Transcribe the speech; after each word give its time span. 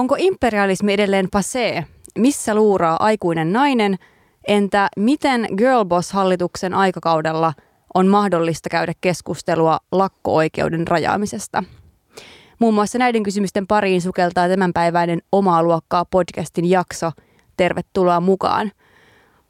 Onko 0.00 0.16
imperialismi 0.18 0.92
edelleen 0.92 1.28
passé? 1.36 1.84
Missä 2.18 2.54
luuraa 2.54 2.96
aikuinen 3.00 3.52
nainen? 3.52 3.96
Entä 4.48 4.88
miten 4.96 5.46
Girlboss-hallituksen 5.56 6.74
aikakaudella 6.74 7.52
on 7.94 8.06
mahdollista 8.06 8.68
käydä 8.68 8.92
keskustelua 9.00 9.78
lakko-oikeuden 9.92 10.88
rajaamisesta? 10.88 11.64
Muun 12.58 12.74
muassa 12.74 12.98
näiden 12.98 13.22
kysymysten 13.22 13.66
pariin 13.66 14.02
sukeltaa 14.02 14.48
tämänpäiväinen 14.48 15.22
Omaa 15.32 15.62
luokkaa 15.62 16.04
podcastin 16.04 16.70
jakso. 16.70 17.10
Tervetuloa 17.56 18.20
mukaan. 18.20 18.72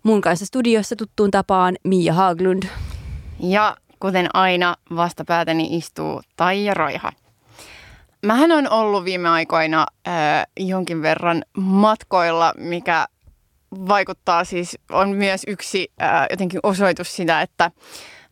Mun 0.02 0.20
kanssa 0.20 0.46
studiossa 0.46 0.96
tuttuun 0.96 1.30
tapaan 1.30 1.76
Mia 1.84 2.14
Haglund. 2.14 2.62
Ja 3.40 3.76
kuten 4.00 4.28
aina 4.34 4.76
vastapäätäni 4.96 5.76
istuu 5.76 6.22
Taija 6.36 6.74
Roiha. 6.74 7.12
Mähän 8.26 8.52
on 8.52 8.70
ollut 8.70 9.04
viime 9.04 9.28
aikoina 9.28 9.86
äh, 10.08 10.14
jonkin 10.56 11.02
verran 11.02 11.42
matkoilla, 11.56 12.54
mikä 12.56 13.06
vaikuttaa 13.88 14.44
siis, 14.44 14.78
on 14.90 15.10
myös 15.10 15.42
yksi 15.46 15.92
äh, 16.02 16.26
jotenkin 16.30 16.60
osoitus 16.62 17.16
sitä, 17.16 17.42
että 17.42 17.70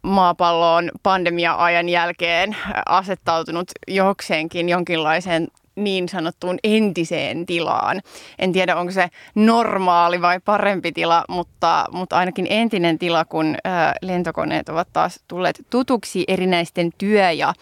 maapallo 0.02 0.74
on 0.74 0.90
pandemia-ajan 1.02 1.88
jälkeen 1.88 2.56
asettautunut 2.86 3.70
jokseenkin 3.88 4.68
jonkinlaiseen 4.68 5.48
niin 5.76 6.08
sanottuun 6.08 6.58
entiseen 6.64 7.46
tilaan. 7.46 8.00
En 8.38 8.52
tiedä, 8.52 8.76
onko 8.76 8.92
se 8.92 9.08
normaali 9.34 10.22
vai 10.22 10.40
parempi 10.44 10.92
tila, 10.92 11.24
mutta, 11.28 11.84
mutta 11.92 12.16
ainakin 12.16 12.46
entinen 12.50 12.98
tila, 12.98 13.24
kun 13.24 13.56
ää, 13.64 13.94
lentokoneet 14.02 14.68
ovat 14.68 14.88
taas 14.92 15.20
tulleet 15.28 15.66
tutuksi 15.70 16.24
erinäisten 16.28 16.90
työ- 16.98 17.30
ja 17.30 17.54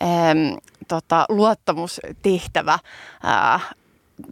ää, 0.00 0.34
tota, 0.92 1.26
luottamustehtävä 1.28 2.78
ää, 3.22 3.60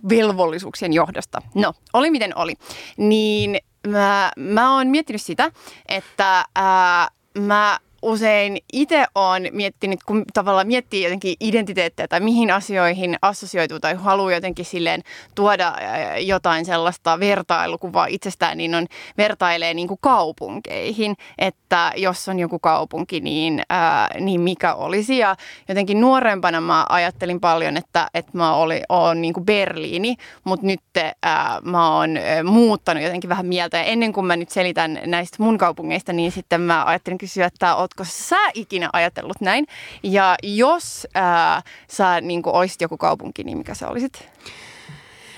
velvollisuuksien 0.08 0.92
johdosta. 0.92 1.42
No, 1.55 1.72
oli 1.92 2.11
miten 2.11 2.36
oli. 2.36 2.55
Niin 2.97 3.58
mä, 3.86 4.30
mä 4.36 4.75
oon 4.75 4.86
miettinyt 4.86 5.22
sitä, 5.22 5.50
että 5.88 6.44
ää, 6.55 7.08
mä 7.38 7.78
usein 8.02 8.58
itse 8.72 9.06
olen 9.14 9.48
miettinyt, 9.52 10.02
kun 10.02 10.24
tavallaan 10.34 10.66
miettii 10.66 11.02
jotenkin 11.02 11.36
identiteettiä 11.40 12.08
tai 12.08 12.20
mihin 12.20 12.50
asioihin 12.50 13.16
assosioituu 13.22 13.80
tai 13.80 13.94
haluaa 13.94 14.32
jotenkin 14.32 14.64
silleen 14.64 15.02
tuoda 15.34 15.74
jotain 16.18 16.64
sellaista 16.64 17.20
vertailukuvaa 17.20 18.06
itsestään, 18.06 18.58
niin 18.58 18.74
on 18.74 18.86
vertailee 19.18 19.74
niin 19.74 19.88
kuin 19.88 19.98
kaupunkeihin, 20.00 21.16
että 21.38 21.92
jos 21.96 22.28
on 22.28 22.38
joku 22.38 22.58
kaupunki, 22.58 23.20
niin, 23.20 23.62
ää, 23.68 24.10
niin 24.20 24.40
mikä 24.40 24.74
olisi. 24.74 25.18
Ja 25.18 25.36
jotenkin 25.68 26.00
nuorempana 26.00 26.60
mä 26.60 26.86
ajattelin 26.88 27.40
paljon, 27.40 27.76
että, 27.76 28.10
että 28.14 28.30
mä 28.34 28.54
oli, 28.54 28.82
olen 28.88 29.22
niin 29.22 29.34
kuin 29.34 29.46
Berliini, 29.46 30.16
mutta 30.44 30.66
nyt 30.66 30.80
ää, 31.22 31.60
mä 31.64 31.96
oon 31.96 32.10
muuttanut 32.44 33.02
jotenkin 33.02 33.30
vähän 33.30 33.46
mieltä. 33.46 33.76
Ja 33.76 33.84
ennen 33.84 34.12
kuin 34.12 34.26
mä 34.26 34.36
nyt 34.36 34.50
selitän 34.50 35.00
näistä 35.06 35.36
mun 35.40 35.58
kaupungeista, 35.58 36.12
niin 36.12 36.32
sitten 36.32 36.60
mä 36.60 36.84
ajattelin 36.84 37.18
kysyä, 37.18 37.46
että 37.46 37.74
ootko 37.91 38.05
sä 38.12 38.50
ikinä 38.55 38.91
ajatellut 38.92 39.41
näin? 39.41 39.66
Ja 40.02 40.36
jos 40.42 41.06
ää, 41.14 41.62
sä 41.88 42.20
niin 42.20 42.42
olisit 42.44 42.80
joku 42.80 42.97
kaupunki, 42.97 43.44
niin 43.44 43.58
mikä 43.58 43.74
sä 43.74 43.88
olisit? 43.88 44.28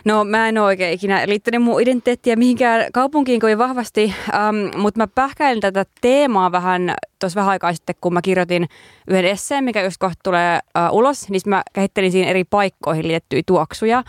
No 0.05 0.25
mä 0.25 0.49
en 0.49 0.59
ole 0.59 0.67
oikein 0.67 0.93
ikinä 0.93 1.23
liittänyt 1.27 1.63
mun 1.63 1.83
identiteettiä 1.83 2.37
mihinkään 2.37 2.87
kaupunkiin 2.93 3.41
kovin 3.41 3.59
vahvasti, 3.59 4.15
um, 4.29 4.81
mutta 4.81 5.01
mä 5.01 5.07
pähkäilin 5.07 5.61
tätä 5.61 5.85
teemaa 6.01 6.53
vähän 6.53 6.95
tuossa 7.19 7.41
vähän 7.41 7.51
aikaa 7.51 7.73
sitten, 7.73 7.95
kun 8.01 8.13
mä 8.13 8.23
kirjoitin 8.23 8.69
yhden 9.09 9.25
esseen, 9.25 9.65
mikä 9.65 9.83
just 9.83 9.97
kohta 9.99 10.21
tulee 10.23 10.59
uh, 10.91 10.97
ulos, 10.97 11.29
niin 11.29 11.41
mä 11.47 11.63
kehittelin 11.73 12.13
siinä 12.13 12.31
eri 12.31 12.45
paikkoihin 12.45 13.09
liittyviä 13.09 13.43
tuoksuja. 13.47 14.05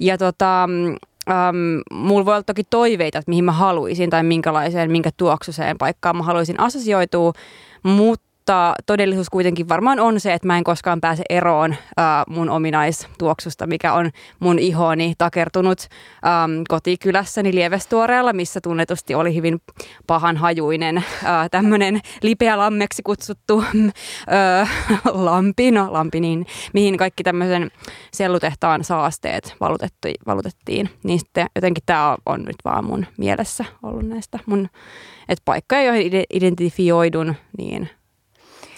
Ja 0.00 0.18
tota, 0.18 0.68
Um, 1.30 1.82
mulla 1.98 2.24
voi 2.24 2.34
olla 2.34 2.42
toki 2.42 2.64
toiveita, 2.64 3.18
että 3.18 3.30
mihin 3.30 3.44
mä 3.44 3.52
haluaisin 3.52 4.10
tai 4.10 4.22
minkälaiseen, 4.22 4.90
minkä 4.90 5.10
tuoksuseen 5.16 5.78
paikkaan 5.78 6.16
mä 6.16 6.22
haluaisin 6.22 6.60
assosioitua, 6.60 7.32
mutta 7.82 8.74
todellisuus 8.86 9.30
kuitenkin 9.30 9.68
varmaan 9.68 10.00
on 10.00 10.20
se, 10.20 10.34
että 10.34 10.46
mä 10.46 10.58
en 10.58 10.64
koskaan 10.64 11.00
pääse 11.00 11.22
eroon 11.30 11.72
äh, 11.72 12.06
mun 12.28 12.50
ominaistuoksusta, 12.50 13.66
mikä 13.66 13.92
on 13.92 14.10
mun 14.40 14.58
ihoni 14.58 15.14
takertunut 15.18 15.80
ähm, 16.26 16.62
kotikylässäni 16.68 17.54
Lievestuoreella, 17.54 18.32
missä 18.32 18.60
tunnetusti 18.60 19.14
oli 19.14 19.34
hyvin 19.34 19.60
pahan 20.06 20.36
hajuinen 20.36 20.96
äh, 20.96 21.04
tämmöinen 21.50 22.00
lipeä 22.22 22.58
lammeksi 22.58 23.02
kutsuttu 23.02 23.64
äh, 24.32 24.70
lampi, 25.12 25.70
no 25.70 25.92
lampi, 25.92 26.20
niin, 26.20 26.46
mihin 26.72 26.96
kaikki 26.96 27.22
tämmöisen 27.22 27.70
sellutehtaan 28.12 28.84
saasteet 28.84 29.56
valutettiin. 30.26 30.90
Niin 31.04 31.18
sitten 31.18 31.46
jotenkin 31.54 31.82
tämä 31.86 32.16
on 32.26 32.42
nyt 32.44 32.56
vaan 32.64 32.84
mun 32.84 33.06
mielessä 33.18 33.64
ollut 33.82 34.08
näistä 34.08 34.38
mun, 34.46 34.68
että 35.30 35.42
paikkoja, 35.44 35.82
joihin 35.82 36.24
identifioidun, 36.30 37.34
niin 37.58 37.88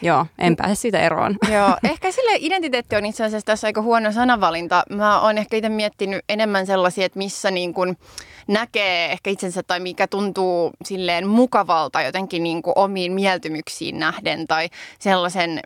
Joo, 0.03 0.27
en 0.39 0.57
pääse 0.57 0.75
siitä 0.75 1.01
eroon. 1.01 1.37
Joo, 1.55 1.77
ehkä 1.91 2.13
sille 2.13 2.33
identiteetti 2.39 2.97
on 2.97 3.07
itse 3.07 3.25
asiassa 3.25 3.47
tässä 3.47 3.67
aika 3.67 3.83
huono 3.83 4.13
sanavalinta. 4.13 4.83
Mä 4.91 5.21
oon 5.21 5.39
ehkä 5.39 5.57
itse 5.57 5.69
miettinyt 5.69 6.25
enemmän 6.29 6.67
sellaisia, 6.67 7.07
että 7.07 7.19
missä 7.19 7.51
niin 7.51 7.75
kuin 7.75 7.97
näkee 8.49 9.13
ehkä 9.13 9.31
itsensä 9.31 9.63
tai 9.63 9.81
mikä 9.81 10.07
tuntuu 10.07 10.71
silleen 10.85 11.29
mukavalta 11.29 12.03
jotenkin 12.03 12.43
niin 12.43 12.63
kuin 12.63 12.73
omiin 12.77 13.13
mieltymyksiin 13.13 13.99
nähden 13.99 14.47
tai 14.47 14.69
sellaisen, 14.99 15.61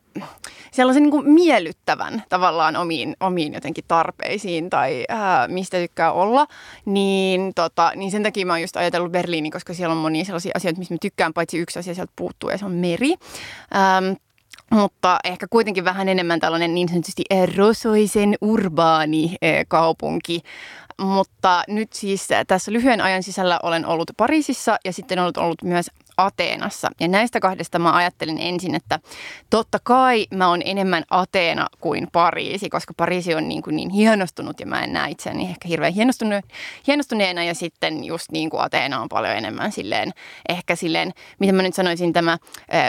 sellaisen 0.71 1.03
niin 1.03 1.11
kuin 1.11 1.31
miellyttävän 1.31 2.23
tavallaan 2.29 2.77
omiin, 2.77 3.17
omiin 3.21 3.55
jotenkin 3.55 3.85
tarpeisiin 3.89 4.71
tai 4.71 5.05
ää, 5.09 5.49
mistä 5.49 5.79
tykkää 5.79 6.13
olla. 6.13 6.47
Niin, 6.85 7.53
tota, 7.55 7.93
niin 7.97 8.11
sen 8.11 8.23
takia 8.23 8.47
mä 8.47 8.53
oon 8.53 8.61
just 8.61 8.77
ajatellut 8.77 9.13
Berliini, 9.13 9.51
koska 9.51 9.75
siellä 9.75 9.93
on 9.93 9.99
monia 9.99 10.25
sellaisia 10.25 10.53
asioita, 10.55 10.79
missä 10.79 10.95
mä 10.95 10.99
tykkään, 11.01 11.35
paitsi 11.35 11.59
yksi 11.59 11.79
asia 11.79 11.95
sieltä 11.95 12.13
puuttuu 12.17 12.51
ja 12.51 12.59
se 12.59 12.65
on 12.65 12.73
meri. 12.73 13.15
Ähm, 13.77 14.15
mutta 14.71 15.19
ehkä 15.25 15.47
kuitenkin 15.51 15.85
vähän 15.85 16.09
enemmän 16.09 16.41
tällainen 16.41 16.75
niin 16.75 16.89
sanotusti 16.89 17.25
rosoisen 17.57 18.35
urbaani 18.41 19.37
kaupunki. 19.69 20.43
Mutta 21.03 21.65
nyt 21.69 21.93
siis 21.93 22.29
tässä 22.47 22.73
lyhyen 22.73 23.01
ajan 23.01 23.23
sisällä 23.23 23.61
olen 23.63 23.87
ollut 23.87 24.11
Pariisissa 24.17 24.77
ja 24.85 24.93
sitten 24.93 25.19
ollut, 25.19 25.37
ollut 25.37 25.63
myös 25.63 25.91
Ateenassa. 26.17 26.91
Ja 27.01 27.09
näistä 27.09 27.41
kahdesta 27.41 27.79
mä 27.79 27.97
ajattelin 27.97 28.39
ensin, 28.39 28.75
että 28.75 28.99
totta 29.51 29.79
kai 29.83 30.27
mä 30.35 30.49
oon 30.49 30.63
enemmän 30.65 31.05
Ateena 31.11 31.67
kuin 31.81 32.09
Pariisi, 32.13 32.71
koska 32.71 32.95
Pariisi 32.97 33.35
on 33.35 33.49
niin, 33.49 33.63
kuin 33.63 33.77
niin 33.77 33.91
hienostunut 33.91 34.61
ja 34.61 34.67
mä 34.67 34.85
en 34.85 34.93
näe 34.93 35.11
itseäni 35.11 35.45
ehkä 35.45 35.69
hirveän 35.69 35.93
hienostuneena. 36.87 37.45
Ja 37.45 37.55
sitten 37.55 38.05
just 38.05 38.33
niin 38.33 38.51
kuin 38.51 38.63
Ateena 38.63 39.01
on 39.01 39.09
paljon 39.09 39.37
enemmän 39.37 39.73
silleen, 39.73 40.13
ehkä 40.49 40.77
silleen, 40.77 41.13
mitä 41.39 41.53
mä 41.53 41.63
nyt 41.63 41.75
sanoisin, 41.75 42.13
tämä 42.13 42.33
ä, 42.33 42.39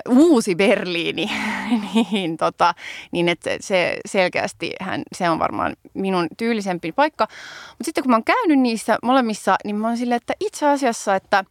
uusi 0.09 0.55
Berliini, 0.55 1.31
niin, 2.11 2.37
tota, 2.37 2.73
niin 3.11 3.29
että 3.29 3.49
se 3.59 3.97
selkeästi 4.05 4.73
hän, 4.81 5.03
se 5.15 5.29
on 5.29 5.39
varmaan 5.39 5.75
minun 5.93 6.27
tyylisempi 6.37 6.91
paikka. 6.91 7.27
Mutta 7.69 7.83
sitten 7.85 8.03
kun 8.03 8.11
mä 8.11 8.15
oon 8.15 8.23
käynyt 8.23 8.59
niissä 8.59 8.97
molemmissa, 9.03 9.55
niin 9.63 9.75
mä 9.75 9.87
oon 9.87 9.97
silleen, 9.97 10.17
että 10.17 10.33
itse 10.39 10.67
asiassa, 10.67 11.15
että 11.15 11.43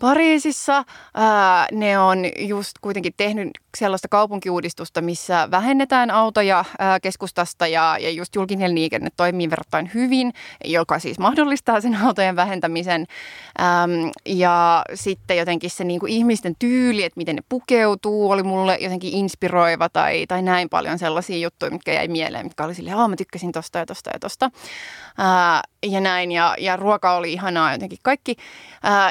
Pariisissa. 0.00 0.84
Ää, 1.14 1.66
ne 1.72 1.98
on 1.98 2.18
just 2.38 2.72
kuitenkin 2.80 3.14
tehnyt 3.16 3.50
sellaista 3.76 4.08
kaupunkiuudistusta, 4.08 5.00
missä 5.00 5.48
vähennetään 5.50 6.10
autoja 6.10 6.64
keskustasta 7.02 7.66
ja, 7.66 7.96
ja 8.00 8.10
just 8.10 8.34
julkinen 8.34 8.74
liikenne 8.74 9.08
toimii 9.16 9.50
verrattain 9.50 9.90
hyvin, 9.94 10.32
joka 10.64 10.98
siis 10.98 11.18
mahdollistaa 11.18 11.80
sen 11.80 11.94
autojen 11.94 12.36
vähentämisen. 12.36 13.06
Äm, 13.60 14.10
ja 14.26 14.84
sitten 14.94 15.36
jotenkin 15.36 15.70
se 15.70 15.84
niin 15.84 16.00
kuin 16.00 16.12
ihmisten 16.12 16.56
tyyli, 16.58 17.04
että 17.04 17.18
miten 17.18 17.36
ne 17.36 17.42
pukeutuu, 17.48 18.30
oli 18.30 18.42
mulle 18.42 18.78
jotenkin 18.80 19.12
inspiroiva 19.12 19.88
tai, 19.88 20.26
tai 20.26 20.42
näin 20.42 20.68
paljon 20.68 20.98
sellaisia 20.98 21.38
juttuja, 21.38 21.70
mitkä 21.70 21.92
jäi 21.92 22.08
mieleen, 22.08 22.46
mitkä 22.46 22.64
oli 22.64 22.74
silleen, 22.74 23.10
mä 23.10 23.16
tykkäsin 23.16 23.52
tosta 23.52 23.78
ja 23.78 23.86
tosta 23.86 24.10
ja 24.12 24.18
tosta. 24.18 24.50
Ja 25.86 26.00
näin, 26.00 26.32
ja, 26.32 26.54
ja 26.58 26.76
ruoka 26.76 27.16
oli 27.16 27.32
ihanaa 27.32 27.72
jotenkin 27.72 27.98
kaikki. 28.02 28.36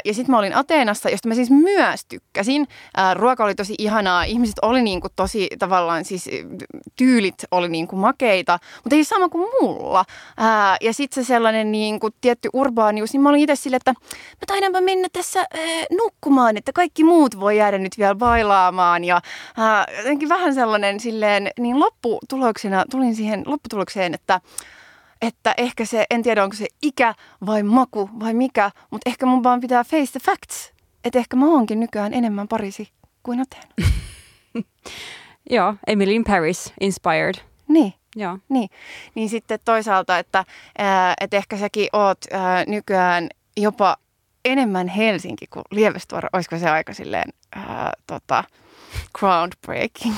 Ja 0.05 0.13
sitten 0.13 0.31
mä 0.31 0.39
olin 0.39 0.55
Ateenassa, 0.55 1.09
josta 1.09 1.27
mä 1.27 1.35
siis 1.35 1.51
myös 1.51 2.05
tykkäsin. 2.05 2.67
Ruoka 3.13 3.43
oli 3.43 3.55
tosi 3.55 3.75
ihanaa, 3.77 4.23
ihmiset 4.23 4.52
oli 4.61 4.81
niinku 4.81 5.07
tosi 5.15 5.49
tavallaan, 5.59 6.05
siis 6.05 6.29
tyylit 6.95 7.35
oli 7.51 7.69
niinku 7.69 7.95
makeita, 7.95 8.59
mutta 8.83 8.95
ei 8.95 9.03
sama 9.03 9.29
kuin 9.29 9.49
mulla. 9.61 10.05
Ää, 10.37 10.77
ja 10.81 10.93
sitten 10.93 11.23
se 11.23 11.27
sellainen 11.27 11.71
niinku 11.71 12.09
tietty 12.21 12.49
urbaanius, 12.53 13.13
niin 13.13 13.21
mä 13.21 13.29
olin 13.29 13.41
itse 13.41 13.55
sille, 13.55 13.75
että 13.75 13.91
mä 13.91 14.45
taidanpa 14.47 14.81
mennä 14.81 15.07
tässä 15.13 15.39
ää, 15.39 15.47
nukkumaan, 15.91 16.57
että 16.57 16.73
kaikki 16.73 17.03
muut 17.03 17.39
voi 17.39 17.57
jäädä 17.57 17.77
nyt 17.77 17.97
vielä 17.97 18.15
bailaamaan. 18.15 19.03
Ja 19.03 19.21
ää, 19.57 19.85
jotenkin 19.97 20.29
vähän 20.29 20.53
sellainen 20.53 20.99
silleen, 20.99 21.49
niin 21.59 21.79
lopputuloksena 21.79 22.83
tulin 22.91 23.15
siihen 23.15 23.43
lopputulokseen, 23.45 24.13
että 24.13 24.41
että 25.21 25.53
ehkä 25.57 25.85
se, 25.85 26.05
en 26.09 26.23
tiedä 26.23 26.43
onko 26.43 26.55
se 26.55 26.65
ikä 26.81 27.15
vai 27.45 27.63
maku 27.63 28.09
vai 28.19 28.33
mikä, 28.33 28.71
mutta 28.91 29.09
ehkä 29.09 29.25
mun 29.25 29.43
vaan 29.43 29.61
pitää 29.61 29.83
face 29.83 30.11
the 30.11 30.19
facts. 30.19 30.73
Että 31.05 31.19
ehkä 31.19 31.35
mä 31.35 31.45
oonkin 31.45 31.79
nykyään 31.79 32.13
enemmän 32.13 32.47
Pariisi 32.47 32.89
kuin 33.23 33.41
Athena. 33.41 33.73
Joo, 35.49 35.75
Emily 35.87 36.11
in 36.11 36.23
Paris, 36.23 36.73
inspired. 36.81 37.35
Niin. 37.67 37.93
Joo. 38.15 38.37
Niin, 38.49 38.69
niin 39.15 39.29
sitten 39.29 39.59
toisaalta, 39.65 40.19
että, 40.19 40.45
ää, 40.77 41.13
että 41.21 41.37
ehkä 41.37 41.57
säkin 41.57 41.87
oot 41.93 42.17
ää, 42.31 42.63
nykyään 42.67 43.29
jopa 43.57 43.97
enemmän 44.45 44.87
Helsinki 44.87 45.47
kuin 45.47 45.63
Lievestuora. 45.71 46.29
Olisiko 46.33 46.57
se 46.57 46.69
aika 46.69 46.93
silleen 46.93 47.33
ää, 47.55 47.91
tota, 48.07 48.43
groundbreaking? 49.19 50.15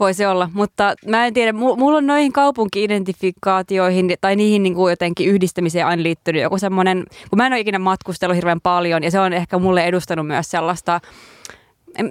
Voi 0.00 0.14
se 0.14 0.28
olla, 0.28 0.50
mutta 0.52 0.94
mä 1.06 1.26
en 1.26 1.34
tiedä, 1.34 1.52
mulla 1.52 1.98
on 1.98 2.06
noihin 2.06 2.32
kaupunki-identifikaatioihin 2.32 4.14
tai 4.20 4.36
niihin 4.36 4.62
niin 4.62 4.74
kuin 4.74 4.90
jotenkin 4.90 5.28
yhdistämiseen 5.28 5.86
aina 5.86 6.02
liittynyt 6.02 6.42
joku 6.42 6.58
semmoinen, 6.58 7.04
kun 7.30 7.36
mä 7.36 7.46
en 7.46 7.52
ole 7.52 7.60
ikinä 7.60 7.78
matkustellut 7.78 8.36
hirveän 8.36 8.60
paljon 8.60 9.02
ja 9.02 9.10
se 9.10 9.20
on 9.20 9.32
ehkä 9.32 9.58
mulle 9.58 9.84
edustanut 9.84 10.26
myös 10.26 10.50
sellaista, 10.50 11.00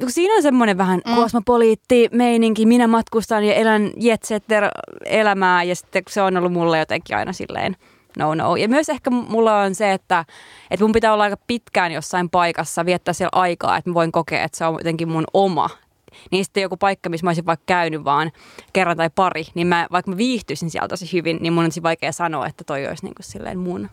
Siinä 0.08 0.36
on 0.36 0.42
semmoinen 0.42 0.78
vähän 0.78 1.02
mm. 1.08 1.16
kosmopoliitti 1.16 2.10
meininki, 2.12 2.66
minä 2.66 2.88
matkustan 2.88 3.44
ja 3.44 3.54
elän 3.54 3.92
jetsetter 3.98 4.64
elämää 5.06 5.64
ja 5.64 5.76
sitten 5.76 6.04
se 6.10 6.22
on 6.22 6.38
ollut 6.38 6.54
mulle 6.54 6.80
jotenkin 6.80 7.18
aina 7.18 7.34
silleen 7.34 7.76
no 8.18 8.36
no. 8.36 8.56
Ja 8.56 8.70
myös 8.70 8.90
ehkä 8.90 9.10
mulla 9.10 9.62
on 9.62 9.76
se, 9.76 9.94
että, 9.94 10.26
että 10.72 10.84
mun 10.84 10.92
pitää 10.92 11.14
olla 11.14 11.24
aika 11.24 11.38
pitkään 11.48 11.92
jossain 11.92 12.30
paikassa, 12.30 12.86
viettää 12.86 13.14
siellä 13.14 13.42
aikaa, 13.42 13.78
että 13.78 13.90
mä 13.90 13.94
voin 13.94 14.12
kokea, 14.12 14.44
että 14.44 14.58
se 14.58 14.66
on 14.66 14.74
jotenkin 14.74 15.10
mun 15.10 15.26
oma 15.34 15.70
niin 16.32 16.46
sitten 16.46 16.62
joku 16.62 16.78
paikka, 16.78 17.10
missä 17.10 17.26
mä 17.26 17.30
olisin 17.30 17.46
vaikka 17.46 17.64
käynyt 17.66 18.04
vaan 18.04 18.32
kerran 18.74 18.98
tai 18.98 19.10
pari, 19.16 19.44
niin 19.56 19.68
mä, 19.68 19.88
vaikka 19.92 20.12
mä 20.12 20.18
viihtyisin 20.18 20.70
sieltä 20.70 20.88
tosi 20.88 21.14
hyvin, 21.14 21.38
niin 21.42 21.54
mun 21.54 21.66
on 21.66 21.72
vaikea 21.84 22.12
sanoa, 22.12 22.48
että 22.48 22.64
toi 22.64 22.88
olisi 22.88 23.06
niin 23.06 23.16
kuin 23.16 23.26
silleen 23.26 23.60
mun 23.60 23.90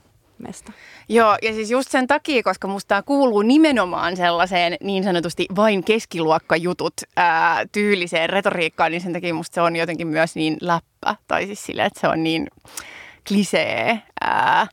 mesta. 0.47 0.73
Joo, 1.09 1.37
ja 1.43 1.53
siis 1.53 1.71
just 1.71 1.91
sen 1.91 2.07
takia, 2.07 2.43
koska 2.43 2.69
musta 2.69 2.89
tämä 2.89 3.03
kuuluu 3.03 3.43
nimenomaan 3.43 4.17
sellaiseen 4.17 4.77
niin 4.81 5.05
sanotusti 5.05 5.47
vain 5.57 5.85
keskiluokkajutut 5.85 6.95
ää, 7.17 7.67
tyyliseen 7.73 8.31
retoriikkaan, 8.31 8.91
niin 8.91 9.01
sen 9.01 9.13
takia 9.13 9.35
musta 9.35 9.55
se 9.55 9.61
on 9.61 9.77
jotenkin 9.77 10.09
myös 10.09 10.37
niin 10.37 10.57
läppä, 10.61 11.17
tai 11.29 11.47
siis 11.47 11.67
silleen, 11.67 11.87
että 11.87 12.01
se 12.01 12.09
on 12.09 12.23
niin 12.25 12.49
klisee, 13.29 14.03
ää, 14.21 14.67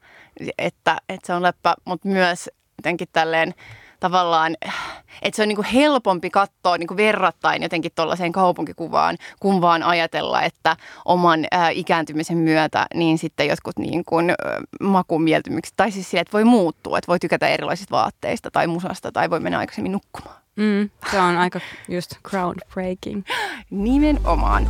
että, 0.57 0.97
että 1.09 1.27
se 1.27 1.33
on 1.33 1.41
läppä, 1.41 1.73
mutta 1.85 2.07
myös 2.07 2.49
jotenkin 2.77 3.07
tälleen 3.13 3.53
tavallaan, 4.01 4.55
että 5.21 5.35
se 5.35 5.41
on 5.41 5.47
niinku 5.47 5.65
helpompi 5.73 6.29
katsoa 6.29 6.77
niinku 6.77 6.97
verrattain 6.97 7.63
jotenkin 7.63 7.91
tuollaiseen 7.95 8.31
kaupunkikuvaan, 8.31 9.17
kun 9.39 9.61
vaan 9.61 9.83
ajatella, 9.83 10.41
että 10.41 10.77
oman 11.05 11.45
ää, 11.51 11.69
ikääntymisen 11.69 12.37
myötä 12.37 12.85
niin 12.93 13.17
sitten 13.17 13.47
jotkut 13.47 13.79
niinku, 13.79 14.15
makumieltymykset, 14.79 15.73
tai 15.77 15.91
siis 15.91 16.09
sille, 16.09 16.21
että 16.21 16.33
voi 16.33 16.43
muuttua, 16.43 16.97
että 16.97 17.07
voi 17.07 17.19
tykätä 17.19 17.47
erilaisista 17.47 17.95
vaatteista 17.95 18.51
tai 18.51 18.67
musasta 18.67 19.11
tai 19.11 19.29
voi 19.29 19.39
mennä 19.39 19.57
aikaisemmin 19.57 19.91
nukkumaan. 19.91 20.41
Mm, 20.55 20.89
se 21.11 21.19
on 21.19 21.37
aika 21.37 21.59
just 21.89 22.13
groundbreaking. 22.23 23.23
Nimenomaan. 23.69 24.67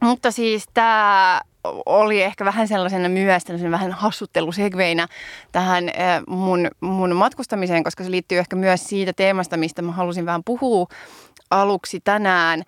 Mutta 0.00 0.30
siis 0.30 0.64
tämä 0.74 1.40
oli 1.86 2.22
ehkä 2.22 2.44
vähän 2.44 2.68
sellaisena 2.68 3.08
myös 3.08 3.44
tällaisen 3.44 3.70
vähän 3.70 3.92
hassuttelusegveinä 3.92 5.08
tähän 5.52 5.84
mun, 6.26 6.68
mun 6.80 7.16
matkustamiseen, 7.16 7.84
koska 7.84 8.04
se 8.04 8.10
liittyy 8.10 8.38
ehkä 8.38 8.56
myös 8.56 8.84
siitä 8.84 9.12
teemasta, 9.12 9.56
mistä 9.56 9.82
mä 9.82 9.92
halusin 9.92 10.26
vähän 10.26 10.44
puhua 10.44 10.86
aluksi 11.50 12.00
tänään, 12.00 12.62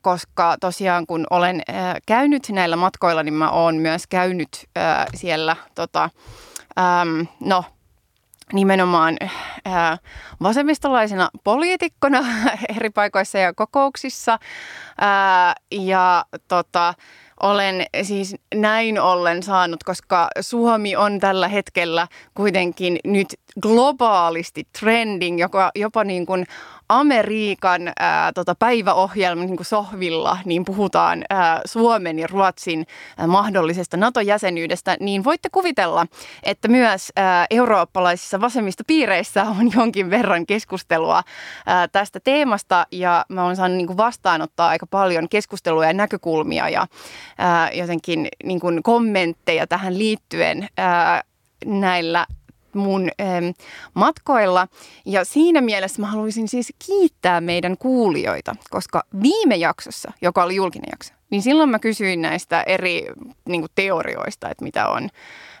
koska 0.00 0.56
tosiaan 0.60 1.06
kun 1.06 1.26
olen 1.30 1.62
käynyt 2.06 2.48
näillä 2.48 2.76
matkoilla, 2.76 3.22
niin 3.22 3.34
mä 3.34 3.50
oon 3.50 3.76
myös 3.76 4.06
käynyt 4.06 4.66
siellä 5.14 5.56
tota, 5.74 6.10
no, 7.40 7.64
nimenomaan 8.52 9.16
ää, 9.64 9.98
vasemmistolaisena 10.42 11.30
poliitikkona 11.44 12.24
eri 12.76 12.90
paikoissa 12.90 13.38
ja 13.38 13.54
kokouksissa. 13.54 14.38
Ää, 15.00 15.54
ja 15.70 16.24
tota, 16.48 16.94
olen 17.42 17.86
siis 18.02 18.34
näin 18.54 19.00
ollen 19.00 19.42
saanut, 19.42 19.84
koska 19.84 20.28
Suomi 20.40 20.96
on 20.96 21.20
tällä 21.20 21.48
hetkellä 21.48 22.08
kuitenkin 22.34 22.98
nyt 23.04 23.28
globaalisti 23.60 24.68
trending, 24.80 25.40
joka 25.40 25.70
jopa 25.74 26.04
niin 26.04 26.26
kuin 26.26 26.46
Amerikan 26.88 27.92
ää, 27.98 28.32
tota, 28.32 28.54
päiväohjelman 28.54 29.46
niin 29.46 29.56
kuin 29.56 29.66
sohvilla, 29.66 30.38
niin 30.44 30.64
puhutaan 30.64 31.24
ää, 31.30 31.60
Suomen 31.64 32.18
ja 32.18 32.26
Ruotsin 32.30 32.86
ää, 33.18 33.26
mahdollisesta 33.26 33.96
NATO-jäsenyydestä, 33.96 34.96
niin 35.00 35.24
voitte 35.24 35.48
kuvitella, 35.52 36.06
että 36.42 36.68
myös 36.68 37.12
ää, 37.16 37.46
eurooppalaisissa 37.50 38.40
vasemmistopiireissä 38.40 39.42
on 39.42 39.72
jonkin 39.76 40.10
verran 40.10 40.46
keskustelua 40.46 41.22
ää, 41.66 41.88
tästä 41.88 42.20
teemasta. 42.20 42.86
Ja 42.92 43.24
mä 43.28 43.44
oon 43.44 43.56
saanut 43.56 43.76
niin 43.76 43.86
kuin 43.86 43.96
vastaanottaa 43.96 44.68
aika 44.68 44.86
paljon 44.86 45.28
keskustelua 45.28 45.86
ja 45.86 45.92
näkökulmia 45.92 46.68
ja 46.68 46.86
ää, 47.38 47.70
jotenkin 47.72 48.28
niin 48.44 48.60
kuin 48.60 48.82
kommentteja 48.82 49.66
tähän 49.66 49.98
liittyen 49.98 50.68
ää, 50.76 51.22
näillä 51.66 52.26
mun 52.76 53.10
ähm, 53.20 53.44
matkoilla. 53.94 54.68
Ja 55.06 55.24
siinä 55.24 55.60
mielessä 55.60 56.02
mä 56.02 56.06
haluaisin 56.06 56.48
siis 56.48 56.72
kiittää 56.86 57.40
meidän 57.40 57.78
kuulijoita, 57.78 58.56
koska 58.70 59.02
viime 59.22 59.56
jaksossa, 59.56 60.12
joka 60.22 60.42
oli 60.42 60.56
julkinen 60.56 60.88
jakso, 60.92 61.14
niin 61.30 61.42
silloin 61.42 61.70
mä 61.70 61.78
kysyin 61.78 62.22
näistä 62.22 62.62
eri 62.62 63.06
niin 63.48 63.60
kuin 63.60 63.72
teorioista, 63.74 64.50
että 64.50 64.64
mitä 64.64 64.88
on 64.88 65.08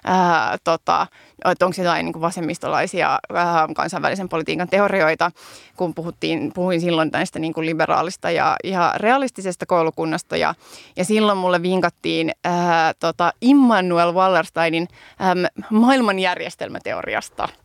ää, 0.06 0.58
tota, 0.64 1.06
että 1.44 1.66
onko 1.66 1.74
jotain 1.78 2.04
niin 2.04 2.20
vasemmistolaisia 2.20 3.18
ää, 3.34 3.68
kansainvälisen 3.76 4.28
politiikan 4.28 4.68
teorioita, 4.68 5.30
kun 5.76 5.94
puhuttiin, 5.94 6.52
puhuin 6.54 6.80
silloin 6.80 7.10
näistä 7.12 7.38
niin 7.38 7.52
kuin 7.52 7.66
liberaalista 7.66 8.30
ja, 8.30 8.56
ja 8.64 8.94
realistisesta 8.96 9.66
koulukunnasta. 9.66 10.36
Ja, 10.36 10.54
ja 10.96 11.04
silloin 11.04 11.38
mulle 11.38 11.62
vinkattiin 11.62 12.32
ää, 12.44 12.94
tota 12.94 13.32
Immanuel 13.40 14.12
Wallersteinin 14.12 14.88
ää, 15.18 15.34
maailmanjärjestelmäteoriasta– 15.70 17.48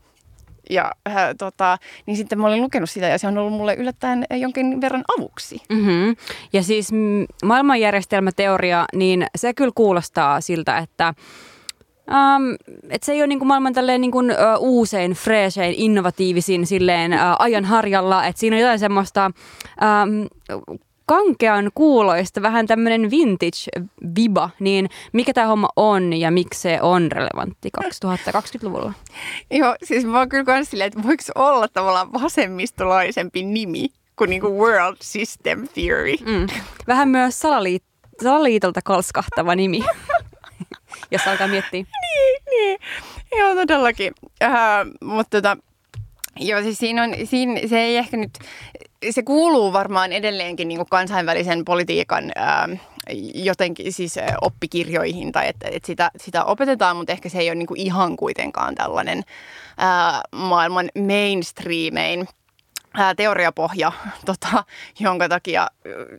ja 0.71 0.91
äh, 1.09 1.15
tota, 1.37 1.77
niin 2.05 2.17
sitten 2.17 2.39
mä 2.39 2.47
olin 2.47 2.61
lukenut 2.61 2.89
sitä 2.89 3.07
ja 3.07 3.17
se 3.17 3.27
on 3.27 3.37
ollut 3.37 3.53
mulle 3.53 3.73
yllättäen 3.73 4.25
jonkin 4.31 4.81
verran 4.81 5.03
avuksi. 5.17 5.61
Mm-hmm. 5.69 6.15
Ja 6.53 6.63
siis 6.63 6.89
maailmanjärjestelmäteoria, 7.43 8.85
niin 8.95 9.25
se 9.35 9.53
kyllä 9.53 9.71
kuulostaa 9.75 10.41
siltä, 10.41 10.77
että 10.77 11.13
Um, 12.11 12.55
et 12.89 13.03
se 13.03 13.11
ei 13.11 13.21
ole 13.21 13.27
niinku 13.27 13.45
maailman 13.45 13.73
tälleen 13.73 14.01
niinku, 14.01 14.19
uh, 14.19 14.25
uusein, 14.59 15.11
freesein, 15.11 15.73
innovatiivisin 15.77 16.67
silleen 16.67 17.13
uh, 17.13 17.19
ajan 17.39 17.65
harjalla. 17.65 18.25
Et 18.25 18.37
siinä 18.37 18.55
on 18.55 18.61
jotain 18.61 18.79
semmoista 18.79 19.31
um, 19.81 20.27
kankean 21.05 21.71
kuuloista, 21.75 22.41
vähän 22.41 22.67
tämmöinen 22.67 23.11
vintage-viba, 23.11 24.49
niin 24.59 24.89
mikä 25.13 25.33
tämä 25.33 25.47
homma 25.47 25.69
on 25.75 26.13
ja 26.13 26.31
miksi 26.31 26.61
se 26.61 26.79
on 26.81 27.11
relevantti 27.11 27.69
2020-luvulla? 27.81 28.93
Joo, 29.59 29.75
siis 29.83 30.05
mä 30.05 30.17
oon 30.19 30.29
kyllä 30.29 30.43
kans 30.43 30.69
silleen, 30.69 30.87
että 30.87 31.03
voiko 31.03 31.23
olla 31.35 31.67
tavallaan 31.67 32.13
vasemmistolaisempi 32.13 33.43
nimi 33.43 33.89
kuin 34.15 34.29
niinku 34.29 34.59
World 34.59 34.97
System 35.01 35.67
Theory? 35.73 36.15
Mm. 36.25 36.47
Vähän 36.87 37.09
myös 37.09 37.41
salaliit- 37.41 38.09
salaliitolta 38.23 38.81
kalskahtava 38.83 39.55
nimi. 39.55 39.83
jos 41.11 41.27
alkaa 41.27 41.47
miettiä. 41.47 41.85
niin. 42.59 42.79
Joo, 43.37 43.55
todellakin. 43.55 44.13
Äh, 44.43 44.51
mutta 45.03 45.41
tota, 45.41 45.57
joo, 46.39 46.61
siis 46.61 46.77
siinä 46.77 47.03
on, 47.03 47.15
siinä, 47.23 47.67
se 47.67 47.79
ei 47.79 47.97
ehkä 47.97 48.17
nyt, 48.17 48.39
se 49.09 49.23
kuuluu 49.23 49.73
varmaan 49.73 50.11
edelleenkin 50.11 50.67
niin 50.67 50.85
kansainvälisen 50.89 51.65
politiikan 51.65 52.31
äh, 52.37 52.79
jotenkin 53.33 53.93
siis 53.93 54.15
oppikirjoihin 54.41 55.31
tai 55.31 55.47
että, 55.47 55.67
että 55.71 55.87
sitä, 55.87 56.11
sitä 56.17 56.43
opetetaan, 56.43 56.97
mutta 56.97 57.13
ehkä 57.13 57.29
se 57.29 57.39
ei 57.39 57.49
ole 57.49 57.55
niin 57.55 57.67
kuin 57.67 57.79
ihan 57.79 58.15
kuitenkaan 58.15 58.75
tällainen 58.75 59.23
äh, 59.83 60.21
maailman 60.35 60.89
mainstreamein 61.07 62.27
ää, 62.93 63.15
teoriapohja, 63.15 63.91
tota, 64.25 64.63
jonka 64.99 65.29
takia 65.29 65.67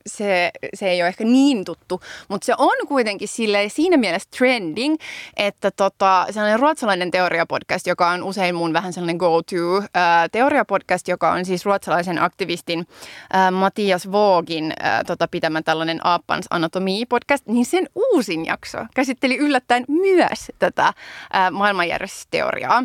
se, 0.06 0.50
se 0.74 0.90
ei 0.90 1.02
ole 1.02 1.08
ehkä 1.08 1.24
niin 1.24 1.64
tuttu, 1.64 2.00
mutta 2.28 2.44
se 2.44 2.54
on 2.58 2.86
kuitenkin 2.88 3.28
sille, 3.28 3.68
siinä 3.68 3.96
mielessä 3.96 4.28
trending, 4.38 4.96
että 5.36 5.70
tota, 5.70 6.26
sellainen 6.30 6.60
ruotsalainen 6.60 7.10
teoriapodcast, 7.10 7.86
joka 7.86 8.08
on 8.10 8.22
usein 8.22 8.54
mun 8.54 8.72
vähän 8.72 8.92
sellainen 8.92 9.16
go-to 9.16 9.82
ää, 9.94 10.28
teoriapodcast, 10.28 11.08
joka 11.08 11.32
on 11.32 11.44
siis 11.44 11.64
ruotsalaisen 11.64 12.22
aktivistin 12.22 12.86
ää, 13.32 13.50
Matias 13.50 14.12
Voogin 14.12 14.72
ää, 14.80 15.04
tota, 15.04 15.28
pitämä 15.28 15.62
tällainen 15.62 16.06
Aappans 16.06 16.46
anatomii-podcast, 16.50 17.46
niin 17.46 17.66
sen 17.66 17.88
uusin 17.94 18.46
jakso 18.46 18.78
käsitteli 18.94 19.36
yllättäen 19.36 19.84
myös 19.88 20.52
tätä 20.58 20.92
ää, 21.32 21.50
maailmanjärjestysteoriaa. 21.50 22.84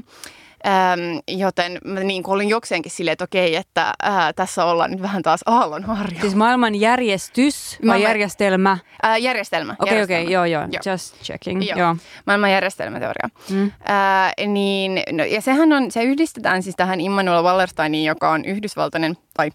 Ähm, 0.68 1.18
joten 1.28 1.78
mä 1.86 2.00
niin 2.00 2.24
kuin 2.24 2.36
olin 2.36 2.50
jokseenkin 2.50 2.92
silleen, 2.92 3.14
että 3.14 3.24
okei, 3.24 3.56
että 3.56 3.94
ää, 4.04 4.34
tässä 4.34 4.66
ollaan 4.66 4.92
nyt 4.92 5.02
vähän 5.02 5.22
taas 5.22 5.40
aallonharjalla. 5.46 6.22
Siis 6.22 6.36
maailman 6.36 6.76
järjestys 6.76 7.78
vai 7.82 7.88
Maailman- 7.88 8.02
järjestelmä? 8.10 8.78
Ää, 9.04 9.18
järjestelmä. 9.18 9.76
Okei, 9.80 9.84
okei, 9.84 10.16
järjestelmä. 10.16 10.32
joo, 10.32 10.46
joo, 10.46 10.62
Joo. 10.62 10.94
just 10.94 11.22
checking. 11.24 11.64
Joo. 11.70 11.80
Joo. 11.80 11.96
Maailman 12.26 12.52
järjestelmäteoria. 12.52 13.30
Mm. 13.50 13.72
Ää, 13.86 14.32
niin, 14.48 15.02
no, 15.12 15.24
ja 15.24 15.42
sehän 15.42 15.74
on, 15.74 15.92
se 15.92 16.04
yhdistetään 16.04 16.64
siis 16.64 16.76
tähän 16.76 17.02
Immanuel 17.02 17.44
Wallersteiniin, 17.44 18.06
joka 18.06 18.32
on 18.32 18.46
yhdysvaltainen, 18.46 19.18
tai 19.34 19.50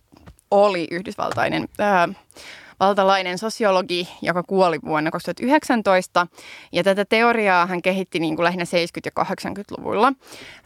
oli 0.51 0.87
yhdysvaltainen 0.91 1.69
ää, 1.79 2.09
valtalainen 2.83 3.39
sosiologi, 3.39 4.09
joka 4.23 4.43
kuoli 4.43 4.79
vuonna 4.85 5.11
2019. 5.11 6.27
Ja 6.73 6.85
tätä 6.85 7.05
teoriaa 7.05 7.67
hän 7.67 7.83
kehitti 7.83 8.19
niin 8.19 8.37
kuin 8.37 8.45
lähinnä 8.45 8.65
70- 8.65 8.67
ja 9.05 9.25
80-luvulla. 9.25 10.13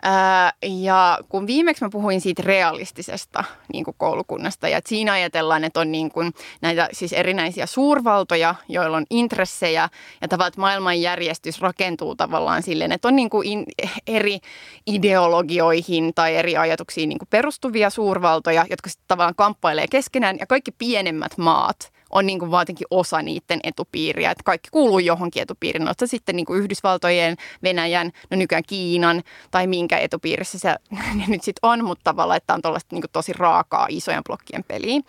Ää, 0.03 0.53
ja 0.63 1.19
kun 1.29 1.47
viimeksi 1.47 1.85
mä 1.85 1.91
puhuin 1.93 2.21
siitä 2.21 2.43
realistisesta 2.47 3.45
niin 3.73 3.85
kuin 3.85 3.95
koulukunnasta, 3.99 4.69
ja 4.69 4.79
että 4.79 4.89
siinä 4.89 5.13
ajatellaan, 5.13 5.65
että 5.65 5.81
on 5.81 5.93
niin 5.93 6.11
kuin 6.11 6.33
näitä 6.61 6.89
siis 6.93 7.13
erinäisiä 7.13 7.67
suurvaltoja, 7.67 8.55
joilla 8.69 8.97
on 8.97 9.07
intressejä, 9.11 9.89
ja 10.21 10.29
tavallaan 10.29 10.49
että 10.49 10.61
maailmanjärjestys 10.61 11.61
rakentuu 11.61 12.17
tavallaan 12.17 12.63
silleen, 12.63 12.93
että 12.93 13.09
on 13.09 13.17
niin 13.17 13.31
kuin 13.31 13.49
in, 13.49 13.65
eri 14.07 14.39
ideologioihin 14.87 16.13
tai 16.15 16.37
eri 16.37 16.57
ajatuksiin 16.57 17.09
niin 17.09 17.19
kuin 17.19 17.29
perustuvia 17.29 17.91
suurvaltoja, 17.91 18.67
jotka 18.71 18.91
sitten 18.91 19.05
tavallaan 19.09 19.35
kamppailee 19.35 19.87
keskenään, 19.91 20.37
ja 20.41 20.47
kaikki 20.47 20.73
pienemmät 20.73 21.39
maat 21.39 21.97
on 22.11 22.27
niin 22.27 22.39
kuin 22.39 22.51
vaan 22.51 22.61
jotenkin 22.61 22.87
osa 22.91 23.23
niiden 23.23 23.61
etupiiriä, 23.65 24.31
että 24.31 24.45
kaikki 24.45 24.69
kuuluu 24.73 24.99
johonkin 24.99 25.43
etupiiriin, 25.43 25.85
no 25.85 25.93
sitten 26.05 26.37
niin 26.37 26.47
kuin 26.47 26.61
Yhdysvaltojen, 26.61 27.37
Venäjän, 27.63 28.13
no 28.31 28.37
nykyään 28.37 28.63
Kiinan 28.67 29.23
tai 29.51 29.67
minkä 29.67 29.99
etupiirissä 29.99 30.59
se 30.59 30.75
nyt 31.29 31.43
sitten 31.43 31.71
on, 31.71 31.85
mutta 31.85 32.05
tavallaan, 32.05 32.37
että 32.37 32.55
on 32.55 32.63
tuollaista 32.63 32.97
niin 32.97 33.05
tosi 33.13 33.33
raakaa 33.33 33.87
isojen 33.91 34.25
blokkien 34.25 34.65
peliä. 34.65 35.01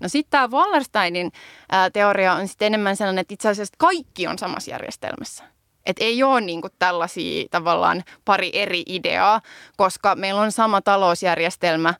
No 0.00 0.08
sitten 0.08 0.30
tämä 0.30 0.48
Wallersteinin 0.48 1.32
ää, 1.72 1.90
teoria 1.90 2.32
on 2.32 2.48
sitten 2.48 2.66
enemmän 2.66 2.96
sellainen, 2.96 3.20
että 3.20 3.34
itse 3.34 3.48
asiassa 3.48 3.74
kaikki 3.78 4.26
on 4.26 4.38
samassa 4.38 4.70
järjestelmässä. 4.70 5.44
Et 5.86 5.96
ei 6.00 6.22
ole 6.22 6.40
niinku 6.40 6.68
tällaisia 6.78 7.46
tavallaan 7.50 8.02
pari 8.24 8.50
eri 8.52 8.82
ideaa, 8.86 9.40
koska 9.76 10.14
meillä 10.14 10.40
on 10.40 10.52
sama 10.52 10.80
talousjärjestelmä 10.80 11.94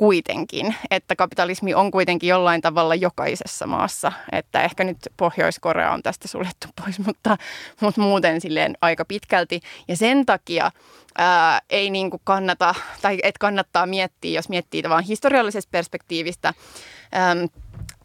kuitenkin, 0.00 0.74
että 0.90 1.16
kapitalismi 1.16 1.74
on 1.74 1.90
kuitenkin 1.90 2.28
jollain 2.28 2.60
tavalla 2.60 2.94
jokaisessa 2.94 3.66
maassa. 3.66 4.12
Että 4.32 4.62
ehkä 4.62 4.84
nyt 4.84 4.96
Pohjois-Korea 5.16 5.92
on 5.92 6.02
tästä 6.02 6.28
suljettu 6.28 6.66
pois, 6.84 6.98
mutta, 6.98 7.36
mutta 7.80 8.00
muuten 8.00 8.40
silleen 8.40 8.76
aika 8.80 9.04
pitkälti. 9.04 9.60
Ja 9.88 9.96
sen 9.96 10.26
takia 10.26 10.70
ää, 11.18 11.60
ei 11.70 11.90
niinku 11.90 12.20
kannata, 12.24 12.74
tai 13.02 13.18
et 13.22 13.38
kannattaa 13.38 13.86
miettiä, 13.86 14.38
jos 14.38 14.48
miettii 14.48 14.82
vaan 14.88 15.04
historiallisesta 15.04 15.70
perspektiivistä, 15.70 16.48
äm, 16.48 17.48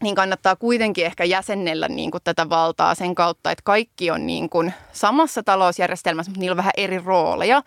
niin 0.02 0.14
kannattaa 0.14 0.56
kuitenkin 0.56 1.06
ehkä 1.06 1.24
jäsennellä 1.24 1.88
niin 1.88 2.10
kuin 2.10 2.20
tätä 2.24 2.48
valtaa 2.48 2.94
sen 2.94 3.14
kautta, 3.14 3.50
että 3.50 3.62
kaikki 3.64 4.10
on 4.10 4.26
niin 4.26 4.50
kuin 4.50 4.74
samassa 4.92 5.42
talousjärjestelmässä, 5.42 6.30
mutta 6.30 6.40
niillä 6.40 6.52
on 6.52 6.56
vähän 6.56 6.72
eri 6.76 6.98
rooleja. 6.98 7.62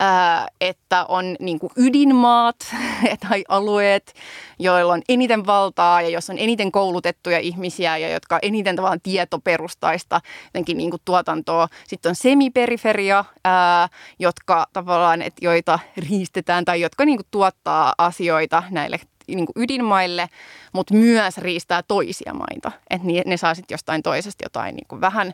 Ää, 0.00 0.48
että 0.60 1.04
on 1.04 1.36
niin 1.40 1.58
kuin 1.58 1.72
ydinmaat 1.76 2.56
tai 3.28 3.44
alueet, 3.48 4.14
joilla 4.58 4.92
on 4.92 5.02
eniten 5.08 5.46
valtaa 5.46 6.02
ja 6.02 6.08
jos 6.08 6.30
on 6.30 6.38
eniten 6.38 6.72
koulutettuja 6.72 7.38
ihmisiä 7.38 7.96
ja 7.96 8.08
jotka 8.08 8.38
eniten 8.42 8.76
tavallaan 8.76 9.00
tietoperustaista 9.00 10.20
jotenkin 10.44 10.76
niin 10.76 10.90
kuin 10.90 11.02
tuotantoa. 11.04 11.68
Sitten 11.88 12.10
on 12.10 12.16
semiperiferia, 12.16 13.24
ää, 13.44 13.88
jotka 14.18 14.66
tavallaan, 14.72 15.22
että 15.22 15.44
joita 15.44 15.78
riistetään 15.96 16.64
tai 16.64 16.80
jotka 16.80 17.04
niin 17.04 17.18
kuin 17.18 17.28
tuottaa 17.30 17.94
asioita 17.98 18.62
näille 18.70 19.00
niin 19.28 19.46
kuin 19.46 19.64
ydinmaille, 19.64 20.28
mutta 20.72 20.94
myös 20.94 21.38
riistää 21.38 21.82
toisia 21.82 22.34
maita. 22.34 22.72
Että 22.90 23.06
ne, 23.26 23.36
saa 23.36 23.54
sitten 23.54 23.74
jostain 23.74 24.02
toisesta 24.02 24.44
jotain 24.44 24.74
niin 24.74 24.86
kuin 24.88 25.00
vähän 25.00 25.32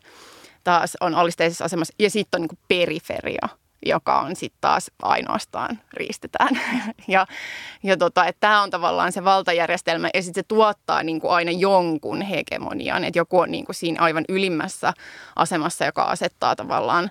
taas 0.65 0.97
on 1.01 1.15
alisteisessa 1.15 1.65
asemassa. 1.65 1.95
Ja 1.99 2.11
sitten 2.11 2.39
on 2.39 2.43
niin 2.43 2.49
kuin 2.49 2.59
periferia, 2.69 3.49
joka 3.87 4.19
on 4.19 4.37
sitten 4.37 4.59
taas 4.61 4.91
ainoastaan 5.03 5.79
riistetään. 5.93 6.61
ja 7.09 7.27
ja 7.83 7.97
tota, 7.97 8.25
tämä 8.41 8.63
on 8.63 8.71
tavallaan 8.71 9.13
se 9.13 9.25
valtajärjestelmä 9.25 10.11
ja 10.15 10.23
sitten 10.23 10.43
se 10.43 10.49
tuottaa 10.49 11.03
niin 11.03 11.21
kuin 11.21 11.33
aina 11.33 11.51
jonkun 11.51 12.23
hegemonian. 12.23 13.05
Että 13.05 13.19
joku 13.19 13.39
on 13.39 13.51
niin 13.51 13.65
kuin 13.65 13.77
siinä 13.77 14.03
aivan 14.03 14.25
ylimmässä 14.29 14.93
asemassa, 15.37 15.85
joka 15.85 16.03
asettaa 16.03 16.57
tavallaan 16.57 17.11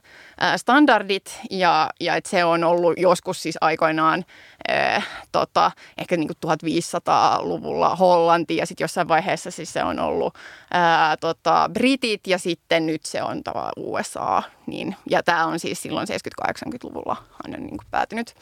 standardit 0.58 1.40
ja, 1.50 1.90
ja 2.00 2.16
että 2.16 2.30
se 2.30 2.46
on 2.46 2.64
ollut 2.64 2.94
joskus 2.98 3.44
siis 3.44 3.58
aikoinaan 3.62 4.26
ää, 4.68 5.02
tota, 5.32 5.72
ehkä 5.98 6.18
niin 6.18 6.28
kuin 6.28 6.58
1500-luvulla 6.58 7.96
Hollanti 7.96 8.56
ja 8.58 8.66
sitten 8.66 8.84
jossain 8.84 9.08
vaiheessa 9.08 9.52
siis 9.52 9.74
se 9.74 9.84
on 9.84 10.00
ollut 10.00 10.36
ää, 10.72 11.18
tota, 11.18 11.70
Britit 11.74 12.28
ja 12.28 12.38
sitten 12.38 12.86
nyt 12.86 13.06
se 13.06 13.24
on 13.24 13.44
tavallaan 13.44 13.74
USA. 13.78 14.44
Niin, 14.68 14.96
ja 15.10 15.24
tämä 15.24 15.46
on 15.46 15.60
siis 15.60 15.82
silloin 15.82 16.08
70-80-luvulla 16.48 17.16
aina 17.44 17.58
niin 17.58 17.78
kuin 17.78 17.88
päätynyt 17.92 18.36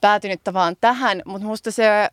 päätynyt 0.00 0.40
tavallaan 0.44 0.76
tähän, 0.80 1.22
mutta 1.26 1.44
minusta 1.44 1.70
se 1.70 1.88
ö, 1.88 2.08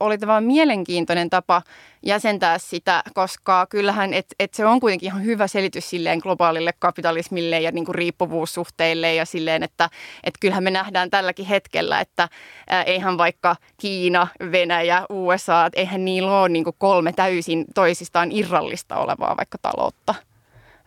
oli 0.00 0.18
tavallaan 0.18 0.44
mielenkiintoinen 0.44 1.30
tapa 1.30 1.62
jäsentää 2.02 2.58
sitä, 2.58 3.02
koska 3.14 3.66
kyllähän, 3.66 4.14
että 4.14 4.34
et 4.38 4.54
se 4.54 4.66
on 4.66 4.80
kuitenkin 4.80 5.06
ihan 5.06 5.24
hyvä 5.24 5.46
selitys 5.46 5.90
silleen 5.90 6.18
globaalille 6.18 6.72
kapitalismille 6.78 7.60
ja 7.60 7.72
niinku 7.72 7.92
riippuvuussuhteille 7.92 9.14
ja 9.14 9.26
silleen, 9.26 9.62
että 9.62 9.90
et 10.24 10.34
kyllähän 10.40 10.64
me 10.64 10.70
nähdään 10.70 11.10
tälläkin 11.10 11.46
hetkellä, 11.46 12.00
että 12.00 12.28
ä, 12.72 12.82
eihän 12.82 13.18
vaikka 13.18 13.56
Kiina, 13.76 14.28
Venäjä, 14.52 15.06
USA, 15.08 15.66
et 15.66 15.72
eihän 15.76 16.04
niillä 16.04 16.40
ole 16.40 16.48
niinku 16.48 16.74
kolme 16.78 17.12
täysin 17.12 17.64
toisistaan 17.74 18.32
irrallista 18.32 18.96
olevaa 18.96 19.36
vaikka 19.36 19.58
taloutta 19.62 20.14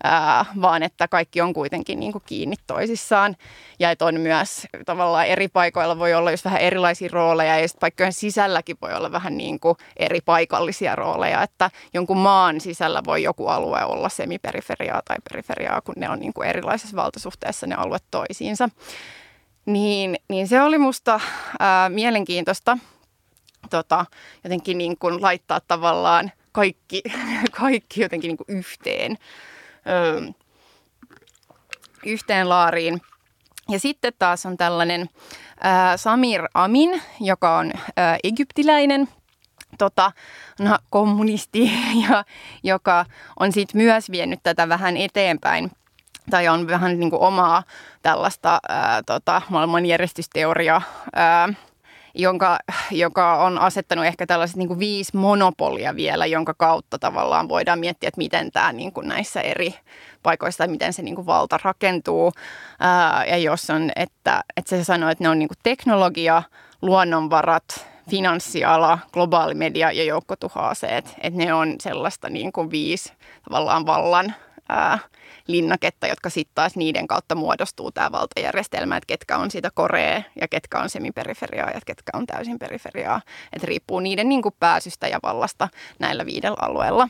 ää, 0.03 0.45
vaan 0.61 0.83
että 0.83 1.07
kaikki 1.07 1.41
on 1.41 1.53
kuitenkin 1.53 1.99
niin 1.99 2.11
kuin 2.11 2.23
kiinni 2.25 2.55
toisissaan. 2.67 3.35
Ja 3.79 3.91
että 3.91 4.05
on 4.05 4.19
myös 4.19 4.67
tavallaan 4.85 5.27
eri 5.27 5.47
paikoilla 5.47 5.99
voi 5.99 6.13
olla 6.13 6.31
just 6.31 6.45
vähän 6.45 6.61
erilaisia 6.61 7.09
rooleja 7.11 7.59
ja 7.59 7.67
sitten 7.67 7.79
paikkojen 7.79 8.13
sisälläkin 8.13 8.77
voi 8.81 8.93
olla 8.93 9.11
vähän 9.11 9.37
niin 9.37 9.59
kuin 9.59 9.75
eri 9.97 10.21
paikallisia 10.21 10.95
rooleja. 10.95 11.43
Että 11.43 11.71
jonkun 11.93 12.17
maan 12.17 12.61
sisällä 12.61 13.01
voi 13.05 13.23
joku 13.23 13.47
alue 13.47 13.83
olla 13.83 14.09
semiperiferiaa 14.09 15.01
tai 15.05 15.17
periferiaa, 15.29 15.81
kun 15.81 15.95
ne 15.97 16.09
on 16.09 16.19
niin 16.19 16.33
kuin 16.33 16.49
erilaisessa 16.49 16.95
valtasuhteessa 16.95 17.67
ne 17.67 17.75
alueet 17.75 18.03
toisiinsa. 18.11 18.69
Niin, 19.65 20.17
niin 20.29 20.47
se 20.47 20.61
oli 20.61 20.77
musta 20.77 21.19
ää, 21.59 21.89
mielenkiintoista 21.89 22.77
tota, 23.69 24.05
jotenkin 24.43 24.77
niin 24.77 24.97
kuin 24.97 25.21
laittaa 25.21 25.59
tavallaan 25.67 26.31
kaikki, 26.51 27.01
kaikki 27.61 28.01
jotenkin 28.01 28.27
niin 28.27 28.37
kuin 28.37 28.57
yhteen 28.57 29.17
ö, 29.87 30.31
yhteen 32.05 32.49
laariin. 32.49 33.01
Ja 33.69 33.79
sitten 33.79 34.13
taas 34.19 34.45
on 34.45 34.57
tällainen 34.57 35.09
Samir 35.95 36.43
Amin, 36.53 37.01
joka 37.19 37.57
on 37.57 37.73
egyptiläinen 38.23 39.07
tota, 39.77 40.11
no, 40.59 40.77
kommunisti, 40.89 41.71
ja, 42.09 42.25
joka 42.63 43.05
on 43.39 43.51
sitten 43.51 43.81
myös 43.81 44.11
vienyt 44.11 44.39
tätä 44.43 44.69
vähän 44.69 44.97
eteenpäin 44.97 45.71
tai 46.29 46.47
on 46.47 46.67
vähän 46.67 46.99
niin 46.99 47.09
kuin 47.09 47.21
omaa 47.21 47.63
tällaista 48.01 48.59
ää, 48.69 49.03
tota, 49.03 49.41
maailmanjärjestysteoriaa, 49.49 50.81
ää, 51.15 51.49
jonka, 52.15 52.59
joka 52.91 53.35
on 53.35 53.59
asettanut 53.59 54.05
ehkä 54.05 54.27
tällaiset 54.27 54.57
niin 54.57 54.67
kuin 54.67 54.79
viisi 54.79 55.17
monopolia 55.17 55.95
vielä, 55.95 56.25
jonka 56.25 56.53
kautta 56.53 56.99
tavallaan 56.99 57.49
voidaan 57.49 57.79
miettiä, 57.79 58.07
että 58.07 58.17
miten 58.17 58.51
tämä 58.51 58.71
niin 58.71 58.91
kuin 58.91 59.07
näissä 59.07 59.41
eri 59.41 59.75
paikoissa 60.23 60.67
miten 60.67 60.93
se 60.93 61.01
niin 61.01 61.15
kuin 61.15 61.25
valta 61.25 61.59
rakentuu. 61.63 62.31
Ää, 62.79 63.25
ja 63.25 63.37
jos 63.37 63.69
on, 63.69 63.91
että, 63.95 64.43
että 64.57 64.69
se 64.69 64.83
sanoo, 64.83 65.09
että 65.09 65.23
ne 65.23 65.29
on 65.29 65.39
niin 65.39 65.49
kuin 65.49 65.57
teknologia, 65.63 66.43
luonnonvarat, 66.81 67.87
finanssiala, 68.09 68.99
globaali 69.13 69.53
media 69.53 69.91
ja 69.91 70.03
joukkotuhoaseet, 70.03 71.15
että 71.21 71.39
ne 71.39 71.53
on 71.53 71.75
sellaista 71.81 72.29
niin 72.29 72.51
kuin 72.51 72.71
viisi 72.71 73.13
tavallaan 73.43 73.85
vallan 73.85 74.35
ää, 74.69 74.99
linnaketta, 75.47 76.07
jotka 76.07 76.29
sitten 76.29 76.55
taas 76.55 76.75
niiden 76.75 77.07
kautta 77.07 77.35
muodostuu 77.35 77.91
tämä 77.91 78.11
valtajärjestelmä, 78.11 78.97
että 78.97 79.07
ketkä 79.07 79.37
on 79.37 79.51
sitä 79.51 79.69
korea 79.73 80.21
ja 80.41 80.47
ketkä 80.47 80.79
on 80.79 80.89
semiperiferiaa 80.89 81.69
ja 81.69 81.79
ketkä 81.85 82.11
on 82.13 82.27
täysin 82.27 82.59
periferiaa. 82.59 83.21
Että 83.53 83.67
riippuu 83.67 83.99
niiden 83.99 84.29
niin 84.29 84.41
kuin 84.41 84.55
pääsystä 84.59 85.07
ja 85.07 85.19
vallasta 85.23 85.67
näillä 85.99 86.25
viidellä 86.25 86.57
alueella. 86.61 87.09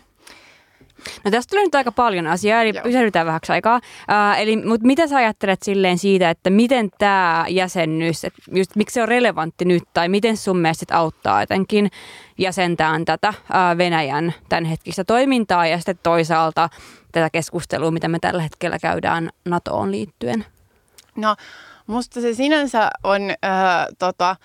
No 1.24 1.31
tästä 1.31 1.50
tulee 1.50 1.65
nyt 1.65 1.75
aika 1.75 1.91
paljon 1.91 2.27
asiaa, 2.27 2.62
eli 2.62 2.72
Joo. 2.75 2.84
pysähdytään 2.84 3.25
vähäksi 3.25 3.51
aikaa. 3.51 3.75
Uh, 3.75 4.39
eli, 4.39 4.55
mutta 4.55 4.88
mitä 4.88 5.08
sä 5.08 5.17
ajattelet 5.17 5.63
silleen 5.63 5.98
siitä, 5.98 6.29
että 6.29 6.50
miten 6.50 6.89
tämä 6.98 7.46
jäsennys, 7.50 8.25
että 8.25 8.41
just 8.51 8.75
miksi 8.75 8.93
se 8.93 9.01
on 9.01 9.08
relevantti 9.08 9.65
nyt, 9.65 9.84
tai 9.93 10.10
miten 10.10 10.38
sun 10.38 10.58
mielestä 10.58 10.98
auttaa 10.98 11.41
jotenkin 11.41 11.91
jäsentään 12.38 13.05
tätä 13.05 13.29
uh, 13.29 13.77
Venäjän 13.77 14.34
tämänhetkistä 14.50 15.03
toimintaa, 15.03 15.67
ja 15.67 15.77
sitten 15.77 16.00
toisaalta 16.03 16.70
tätä 17.12 17.29
keskustelua, 17.29 17.91
mitä 17.91 18.08
me 18.08 18.20
tällä 18.20 18.41
hetkellä 18.41 18.79
käydään 18.79 19.29
NATOon 19.46 19.91
liittyen? 19.91 20.46
No 21.15 21.36
musta 21.88 22.22
se 22.22 22.34
sinänsä 22.34 22.89
on 23.03 23.22
äh, 23.29 23.88
tota, 24.00 24.36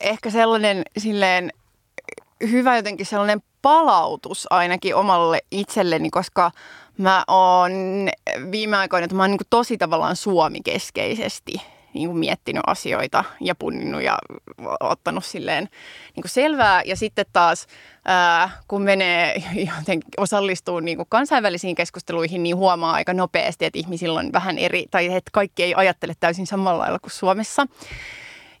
ehkä 0.00 0.30
sellainen 0.30 0.82
silleen 0.98 1.52
hyvä 2.50 2.76
jotenkin 2.76 3.06
sellainen 3.06 3.42
palautus 3.62 4.46
ainakin 4.50 4.96
omalle 4.96 5.38
itselleni, 5.50 6.10
koska 6.10 6.50
mä 6.98 7.24
oon 7.28 7.72
viime 8.50 8.76
aikoina, 8.76 9.04
että 9.04 9.16
mä 9.16 9.22
oon 9.22 9.30
niin 9.30 9.40
tosi 9.50 9.78
tavallaan 9.78 10.16
suomikeskeisesti 10.16 11.54
niin 11.94 12.08
kuin 12.08 12.18
miettinyt 12.18 12.62
asioita 12.66 13.24
ja 13.40 13.54
punninnut 13.54 14.02
ja 14.02 14.18
ottanut 14.80 15.24
silleen 15.24 15.68
niin 16.16 16.22
kuin 16.22 16.30
selvää. 16.30 16.82
Ja 16.82 16.96
sitten 16.96 17.26
taas, 17.32 17.66
ää, 18.04 18.50
kun 18.68 18.82
menee 18.82 19.42
jotenkin 19.78 20.10
osallistuu 20.16 20.80
niin 20.80 20.96
kuin 20.96 21.06
kansainvälisiin 21.08 21.74
keskusteluihin, 21.74 22.42
niin 22.42 22.56
huomaa 22.56 22.92
aika 22.92 23.14
nopeasti, 23.14 23.64
että 23.64 23.78
ihmisillä 23.78 24.20
on 24.20 24.32
vähän 24.32 24.58
eri, 24.58 24.84
tai 24.90 25.06
että 25.06 25.30
kaikki 25.32 25.62
ei 25.62 25.74
ajattele 25.74 26.14
täysin 26.20 26.46
samalla 26.46 26.78
lailla 26.78 26.98
kuin 26.98 27.10
Suomessa. 27.10 27.66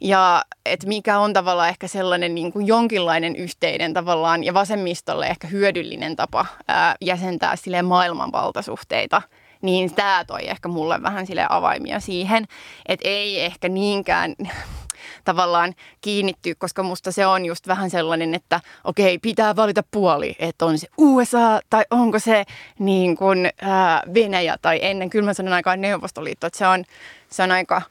Ja 0.04 0.44
että 0.66 0.86
mikä 0.86 1.18
on 1.18 1.32
tavallaan 1.32 1.68
ehkä 1.68 1.88
sellainen 1.88 2.34
niin 2.34 2.52
kuin 2.52 2.66
jonkinlainen 2.66 3.36
yhteinen 3.36 3.94
tavallaan 3.94 4.44
ja 4.44 4.54
vasemmistolle 4.54 5.26
ehkä 5.26 5.48
hyödyllinen 5.48 6.16
tapa 6.16 6.46
ää, 6.68 6.96
jäsentää 7.00 7.56
sille 7.56 7.82
maailmanvaltasuhteita– 7.82 9.22
niin 9.62 9.94
tämä 9.94 10.24
toi 10.24 10.48
ehkä 10.48 10.68
mulle 10.68 11.02
vähän 11.02 11.26
sille 11.26 11.46
avaimia 11.48 12.00
siihen, 12.00 12.44
että 12.86 13.08
ei 13.08 13.44
ehkä 13.44 13.68
niinkään 13.68 14.34
tavallaan 15.24 15.74
kiinnittyä, 16.00 16.54
koska 16.58 16.82
musta 16.82 17.12
se 17.12 17.26
on 17.26 17.44
just 17.44 17.68
vähän 17.68 17.90
sellainen, 17.90 18.34
että 18.34 18.60
okei, 18.84 19.18
pitää 19.18 19.56
valita 19.56 19.82
puoli, 19.90 20.36
että 20.38 20.64
on 20.64 20.78
se 20.78 20.86
USA 20.98 21.60
tai 21.70 21.84
onko 21.90 22.18
se 22.18 22.44
niin 22.78 23.16
kuin, 23.16 23.50
ää, 23.62 24.02
Venäjä 24.14 24.56
tai 24.62 24.78
ennen 24.82 25.10
kylmän 25.10 25.34
sodan 25.34 25.52
aikaan 25.52 25.80
Neuvostoliitto, 25.80 26.46
että 26.46 26.58
se 26.58 26.66
on, 26.66 26.84
se 27.30 27.42
on 27.42 27.50
aika 27.50 27.82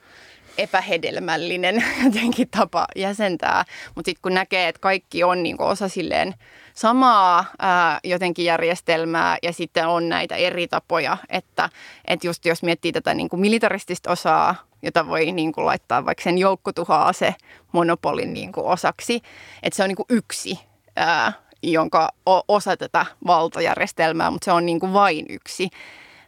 epähedelmällinen 0.58 1.84
jotenkin 2.06 2.50
tapa 2.50 2.88
jäsentää, 2.96 3.66
mutta 3.96 4.10
sitten 4.10 4.22
kun 4.22 4.34
näkee, 4.34 4.68
että 4.68 4.82
kaikki 4.82 5.24
on 5.24 5.44
niin 5.44 5.62
osa 5.62 5.90
silleen 5.90 6.34
samaa 6.74 7.46
ää, 7.60 8.00
jotenkin 8.04 8.46
järjestelmää 8.46 9.38
ja 9.44 9.54
sitten 9.54 9.88
on 9.88 10.10
näitä 10.10 10.36
eri 10.36 10.68
tapoja, 10.68 11.18
että, 11.30 11.70
että 12.06 12.28
just 12.28 12.46
jos 12.46 12.64
miettii 12.64 12.92
tätä 12.92 13.14
niin 13.14 13.30
kuin 13.30 13.40
militaristista 13.40 14.12
osaa, 14.12 14.56
jota 14.82 15.08
voi 15.08 15.32
niin 15.32 15.52
kuin 15.52 15.66
laittaa 15.66 16.06
vaikka 16.06 16.24
sen 16.24 16.38
joukkotuhoase 16.38 17.36
monopolin 17.72 18.34
niin 18.34 18.52
kuin 18.52 18.66
osaksi, 18.66 19.22
että 19.64 19.78
se 19.78 19.84
on 19.84 19.88
niin 19.88 19.96
kuin 19.96 20.06
yksi 20.10 20.60
ää, 20.96 21.34
jonka 21.64 22.10
osa 22.48 22.78
tätä 22.78 23.06
valtajärjestelmää, 23.28 24.32
mutta 24.32 24.46
se 24.46 24.52
on 24.52 24.66
niin 24.66 24.80
kuin 24.80 24.94
vain 24.94 25.26
yksi. 25.30 25.70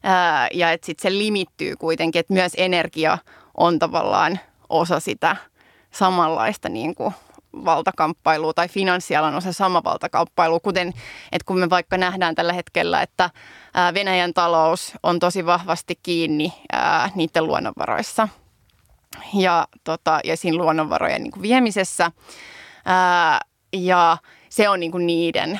Ää, 0.03 0.47
ja 0.53 0.71
että 0.71 0.85
sitten 0.85 1.11
se 1.11 1.17
limittyy 1.17 1.75
kuitenkin, 1.75 2.19
että 2.19 2.33
myös 2.33 2.51
energia 2.57 3.17
on 3.57 3.79
tavallaan 3.79 4.39
osa 4.69 4.99
sitä 4.99 5.35
samanlaista 5.91 6.69
niin 6.69 6.95
kuin 6.95 7.13
valtakamppailua 7.53 8.53
tai 8.53 8.67
finanssialan 8.67 9.35
osa 9.35 9.53
sama 9.53 9.83
valtakamppailu, 9.83 10.59
kuten 10.59 10.87
että 11.31 11.45
kun 11.45 11.59
me 11.59 11.69
vaikka 11.69 11.97
nähdään 11.97 12.35
tällä 12.35 12.53
hetkellä, 12.53 13.01
että 13.01 13.29
Venäjän 13.93 14.33
talous 14.33 14.93
on 15.03 15.19
tosi 15.19 15.45
vahvasti 15.45 15.99
kiinni 16.03 16.53
niiden 17.15 17.47
luonnonvaroissa 17.47 18.27
ja, 19.33 19.67
tota, 19.83 20.19
ja 20.23 20.37
siinä 20.37 20.57
luonnonvarojen 20.57 21.23
niin 21.23 21.31
kuin 21.31 21.41
viemisessä. 21.41 22.11
Ää, 22.85 23.39
ja 23.73 24.17
se 24.53 24.69
on 24.69 24.79
niinku 24.79 24.97
niiden, 24.97 25.59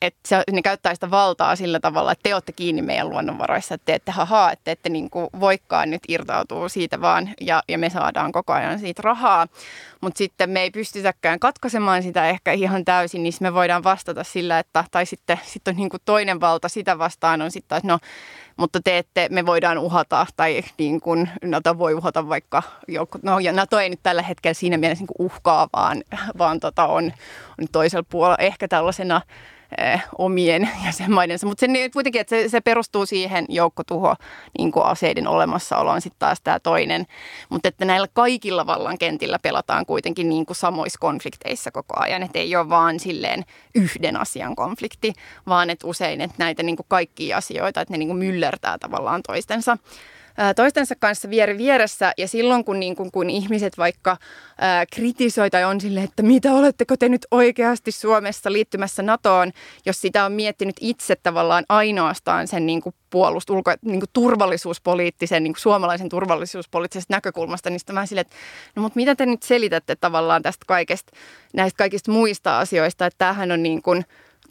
että 0.00 0.20
se, 0.28 0.42
ne 0.52 0.62
käyttää 0.62 0.94
sitä 0.94 1.10
valtaa 1.10 1.56
sillä 1.56 1.80
tavalla, 1.80 2.12
että 2.12 2.22
te 2.22 2.34
olette 2.34 2.52
kiinni 2.52 2.82
meidän 2.82 3.08
luonnonvaroissa, 3.08 3.74
että 3.74 3.84
te 3.84 3.94
ette 3.94 4.12
hahaa, 4.12 4.52
että 4.52 4.64
te 4.64 4.70
ette 4.70 4.88
niinku 4.88 5.28
voikaan 5.40 5.90
nyt 5.90 6.02
irtautua 6.08 6.68
siitä 6.68 7.00
vaan 7.00 7.34
ja, 7.40 7.62
ja 7.68 7.78
me 7.78 7.90
saadaan 7.90 8.32
koko 8.32 8.52
ajan 8.52 8.78
siitä 8.78 9.02
rahaa. 9.02 9.46
Mutta 10.00 10.18
sitten 10.18 10.50
me 10.50 10.60
ei 10.60 10.70
pystytäkään 10.70 11.40
katkaisemaan 11.40 12.02
sitä 12.02 12.28
ehkä 12.28 12.52
ihan 12.52 12.84
täysin, 12.84 13.22
niin 13.22 13.32
me 13.40 13.54
voidaan 13.54 13.84
vastata 13.84 14.24
sillä, 14.24 14.58
että 14.58 14.84
tai 14.90 15.06
sitten 15.06 15.40
sit 15.42 15.68
on 15.68 15.76
niinku 15.76 15.96
toinen 16.04 16.40
valta 16.40 16.68
sitä 16.68 16.98
vastaan 16.98 17.42
on 17.42 17.50
sitten, 17.50 17.78
että 17.78 17.88
no 17.88 17.98
mutta 18.56 18.80
te 18.84 18.98
ette, 18.98 19.28
me 19.30 19.46
voidaan 19.46 19.78
uhata 19.78 20.26
tai 20.36 20.64
niin 20.78 21.00
kuin 21.00 21.28
NATO 21.44 21.78
voi 21.78 21.94
uhata 21.94 22.28
vaikka 22.28 22.62
joku, 22.88 23.18
no 23.22 23.38
ja 23.38 23.52
NATO 23.52 23.78
ei 23.78 23.90
nyt 23.90 24.00
tällä 24.02 24.22
hetkellä 24.22 24.54
siinä 24.54 24.76
mielessä 24.76 25.04
niin 25.04 25.26
uhkaa, 25.26 25.68
vaan, 25.76 26.02
vaan 26.38 26.60
tota 26.60 26.86
on, 26.86 27.04
on 27.60 27.66
toisella 27.72 28.06
puolella. 28.10 28.36
Ehkä 28.38 28.68
tällaisena 28.68 29.20
omien 30.18 30.68
jäsenmaidensa. 30.86 31.46
Mutta 31.46 31.66
se 31.66 31.90
kuitenkin, 31.92 32.20
että 32.20 32.30
se, 32.30 32.48
se 32.48 32.60
perustuu 32.60 33.06
siihen 33.06 33.46
joukkotuho 33.48 34.16
niin 34.58 34.72
kuin 34.72 34.86
aseiden 34.86 35.28
olemassaoloon 35.28 36.00
sitten 36.00 36.18
taas 36.18 36.40
tämä 36.40 36.60
toinen. 36.60 37.06
Mutta 37.48 37.68
että 37.68 37.84
näillä 37.84 38.08
kaikilla 38.12 38.66
vallan 38.66 38.98
kentillä 38.98 39.38
pelataan 39.38 39.86
kuitenkin 39.86 40.28
niin 40.28 40.46
kuin 40.46 40.56
samoissa 40.56 40.98
konflikteissa 41.00 41.70
koko 41.70 41.94
ajan. 42.00 42.22
Että 42.22 42.38
ei 42.38 42.56
ole 42.56 42.68
vaan 42.68 43.00
silleen 43.00 43.44
yhden 43.74 44.16
asian 44.16 44.56
konflikti, 44.56 45.12
vaan 45.46 45.70
että 45.70 45.86
usein 45.86 46.20
että 46.20 46.36
näitä 46.38 46.62
niin 46.62 46.76
kuin 46.76 46.86
kaikkia 46.88 47.36
asioita, 47.36 47.80
että 47.80 47.94
ne 47.94 47.98
niin 47.98 48.08
kuin 48.08 48.18
myllertää 48.18 48.78
tavallaan 48.78 49.22
toistensa 49.26 49.78
toistensa 50.56 50.94
kanssa 50.98 51.30
vieressä 51.30 52.12
ja 52.18 52.28
silloin 52.28 52.64
kun, 52.64 52.80
niin 52.80 52.96
kun, 52.96 53.10
kun 53.10 53.30
ihmiset 53.30 53.78
vaikka 53.78 54.16
ää, 54.58 54.86
kritisoi 54.94 55.50
tai 55.50 55.64
on 55.64 55.80
sille, 55.80 56.02
että 56.02 56.22
mitä 56.22 56.52
oletteko 56.52 56.96
te 56.96 57.08
nyt 57.08 57.26
oikeasti 57.30 57.92
Suomessa 57.92 58.52
liittymässä 58.52 59.02
NATOon, 59.02 59.52
jos 59.86 60.00
sitä 60.00 60.24
on 60.24 60.32
miettinyt 60.32 60.76
itse 60.80 61.16
tavallaan 61.16 61.64
ainoastaan 61.68 62.48
sen 62.48 62.66
niin 62.66 62.82
kuin 62.82 62.94
puolust, 63.10 63.50
ulko, 63.50 63.74
niin 63.84 64.00
kuin 64.00 64.10
turvallisuuspoliittisen, 64.12 65.42
niin 65.42 65.52
kuin 65.52 65.60
suomalaisen 65.60 66.08
turvallisuuspoliittisesta 66.08 67.14
näkökulmasta, 67.14 67.70
niin 67.70 67.80
sitten 67.80 67.94
mä 67.94 68.06
sille, 68.06 68.20
että 68.20 68.36
no 68.76 68.82
mutta 68.82 68.96
mitä 68.96 69.14
te 69.14 69.26
nyt 69.26 69.42
selitätte 69.42 69.96
tavallaan 69.96 70.42
tästä 70.42 70.64
kaikesta, 70.66 71.12
näistä 71.54 71.76
kaikista 71.76 72.12
muista 72.12 72.58
asioista, 72.58 73.06
että 73.06 73.18
tämähän 73.18 73.52
on 73.52 73.62
niin 73.62 73.82
kuin 73.82 74.04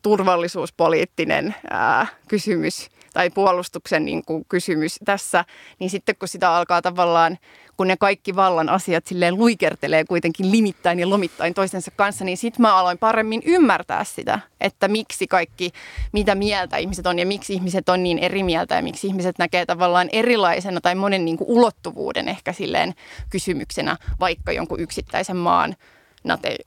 turvallisuuspoliittinen 0.04 1.56
ää, 1.70 2.08
kysymys 2.28 2.90
tai 3.14 3.30
puolustuksen 3.30 4.06
niin 4.06 4.26
kuin 4.26 4.46
kysymys 4.50 5.00
tässä, 5.06 5.46
niin 5.80 5.90
sitten 5.90 6.16
kun 6.20 6.28
sitä 6.28 6.56
alkaa 6.56 6.82
tavallaan, 6.82 7.38
kun 7.78 7.88
ne 7.88 7.98
kaikki 7.98 8.36
vallan 8.36 8.70
asiat 8.70 9.08
silleen 9.08 9.38
luikertelee 9.38 10.04
kuitenkin 10.04 10.52
limittäin 10.52 11.00
ja 11.00 11.10
lomittain 11.10 11.54
toistensa 11.54 11.92
kanssa, 11.96 12.26
niin 12.26 12.38
sitten 12.38 12.62
mä 12.62 12.76
aloin 12.76 12.98
paremmin 12.98 13.42
ymmärtää 13.46 14.04
sitä, 14.04 14.40
että 14.62 14.88
miksi 14.88 15.28
kaikki, 15.28 15.72
mitä 16.12 16.36
mieltä 16.36 16.78
ihmiset 16.78 17.08
on 17.08 17.20
ja 17.20 17.26
miksi 17.26 17.54
ihmiset 17.54 17.90
on 17.90 18.04
niin 18.04 18.20
eri 18.20 18.44
mieltä 18.44 18.76
ja 18.76 18.82
miksi 18.82 19.08
ihmiset 19.08 19.38
näkee 19.38 19.66
tavallaan 19.66 20.10
erilaisena 20.12 20.82
tai 20.82 20.96
monen 20.96 21.26
niin 21.26 21.38
kuin 21.38 21.50
ulottuvuuden 21.50 22.30
ehkä 22.30 22.54
silleen 22.54 22.94
kysymyksenä 23.30 23.98
vaikka 24.20 24.52
jonkun 24.52 24.80
yksittäisen 24.80 25.38
maan 25.38 25.76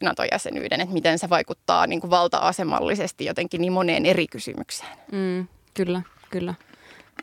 NATO-jäsenyyden, 0.01 0.81
että 0.81 0.95
miten 0.95 1.19
se 1.19 1.31
vaikuttaa 1.31 1.87
niin 1.87 2.01
kuin 2.01 2.11
valta-asemallisesti 2.11 3.25
jotenkin 3.25 3.61
niin 3.61 3.73
moneen 3.73 4.07
eri 4.07 4.27
kysymykseen. 4.27 4.99
Mm, 5.13 5.49
kyllä 5.75 6.03
kyllä. 6.31 6.55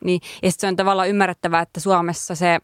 Niin, 0.04 0.22
ja 0.44 0.52
se 0.52 0.68
on 0.68 0.76
tavallaan 0.76 1.10
ymmärrettävää, 1.10 1.62
että 1.62 1.80
Suomessa 1.80 2.36
se 2.36 2.60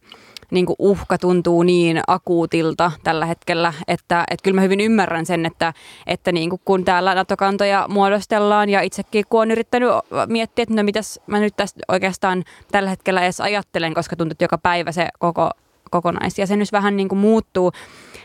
niin 0.52 0.66
kuin 0.66 0.76
uhka 0.80 1.18
tuntuu 1.18 1.64
niin 1.64 2.02
akuutilta 2.08 2.92
tällä 3.04 3.26
hetkellä, 3.26 3.74
että, 3.88 4.24
että 4.32 4.44
kyllä 4.44 4.56
mä 4.56 4.62
hyvin 4.62 4.80
ymmärrän 4.80 5.26
sen, 5.26 5.46
että, 5.46 5.74
että 6.08 6.32
niin 6.32 6.50
kuin 6.50 6.62
kun 6.66 6.86
täällä 6.86 7.16
NATO-kantoja 7.16 7.86
muodostellaan 7.90 8.70
ja 8.70 8.82
itsekin 8.82 9.26
kun 9.30 9.42
on 9.42 9.52
yrittänyt 9.52 9.90
miettiä, 10.28 10.64
että 10.64 10.76
no 10.76 10.84
mitäs 10.84 11.20
mä 11.28 11.40
nyt 11.40 11.54
tästä 11.58 11.80
oikeastaan 11.88 12.44
tällä 12.72 12.90
hetkellä 12.90 13.22
edes 13.22 13.42
ajattelen, 13.42 13.94
koska 13.94 14.16
tuntuu, 14.16 14.32
että 14.32 14.44
joka 14.44 14.58
päivä 14.58 14.92
se 14.92 15.08
koko 15.20 15.52
kokonaisjäsenyys 15.90 16.72
vähän 16.72 16.98
niin 16.98 17.10
kuin 17.10 17.20
muuttuu, 17.20 17.72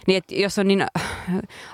niin 0.06 0.16
että 0.16 0.34
jos 0.34 0.58
on 0.58 0.68
niin 0.68 0.86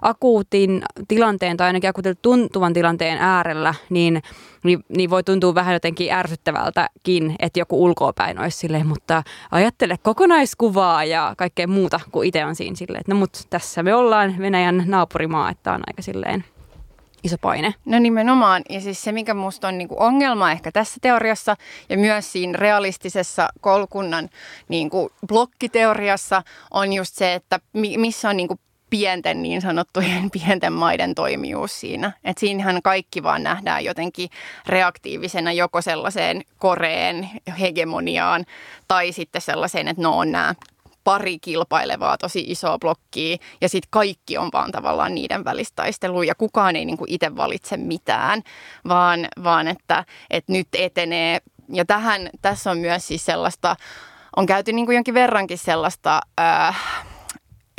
akuutin 0.02 0.82
tilanteen 1.08 1.56
tai 1.56 1.66
ainakin 1.66 1.90
akuutin 1.90 2.16
tuntuvan 2.22 2.72
tilanteen 2.72 3.18
äärellä, 3.18 3.74
niin, 3.90 4.22
niin, 4.64 4.84
niin 4.88 5.10
voi 5.10 5.22
tuntua 5.22 5.54
vähän 5.54 5.74
jotenkin 5.74 6.12
ärsyttävältäkin, 6.12 7.36
että 7.38 7.58
joku 7.58 7.84
ulkoapäin 7.84 8.38
olisi 8.38 8.58
silleen, 8.58 8.86
mutta 8.86 9.22
ajattele 9.50 9.98
kokonaiskuvaa 10.02 11.04
ja 11.04 11.34
kaikkea 11.36 11.66
muuta 11.66 12.00
kuin 12.12 12.28
itse 12.28 12.44
on 12.44 12.54
siinä 12.54 12.76
silleen, 12.76 13.00
että 13.00 13.12
no 13.14 13.18
mutta 13.18 13.40
tässä 13.50 13.82
me 13.82 13.94
ollaan 13.94 14.34
Venäjän 14.38 14.84
naapurimaa, 14.86 15.50
että 15.50 15.72
on 15.72 15.82
aika 15.86 16.02
silleen 16.02 16.44
iso 17.24 17.36
paine. 17.40 17.74
No 17.84 17.98
nimenomaan. 17.98 18.62
Ja 18.68 18.80
siis 18.80 19.02
se, 19.02 19.12
mikä 19.12 19.34
minusta 19.34 19.68
on 19.68 19.78
niinku 19.78 19.96
ongelma 19.98 20.52
ehkä 20.52 20.72
tässä 20.72 20.98
teoriassa 21.02 21.56
ja 21.88 21.98
myös 21.98 22.32
siinä 22.32 22.52
realistisessa 22.52 23.48
koulukunnan 23.60 24.28
niinku 24.68 25.12
blokkiteoriassa 25.26 26.42
on 26.70 26.92
just 26.92 27.14
se, 27.14 27.34
että 27.34 27.60
missä 27.72 28.28
on 28.28 28.36
niinku 28.36 28.58
pienten 28.90 29.42
niin 29.42 29.60
sanottujen 29.60 30.30
pienten 30.46 30.72
maiden 30.72 31.14
toimijuus 31.14 31.80
siinä. 31.80 32.12
Että 32.24 32.40
siinähän 32.40 32.82
kaikki 32.82 33.22
vaan 33.22 33.42
nähdään 33.42 33.84
jotenkin 33.84 34.30
reaktiivisena 34.66 35.52
joko 35.52 35.82
sellaiseen 35.82 36.42
koreen 36.58 37.30
hegemoniaan 37.60 38.46
tai 38.88 39.12
sitten 39.12 39.42
sellaiseen, 39.42 39.88
että 39.88 40.02
no 40.02 40.18
on 40.18 40.32
nämä 40.32 40.54
pari 41.04 41.38
kilpailevaa 41.38 42.18
tosi 42.18 42.44
isoa 42.48 42.78
blokkia 42.78 43.36
ja 43.60 43.68
sitten 43.68 43.88
kaikki 43.90 44.38
on 44.38 44.50
vaan 44.52 44.72
tavallaan 44.72 45.14
niiden 45.14 45.44
välistaistelua 45.44 46.24
ja 46.24 46.34
kukaan 46.34 46.76
ei 46.76 46.84
niinku 46.84 47.04
itse 47.08 47.36
valitse 47.36 47.76
mitään, 47.76 48.42
vaan, 48.88 49.28
vaan 49.44 49.68
että, 49.68 50.04
että 50.30 50.52
nyt 50.52 50.68
etenee. 50.74 51.38
Ja 51.72 51.84
tähän, 51.84 52.30
tässä 52.42 52.70
on 52.70 52.78
myös 52.78 53.08
siis 53.08 53.24
sellaista 53.24 53.76
on 54.36 54.46
käyty 54.46 54.72
niin 54.72 54.86
kuin 54.86 54.94
jonkin 54.94 55.14
verrankin 55.14 55.58
sellaista... 55.58 56.20
Äh, 56.40 57.09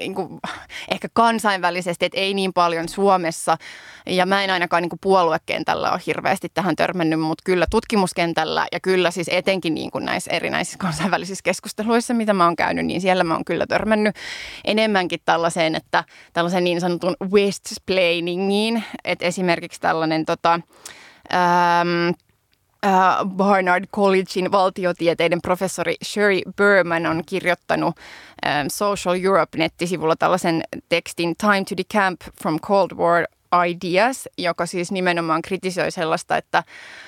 niin 0.02 0.16
kuin, 0.16 0.40
ehkä 0.94 1.08
kansainvälisesti, 1.14 2.06
että 2.06 2.20
ei 2.20 2.34
niin 2.34 2.54
paljon 2.54 2.90
Suomessa. 2.90 3.58
Ja 4.06 4.26
mä 4.26 4.44
en 4.44 4.50
ainakaan 4.50 4.82
niin 4.82 4.90
kuin 4.90 5.00
puoluekentällä 5.00 5.92
ole 5.92 6.02
hirveästi 6.08 6.48
tähän 6.54 6.76
törmännyt, 6.76 7.20
mutta 7.20 7.42
kyllä 7.46 7.66
tutkimuskentällä 7.72 8.68
ja 8.72 8.80
kyllä 8.80 9.12
siis 9.12 9.30
etenkin 9.32 9.74
niin 9.74 9.92
kuin 9.92 10.06
näissä 10.06 10.32
erinäisissä 10.32 10.78
kansainvälisissä 10.86 11.44
keskusteluissa, 11.44 12.14
mitä 12.14 12.34
mä 12.34 12.46
oon 12.46 12.56
käynyt, 12.56 12.86
niin 12.86 13.02
siellä 13.02 13.24
mä 13.24 13.34
oon 13.34 13.46
kyllä 13.46 13.68
törmännyt 13.68 14.16
enemmänkin 14.66 15.20
tällaiseen, 15.26 15.76
että 15.76 16.04
tällaisen 16.34 16.64
niin 16.64 16.82
sanotun 16.82 17.16
west-plainingiin, 17.24 18.84
että 19.04 19.26
esimerkiksi 19.26 19.82
tällainen 19.82 20.26
tota, 20.26 20.60
ähm, 21.34 22.10
Uh, 22.86 23.30
Barnard 23.30 23.86
Collegein 23.96 24.52
valtiotieteiden 24.52 25.42
professori 25.42 25.96
Sherry 26.06 26.42
Berman 26.56 27.06
on 27.06 27.24
kirjoittanut 27.26 27.96
um, 27.98 28.70
Social 28.70 29.16
Europe-nettisivulla 29.24 30.16
tällaisen 30.16 30.64
tekstin 30.90 31.36
Time 31.38 31.64
to 31.70 31.78
Decamp 31.78 32.22
from 32.42 32.60
Cold 32.60 32.92
War 32.96 33.26
Ideas, 33.68 34.30
joka 34.38 34.66
siis 34.66 34.92
nimenomaan 34.92 35.42
kritisoi 35.42 35.92
sellaista, 35.92 36.38
että, 36.38 36.64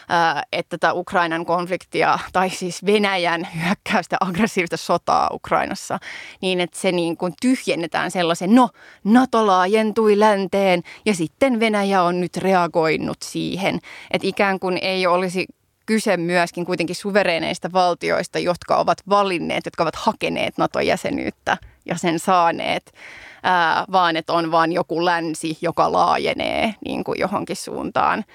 ää, 0.10 0.44
että 0.52 0.78
tätä 0.78 0.94
Ukrainan 0.94 1.46
konfliktia 1.46 2.20
tai 2.34 2.50
siis 2.50 2.86
Venäjän 2.86 3.48
hyökkäystä 3.56 4.18
aggressiivista 4.20 4.78
sotaa 4.78 5.30
Ukrainassa, 5.34 6.00
niin 6.42 6.62
että 6.62 6.80
se 6.80 6.92
niin 6.92 7.18
kuin 7.18 7.34
tyhjennetään 7.42 8.12
sellaisen, 8.12 8.56
no 8.56 8.70
NATO 9.04 9.48
laajentui 9.48 10.20
länteen 10.20 10.84
ja 11.06 11.16
sitten 11.16 11.60
Venäjä 11.60 12.04
on 12.04 12.22
nyt 12.22 12.38
reagoinut 12.38 13.22
siihen, 13.22 13.80
että 14.12 14.28
ikään 14.28 14.60
kuin 14.60 14.78
ei 14.82 15.08
olisi 15.08 15.46
kyse 15.86 16.18
myöskin 16.18 16.66
kuitenkin 16.66 16.96
suvereeneista 16.96 17.72
valtioista, 17.74 18.40
jotka 18.40 18.78
ovat 18.78 18.98
valinneet, 19.10 19.66
jotka 19.66 19.84
ovat 19.84 19.96
hakeneet 19.96 20.58
NATO-jäsenyyttä 20.58 21.58
ja 21.86 21.98
sen 21.98 22.20
saaneet, 22.20 22.94
ää, 23.44 23.86
vaan 23.92 24.18
että 24.18 24.34
on 24.34 24.52
vain 24.52 24.72
joku 24.72 25.06
länsi, 25.06 25.58
joka 25.62 25.92
laajenee 25.92 26.76
niin 26.86 27.04
kuin 27.04 27.20
johonkin 27.20 27.56
suuntaan 27.56 28.26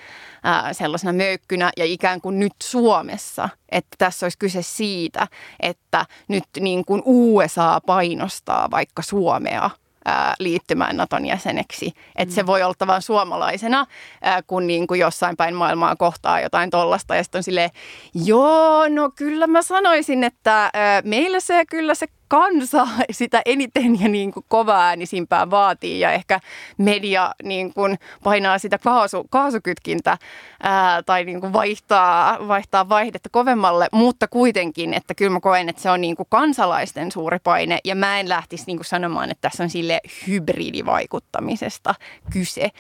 ää, 0.45 0.73
sellaisena 0.73 1.13
möykkynä. 1.13 1.71
Ja 1.77 1.85
ikään 1.85 2.21
kuin 2.21 2.39
nyt 2.39 2.53
Suomessa, 2.63 3.49
että 3.69 3.97
tässä 3.99 4.27
olisi 4.27 4.39
kyse 4.39 4.63
siitä, 4.63 5.27
että 5.61 6.07
nyt 6.29 6.45
niin 6.61 6.85
kuin 6.85 7.03
USA 7.05 7.81
painostaa 7.87 8.71
vaikka 8.71 9.03
Suomea 9.03 9.71
ää, 10.09 10.35
liittymään 10.39 10.97
Naton 10.97 11.27
jäseneksi. 11.27 11.93
Että 12.17 12.35
se 12.35 12.43
mm. 12.43 12.47
voi 12.47 12.63
olla 12.63 12.87
vain 12.87 13.03
suomalaisena, 13.03 13.87
ää, 14.23 14.43
kun 14.43 14.67
niin 14.67 14.87
kuin 14.87 15.01
jossain 15.01 15.37
päin 15.37 15.55
maailmaa 15.55 15.97
kohtaa 15.97 16.41
jotain 16.41 16.71
tollasta 16.71 17.17
ja 17.17 17.23
sitten 17.23 17.39
on 17.39 17.43
silleen, 17.43 17.71
joo, 18.15 18.89
no 18.89 19.11
kyllä 19.17 19.47
mä 19.47 19.63
sanoisin, 19.63 20.25
että 20.25 20.71
ää, 20.75 21.03
meillä 21.05 21.41
se 21.41 21.65
kyllä 21.71 21.95
se 21.95 22.07
kansa 22.29 22.89
sitä 23.11 23.43
eniten 23.45 24.01
ja 24.01 24.09
niin 24.09 24.33
kuin 24.33 24.45
kovaäänisimpää 24.49 25.51
vaatii 25.51 26.01
ja 26.01 26.13
ehkä 26.13 26.41
media 26.79 27.35
niin 27.43 27.75
kuin 27.75 27.99
painaa 28.25 28.59
sitä 28.59 28.79
kaasu, 28.79 29.27
kaasukytkintä 29.31 30.19
ää, 30.63 31.03
tai 31.03 31.25
niin 31.25 31.41
kuin 31.41 31.53
vaihtaa, 31.53 32.49
vaihtaa 32.49 32.89
vaihdetta 32.89 33.29
kovemmalle, 33.33 33.89
mutta 33.93 34.29
kuitenkin, 34.29 34.95
että 34.95 35.15
kyllä 35.15 35.33
mä 35.33 35.41
koen, 35.41 35.69
että 35.69 35.83
se 35.83 35.91
on 35.91 36.01
niin 36.01 36.17
kuin 36.17 36.27
kansalaisten 36.31 37.13
suuri 37.13 37.39
paine 37.39 37.79
ja 37.85 37.95
mä 37.95 38.21
en 38.21 38.29
lähtisi 38.29 38.65
niin 38.67 38.79
kuin 38.79 38.87
sanomaan, 38.87 39.31
että 39.31 39.49
tässä 39.49 39.63
on 39.63 39.71
sille 39.71 40.01
hybridivaikuttamisesta 40.27 41.95
kyse. 42.33 42.71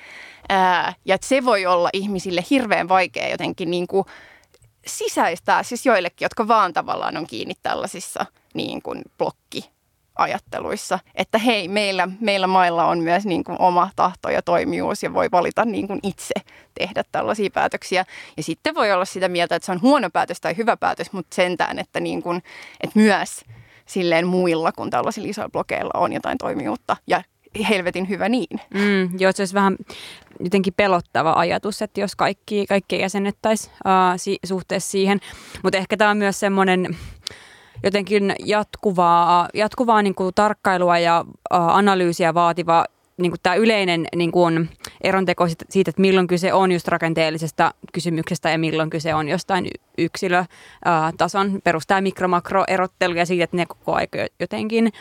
Ää, 0.48 0.94
ja 1.04 1.14
että 1.14 1.26
se 1.26 1.44
voi 1.44 1.66
olla 1.66 1.90
ihmisille 1.92 2.44
hirveän 2.50 2.88
vaikea 2.88 3.28
jotenkin 3.28 3.70
niin 3.70 3.86
kuin 3.86 4.04
sisäistää, 4.86 5.62
siis 5.62 5.86
joillekin, 5.86 6.24
jotka 6.24 6.48
vaan 6.48 6.72
tavallaan 6.72 7.16
on 7.16 7.26
kiinni 7.26 7.54
tällaisissa 7.62 8.26
niin 8.54 8.82
kuin 8.82 9.02
blokki 9.18 9.70
ajatteluissa, 10.18 10.98
että 11.14 11.38
hei, 11.38 11.68
meillä, 11.68 12.08
meillä 12.20 12.46
mailla 12.46 12.86
on 12.86 12.98
myös 12.98 13.26
niin 13.26 13.44
kuin 13.44 13.60
oma 13.60 13.90
tahto 13.96 14.30
ja 14.30 14.42
toimijuus 14.42 15.02
ja 15.02 15.14
voi 15.14 15.28
valita 15.32 15.64
niin 15.64 15.86
kuin 15.86 16.00
itse 16.02 16.34
tehdä 16.74 17.04
tällaisia 17.12 17.50
päätöksiä. 17.50 18.04
Ja 18.36 18.42
sitten 18.42 18.74
voi 18.74 18.92
olla 18.92 19.04
sitä 19.04 19.28
mieltä, 19.28 19.56
että 19.56 19.66
se 19.66 19.72
on 19.72 19.82
huono 19.82 20.10
päätös 20.10 20.40
tai 20.40 20.56
hyvä 20.56 20.76
päätös, 20.76 21.12
mutta 21.12 21.34
sentään, 21.34 21.78
että, 21.78 22.00
niin 22.00 22.22
kuin, 22.22 22.42
että 22.80 22.98
myös 22.98 23.44
silleen 23.86 24.26
muilla 24.26 24.72
kuin 24.72 24.90
tällaisilla 24.90 25.28
isoilla 25.28 25.50
blokeilla 25.50 26.00
on 26.00 26.12
jotain 26.12 26.38
toimijuutta 26.38 26.96
ja 27.06 27.22
helvetin 27.68 28.08
hyvä 28.08 28.28
niin. 28.28 28.60
Mm, 28.74 29.20
joo, 29.20 29.32
se 29.32 29.42
olisi 29.42 29.54
vähän 29.54 29.76
jotenkin 30.40 30.74
pelottava 30.76 31.32
ajatus, 31.32 31.82
että 31.82 32.00
jos 32.00 32.16
kaikki, 32.16 32.66
kaikki 32.66 33.00
jäsennettäisiin 33.00 33.72
uh, 33.72 33.90
si- 34.16 34.38
suhteessa 34.46 34.90
siihen. 34.90 35.20
Mutta 35.62 35.78
ehkä 35.78 35.96
tämä 35.96 36.10
on 36.10 36.16
myös 36.16 36.40
semmoinen 36.40 36.96
jotenkin 37.82 38.34
jatkuvaa, 38.44 39.48
jatkuvaa 39.54 40.02
niin 40.02 40.14
kuin 40.14 40.34
tarkkailua 40.34 40.98
ja 40.98 41.24
analyysiä 41.50 42.34
vaativa 42.34 42.84
niin 43.18 43.30
kuin 43.30 43.40
tämä 43.42 43.54
yleinen 43.54 44.06
niin 44.16 44.32
kuin 44.32 44.70
eronteko 45.00 45.48
siitä, 45.70 45.90
että 45.90 46.00
milloin 46.00 46.26
kyse 46.26 46.52
on 46.52 46.72
just 46.72 46.88
rakenteellisesta 46.88 47.74
kysymyksestä 47.92 48.50
ja 48.50 48.58
milloin 48.58 48.90
kyse 48.90 49.14
on 49.14 49.28
jostain 49.28 49.70
yksilötason 49.98 51.60
perustaa 51.64 52.00
mikro-makro-erottelu 52.00 53.14
ja 53.14 53.26
siitä, 53.26 53.44
että 53.44 53.56
ne 53.56 53.66
koko 53.66 53.94
aika 53.94 54.18
jotenkin 54.40 54.92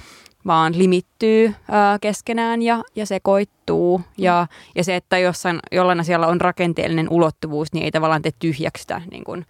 vaan 0.48 0.78
limittyy 0.78 1.54
ää, 1.72 2.00
keskenään 2.00 2.62
ja, 2.62 2.84
ja 2.96 3.06
sekoittuu. 3.06 4.02
Ja, 4.18 4.48
ja 4.76 4.84
se, 4.84 4.96
että 4.96 5.18
jossain, 5.18 5.60
jollain 5.72 6.00
asialla 6.00 6.28
on 6.28 6.42
rakenteellinen 6.42 7.08
ulottuvuus, 7.10 7.74
niin 7.74 7.86
ei 7.86 7.92
tavallaan 7.92 8.22
tee 8.22 8.32
tyhjäksi 8.40 8.82
sitä 8.82 9.02
niin 9.12 9.24
kuin, 9.24 9.46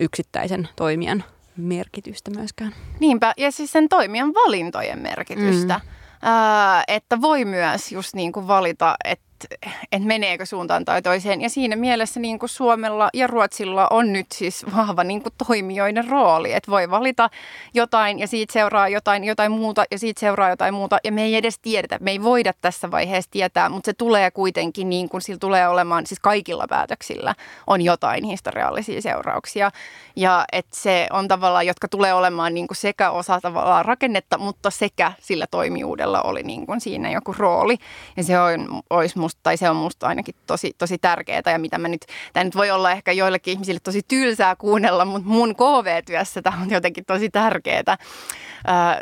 yksittäisen 0.00 0.68
toimijan 0.76 1.24
merkitystä 1.56 2.30
myöskään. 2.30 2.74
Niinpä, 3.00 3.34
ja 3.36 3.50
siis 3.52 3.72
sen 3.72 3.88
toimijan 3.88 4.34
valintojen 4.34 5.02
merkitystä. 5.02 5.80
Mm. 5.84 5.90
Ää, 6.22 6.84
että 6.88 7.20
voi 7.20 7.44
myös 7.44 7.92
just 7.92 8.14
niin 8.14 8.32
kuin 8.32 8.48
valita, 8.48 8.96
että 9.04 9.25
että 9.44 9.68
et 9.92 10.04
meneekö 10.04 10.46
suuntaan 10.46 10.84
tai 10.84 11.02
toiseen. 11.02 11.40
Ja 11.40 11.48
siinä 11.48 11.76
mielessä 11.76 12.20
niin 12.20 12.38
kuin 12.38 12.50
Suomella 12.50 13.10
ja 13.14 13.26
Ruotsilla 13.26 13.86
on 13.90 14.12
nyt 14.12 14.26
siis 14.32 14.64
vahva 14.76 15.04
niin 15.04 15.22
kuin 15.22 15.34
toimijoiden 15.46 16.08
rooli, 16.08 16.52
että 16.52 16.70
voi 16.70 16.90
valita 16.90 17.30
jotain 17.74 18.18
ja 18.18 18.26
siitä 18.26 18.52
seuraa 18.52 18.88
jotain, 18.88 19.24
jotain 19.24 19.52
muuta 19.52 19.84
ja 19.90 19.98
siitä 19.98 20.20
seuraa 20.20 20.50
jotain 20.50 20.74
muuta. 20.74 20.98
Ja 21.04 21.12
me 21.12 21.22
ei 21.22 21.36
edes 21.36 21.58
tiedetä, 21.58 21.98
me 22.00 22.10
ei 22.10 22.22
voida 22.22 22.52
tässä 22.60 22.90
vaiheessa 22.90 23.30
tietää, 23.30 23.68
mutta 23.68 23.86
se 23.88 23.92
tulee 23.92 24.30
kuitenkin 24.30 24.90
niin 24.90 25.08
kuin 25.08 25.22
sillä 25.22 25.38
tulee 25.38 25.68
olemaan, 25.68 26.06
siis 26.06 26.20
kaikilla 26.20 26.66
päätöksillä 26.68 27.34
on 27.66 27.82
jotain 27.82 28.24
historiallisia 28.24 29.02
seurauksia. 29.02 29.70
Ja 30.16 30.44
että 30.52 30.76
se 30.76 31.06
on 31.12 31.28
tavallaan, 31.28 31.66
jotka 31.66 31.88
tulee 31.88 32.14
olemaan 32.14 32.54
niin 32.54 32.66
kuin 32.66 32.76
sekä 32.76 33.10
osa 33.10 33.40
tavallaan 33.40 33.84
rakennetta, 33.84 34.38
mutta 34.38 34.70
sekä 34.70 35.12
sillä 35.20 35.46
toimijuudella 35.50 36.22
oli 36.22 36.42
niin 36.42 36.66
kuin 36.66 36.80
siinä 36.80 37.10
joku 37.10 37.34
rooli. 37.38 37.76
Ja 38.16 38.22
se 38.22 38.40
on, 38.40 38.82
olisi 38.90 39.18
musta, 39.26 39.40
tai 39.42 39.56
se 39.56 39.70
on 39.70 39.76
musta 39.76 40.06
ainakin 40.06 40.34
tosi, 40.46 40.72
tosi 40.78 40.98
tärkeää 40.98 41.42
ja 41.46 41.58
mitä 41.58 41.78
mä 41.78 41.88
nyt, 41.88 42.06
tämä 42.32 42.44
nyt 42.44 42.56
voi 42.56 42.70
olla 42.70 42.92
ehkä 42.92 43.12
joillekin 43.12 43.52
ihmisille 43.52 43.80
tosi 43.80 44.02
tylsää 44.08 44.56
kuunnella, 44.56 45.04
mutta 45.04 45.28
mun 45.28 45.56
KV-työssä 45.56 46.42
tämä 46.42 46.62
on 46.62 46.70
jotenkin 46.70 47.04
tosi 47.04 47.30
tärkeää 47.30 47.82
äh, 47.88 47.96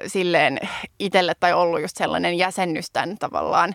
silleen 0.07 0.59
itselle 0.99 1.33
tai 1.41 1.53
ollut 1.53 1.81
just 1.81 1.97
sellainen 1.97 2.39
jäsennystän 2.39 3.17
tavallaan 3.19 3.75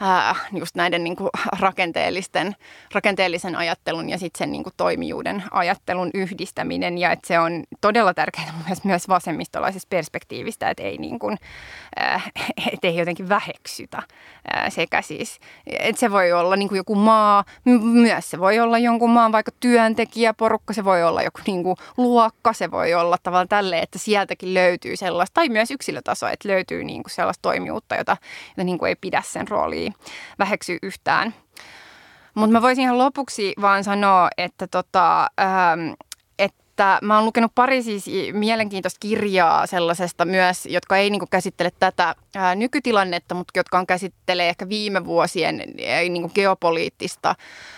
ää, 0.00 0.36
just 0.52 0.74
näiden 0.74 1.04
niin 1.04 1.16
kuin 1.16 1.30
rakenteellisten, 1.58 2.56
rakenteellisen 2.94 3.56
ajattelun 3.56 4.08
ja 4.08 4.18
sitten 4.18 4.38
sen 4.38 4.52
niin 4.52 4.62
kuin 4.62 4.72
toimijuuden 4.76 5.44
ajattelun 5.50 6.10
yhdistäminen. 6.14 6.98
Ja 6.98 7.12
että 7.12 7.28
se 7.28 7.38
on 7.38 7.64
todella 7.80 8.14
tärkeää 8.14 8.54
myös, 8.68 8.84
myös 8.84 9.08
vasemmistolaisesta 9.08 9.86
perspektiivistä, 9.90 10.70
että 10.70 10.82
ei, 10.82 10.98
niin 10.98 11.18
kuin, 11.18 11.38
ää, 11.96 12.20
et 12.72 12.84
ei 12.84 12.96
jotenkin 12.96 13.28
väheksytä 13.28 14.02
ää, 14.52 14.70
sekä 14.70 15.02
siis, 15.02 15.38
että 15.66 16.00
se 16.00 16.10
voi 16.10 16.32
olla 16.32 16.56
niin 16.56 16.68
kuin 16.68 16.76
joku 16.76 16.94
maa, 16.94 17.44
myös 17.82 18.30
se 18.30 18.38
voi 18.38 18.60
olla 18.60 18.78
jonkun 18.78 19.10
maan 19.10 19.32
vaikka 19.32 19.52
työntekijäporukka, 19.60 20.72
se 20.72 20.84
voi 20.84 21.02
olla 21.02 21.22
joku 21.22 21.40
niin 21.46 21.62
kuin 21.62 21.76
luokka, 21.96 22.52
se 22.52 22.70
voi 22.70 22.94
olla 22.94 23.16
tavallaan 23.22 23.48
tälle, 23.48 23.78
että 23.78 23.98
sieltäkin 23.98 24.54
löytyy 24.54 24.96
sellaista, 24.96 25.34
tai 25.34 25.48
myös 25.48 25.70
yksilötaso, 25.70 26.28
että 26.28 26.48
löytyy 26.48 26.84
niin 26.84 27.02
kuin 27.02 27.10
sellaista 27.10 27.42
toimijuutta, 27.42 27.96
jota, 27.96 28.16
jota 28.56 28.64
niin 28.64 28.78
kuin 28.78 28.88
ei 28.88 28.96
pidä 29.00 29.22
sen 29.26 29.48
roolia 29.48 29.89
väheksy 30.38 30.78
yhtään. 30.82 31.34
Mutta 32.34 32.52
mä 32.52 32.62
voisin 32.62 32.82
ihan 32.82 32.98
lopuksi 32.98 33.52
vaan 33.60 33.84
sanoa, 33.84 34.28
että 34.38 34.66
tota, 34.66 35.20
ähm, 35.40 35.92
että 36.80 36.98
mä 37.02 37.16
oon 37.16 37.24
lukenut 37.24 37.52
pari 37.54 37.82
siis 37.82 38.04
mielenkiintoista 38.32 38.98
kirjaa 39.00 39.66
sellaisesta 39.66 40.24
myös, 40.24 40.66
jotka 40.66 40.96
ei 40.96 41.10
niin 41.10 41.28
käsittele 41.30 41.70
tätä 41.78 42.14
ää, 42.34 42.54
nykytilannetta, 42.54 43.34
mutta 43.34 43.58
jotka 43.58 43.78
on 43.78 43.86
käsittelee 43.86 44.48
ehkä 44.48 44.68
viime 44.68 45.04
vuosien 45.04 45.60
ää, 45.60 46.00
niin 46.00 46.30
geopoliittista 46.34 47.34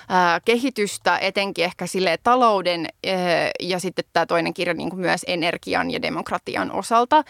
ää, 0.08 0.40
kehitystä, 0.40 1.18
etenkin 1.18 1.64
ehkä 1.64 1.86
sille 1.86 2.18
talouden 2.22 2.86
ää, 3.06 3.14
ja 3.60 3.78
sitten 3.80 4.04
tämä 4.12 4.26
toinen 4.26 4.54
kirja 4.54 4.74
niin 4.74 4.96
myös 4.96 5.24
energian 5.26 5.90
ja 5.90 6.02
demokratian 6.02 6.72
osalta. 6.72 7.24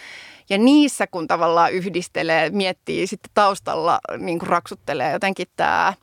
Ja 0.50 0.58
niissä 0.58 1.06
kun 1.06 1.26
tavallaan 1.26 1.72
yhdistelee, 1.72 2.50
miettii 2.50 3.06
sitten 3.06 3.30
taustalla, 3.34 3.98
niin 4.18 4.40
raksuttelee 4.40 5.12
jotenkin 5.12 5.46
tämä 5.56 5.94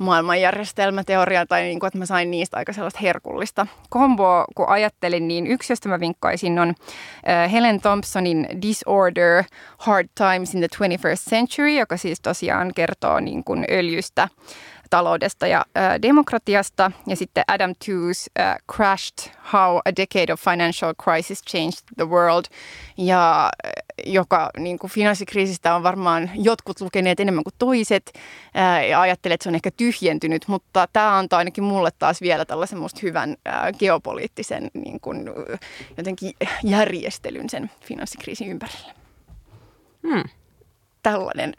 maailmanjärjestelmäteoriaa 0.00 1.46
tai 1.46 1.62
niin 1.62 1.80
kuin, 1.80 1.88
että 1.88 1.98
mä 1.98 2.06
sain 2.06 2.30
niistä 2.30 2.56
aika 2.56 2.72
sellaista 2.72 3.00
herkullista 3.02 3.66
komboa, 3.90 4.44
kun 4.54 4.68
ajattelin, 4.68 5.28
niin 5.28 5.46
yksi, 5.46 5.72
josta 5.72 5.88
mä 5.88 6.00
vinkkaisin, 6.00 6.58
on 6.58 6.68
äh, 6.68 7.52
Helen 7.52 7.80
Thompsonin 7.80 8.46
Disorder, 8.62 9.44
Hard 9.78 10.08
Times 10.14 10.54
in 10.54 10.60
the 10.60 10.68
21st 10.84 11.30
Century, 11.30 11.70
joka 11.70 11.96
siis 11.96 12.20
tosiaan 12.20 12.72
kertoo 12.74 13.20
niin 13.20 13.44
kuin 13.44 13.64
öljystä 13.70 14.28
taloudesta 14.90 15.46
ja 15.46 15.64
äh, 15.76 16.02
demokratiasta. 16.02 16.92
Ja 17.06 17.16
sitten 17.16 17.44
Adam 17.48 17.74
Tooze 17.86 18.30
äh, 18.40 18.56
Crashed, 18.72 19.32
How 19.52 19.76
a 19.76 19.96
Decade 19.96 20.32
of 20.32 20.40
Financial 20.40 20.94
Crisis 21.02 21.42
Changed 21.42 21.78
the 21.96 22.08
World, 22.08 22.44
ja 22.96 23.50
äh, 23.66 23.72
joka 24.06 24.50
niin 24.58 24.78
kuin 24.78 24.90
finanssikriisistä 24.90 25.74
on 25.74 25.82
varmaan 25.82 26.30
jotkut 26.34 26.80
lukeneet 26.80 27.20
enemmän 27.20 27.44
kuin 27.44 27.54
toiset 27.58 28.12
äh, 28.56 28.88
ja 28.88 29.00
ajattelee, 29.00 29.34
että 29.34 29.44
se 29.44 29.48
on 29.48 29.54
ehkä 29.54 29.70
tyhjentynyt, 29.70 30.48
mutta 30.48 30.88
tämä 30.92 31.18
antaa 31.18 31.38
ainakin 31.38 31.64
mulle 31.64 31.90
taas 31.98 32.20
vielä 32.20 32.44
tällaisen 32.44 32.78
musta 32.78 33.00
hyvän 33.02 33.36
äh, 33.48 33.72
geopoliittisen 33.78 34.70
niin 34.74 35.00
kuin, 35.00 35.30
jotenkin 35.96 36.32
järjestelyn 36.64 37.50
sen 37.50 37.70
finanssikriisin 37.80 38.48
ympärille. 38.48 38.94
Hmm 40.08 40.39
tällainen 41.02 41.54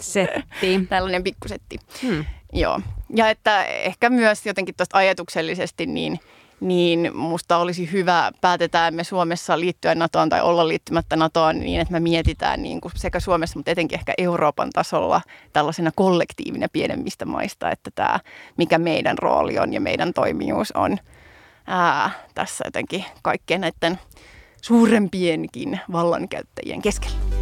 setti. 0.00 0.86
tällainen 0.88 1.24
pikkusetti. 1.24 1.78
Hmm. 2.02 2.24
Joo. 2.52 2.80
Ja 3.16 3.30
että 3.30 3.64
ehkä 3.64 4.10
myös 4.10 4.46
jotenkin 4.46 4.74
tuosta 4.74 4.98
ajatuksellisesti 4.98 5.86
niin, 5.86 6.20
niin 6.60 7.16
musta 7.16 7.56
olisi 7.56 7.92
hyvä, 7.92 8.32
päätetään 8.40 8.94
me 8.94 9.04
Suomessa 9.04 9.60
liittyä 9.60 9.94
NATOon 9.94 10.28
tai 10.28 10.40
olla 10.40 10.68
liittymättä 10.68 11.16
NATOon 11.16 11.60
niin, 11.60 11.80
että 11.80 11.92
me 11.92 12.00
mietitään 12.00 12.62
niin 12.62 12.80
kuin 12.80 12.92
sekä 12.96 13.20
Suomessa, 13.20 13.58
mutta 13.58 13.70
etenkin 13.70 13.98
ehkä 13.98 14.14
Euroopan 14.18 14.70
tasolla 14.70 15.20
tällaisena 15.52 15.90
kollektiivina 15.94 16.66
pienemmistä 16.72 17.24
maista, 17.24 17.70
että 17.70 17.90
tämä, 17.94 18.20
mikä 18.56 18.78
meidän 18.78 19.18
rooli 19.18 19.58
on 19.58 19.72
ja 19.72 19.80
meidän 19.80 20.12
toimijuus 20.12 20.72
on 20.72 20.98
ää, 21.66 22.10
tässä 22.34 22.64
jotenkin 22.66 23.04
kaikkien 23.22 23.60
näiden 23.60 23.98
suurempienkin 24.62 25.80
vallankäyttäjien 25.92 26.82
keskellä. 26.82 27.37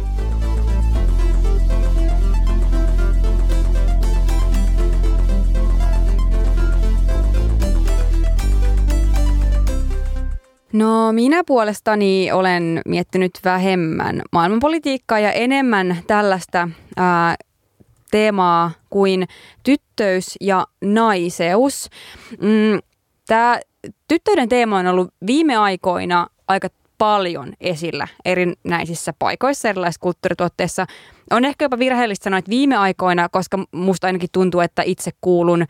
No 10.73 11.11
minä 11.11 11.43
puolestani 11.43 12.31
olen 12.31 12.81
miettinyt 12.85 13.31
vähemmän 13.43 14.21
maailmanpolitiikkaa 14.31 15.19
ja 15.19 15.31
enemmän 15.31 15.97
tällaista 16.07 16.69
ää, 16.97 17.35
teemaa 18.11 18.71
kuin 18.89 19.27
tyttöys 19.63 20.35
ja 20.41 20.65
naiseus. 20.81 21.89
Mm, 22.41 22.79
Tämä 23.27 23.59
tyttöiden 24.07 24.49
teema 24.49 24.77
on 24.77 24.87
ollut 24.87 25.13
viime 25.27 25.55
aikoina 25.57 26.27
aika 26.47 26.67
paljon 26.97 27.53
esillä 27.61 28.07
erinäisissä 28.25 29.13
paikoissa, 29.19 29.69
erilaisissa 29.69 30.01
kulttuurituotteissa. 30.01 30.85
On 31.31 31.45
ehkä 31.45 31.65
jopa 31.65 31.79
virheellistä 31.79 32.23
sanoa, 32.23 32.39
että 32.39 32.49
viime 32.49 32.75
aikoina, 32.75 33.29
koska 33.29 33.59
musta 33.71 34.07
ainakin 34.07 34.29
tuntuu, 34.31 34.61
että 34.61 34.81
itse 34.85 35.11
kuulun 35.21 35.61
äh, 35.61 35.67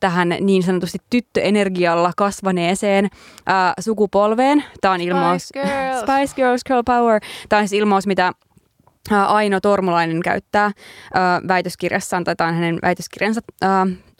tähän 0.00 0.36
niin 0.40 0.62
sanotusti 0.62 0.98
tyttöenergialla 1.10 2.12
kasvaneeseen 2.16 3.04
äh, 3.04 3.72
sukupolveen. 3.80 4.64
Tämä 4.80 4.94
on 4.94 5.00
ilmaus... 5.00 5.48
Spice 5.48 5.62
Girls. 5.62 6.00
Spice 6.00 6.34
Girls, 6.34 6.64
Girl 6.64 6.82
Power. 6.86 7.20
Tämä 7.48 7.60
on 7.60 7.68
siis 7.68 7.80
ilmaus, 7.80 8.06
mitä 8.06 8.32
Aino 9.10 9.60
Tormulainen 9.60 10.22
käyttää 10.22 10.64
äh, 10.64 10.72
väitöskirjassaan, 11.48 12.24
tai 12.24 12.36
tämä 12.36 12.48
on 12.48 12.54
hänen 12.54 12.78
väitöskirjansa 12.82 13.40
äh, 13.64 13.70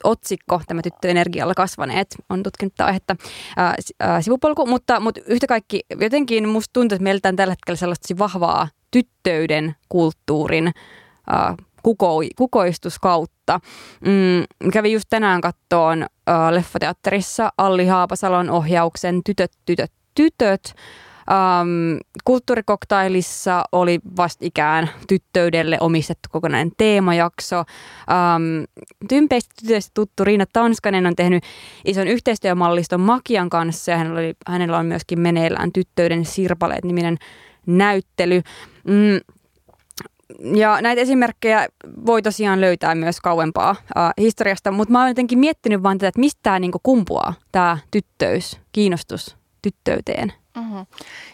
otsikko, 0.03 0.61
tämä 0.67 0.81
tyttöenergialla 0.81 1.53
kasvaneet, 1.53 2.15
on 2.29 2.43
tutkinut 2.43 2.73
tätä 2.73 2.85
aihetta 2.85 3.15
äh, 3.59 3.73
äh, 4.03 4.23
sivupolku, 4.23 4.65
mutta, 4.65 4.99
mutta 4.99 5.21
yhtä 5.25 5.47
kaikki 5.47 5.81
jotenkin 5.99 6.49
musta 6.49 6.73
tuntuu, 6.73 6.95
että 6.95 7.03
meiltä 7.03 7.29
on 7.29 7.35
tällä 7.35 7.51
hetkellä 7.51 7.77
sellaista 7.77 8.17
vahvaa 8.17 8.67
tyttöyden 8.91 9.75
kulttuurin 9.89 10.67
äh, 10.67 11.55
kuko, 11.83 12.15
kukoistuskautta. 12.35 13.59
Mm, 14.05 14.71
kävin 14.73 14.93
just 14.93 15.05
tänään 15.09 15.41
kattoon 15.41 16.03
äh, 16.03 16.49
leffateatterissa 16.51 17.51
Alli 17.57 17.85
Haapasalon 17.85 18.49
ohjauksen 18.49 19.21
Tytöt, 19.23 19.51
tytöt, 19.65 19.91
tytöt. 20.15 20.73
Um, 21.29 21.99
kulttuurikoktailissa 22.23 23.63
oli 23.71 23.99
vastikään 24.17 24.89
tyttöydelle 25.07 25.77
omistettu 25.79 26.29
kokonainen 26.31 26.71
teemajakso. 26.77 27.59
Um, 27.59 28.65
Tympeistä 29.07 29.53
tytöistä 29.61 29.91
tuttu 29.93 30.23
Riina 30.23 30.45
Tanskanen 30.53 31.05
on 31.05 31.15
tehnyt 31.15 31.43
ison 31.85 32.07
yhteistyömalliston 32.07 33.01
Makian 33.01 33.49
kanssa 33.49 33.91
ja 33.91 33.97
hänellä, 33.97 34.19
oli, 34.19 34.33
hänellä 34.47 34.77
on 34.77 34.85
myöskin 34.85 35.19
meneillään 35.19 35.71
Tyttöyden 35.71 36.25
sirpaleet-niminen 36.25 37.17
näyttely. 37.65 38.41
Mm, 38.87 39.19
ja 40.55 40.81
näitä 40.81 41.01
esimerkkejä 41.01 41.67
voi 42.05 42.21
tosiaan 42.21 42.61
löytää 42.61 42.95
myös 42.95 43.21
kauempaa 43.21 43.71
uh, 43.71 44.23
historiasta, 44.23 44.71
mutta 44.71 44.91
mä 44.91 44.99
oon 44.99 45.07
jotenkin 45.07 45.39
miettinyt 45.39 45.83
vaan 45.83 45.97
tätä, 45.97 46.07
että 46.07 46.19
mistä 46.19 46.39
tämä 46.43 46.59
niinku 46.59 46.79
kumpuaa, 46.83 47.33
tämä 47.51 47.77
tyttöys, 47.91 48.59
kiinnostus 48.71 49.37
tyttöyteen. 49.61 50.33
Mm-hmm. 50.55 50.85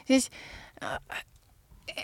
Siis 0.06 0.30
äh, 0.84 1.26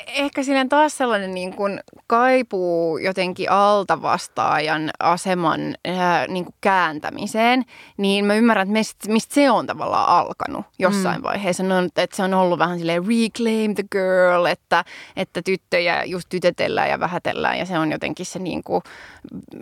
ehkä 0.07 0.43
silleen 0.43 0.69
taas 0.69 0.97
sellainen 0.97 1.33
niin 1.33 1.55
kuin 1.55 1.79
kaipuu 2.07 2.97
jotenkin 2.97 3.51
altavastaajan 3.51 4.89
aseman 4.99 5.75
äh, 5.87 6.27
niin 6.27 6.45
kuin 6.45 6.55
kääntämiseen, 6.61 7.63
niin 7.97 8.25
mä 8.25 8.35
ymmärrän, 8.35 8.67
että 8.67 8.73
mistä, 8.73 9.11
mistä 9.11 9.33
se 9.33 9.51
on 9.51 9.67
tavallaan 9.67 10.09
alkanut 10.09 10.65
jossain 10.79 11.21
mm. 11.21 11.23
vaiheessa. 11.23 11.63
No, 11.63 11.75
että 11.95 12.15
se 12.15 12.23
on 12.23 12.33
ollut 12.33 12.59
vähän 12.59 12.77
silleen 12.77 13.03
reclaim 13.03 13.75
the 13.75 13.83
girl, 13.91 14.45
että, 14.45 14.85
että 15.15 15.41
tyttöjä 15.41 16.03
just 16.03 16.29
tytetellään 16.29 16.89
ja 16.89 16.99
vähätellään 16.99 17.59
ja 17.59 17.65
se 17.65 17.79
on 17.79 17.91
jotenkin 17.91 18.25
se 18.25 18.39
niin 18.39 18.63
kuin 18.63 18.83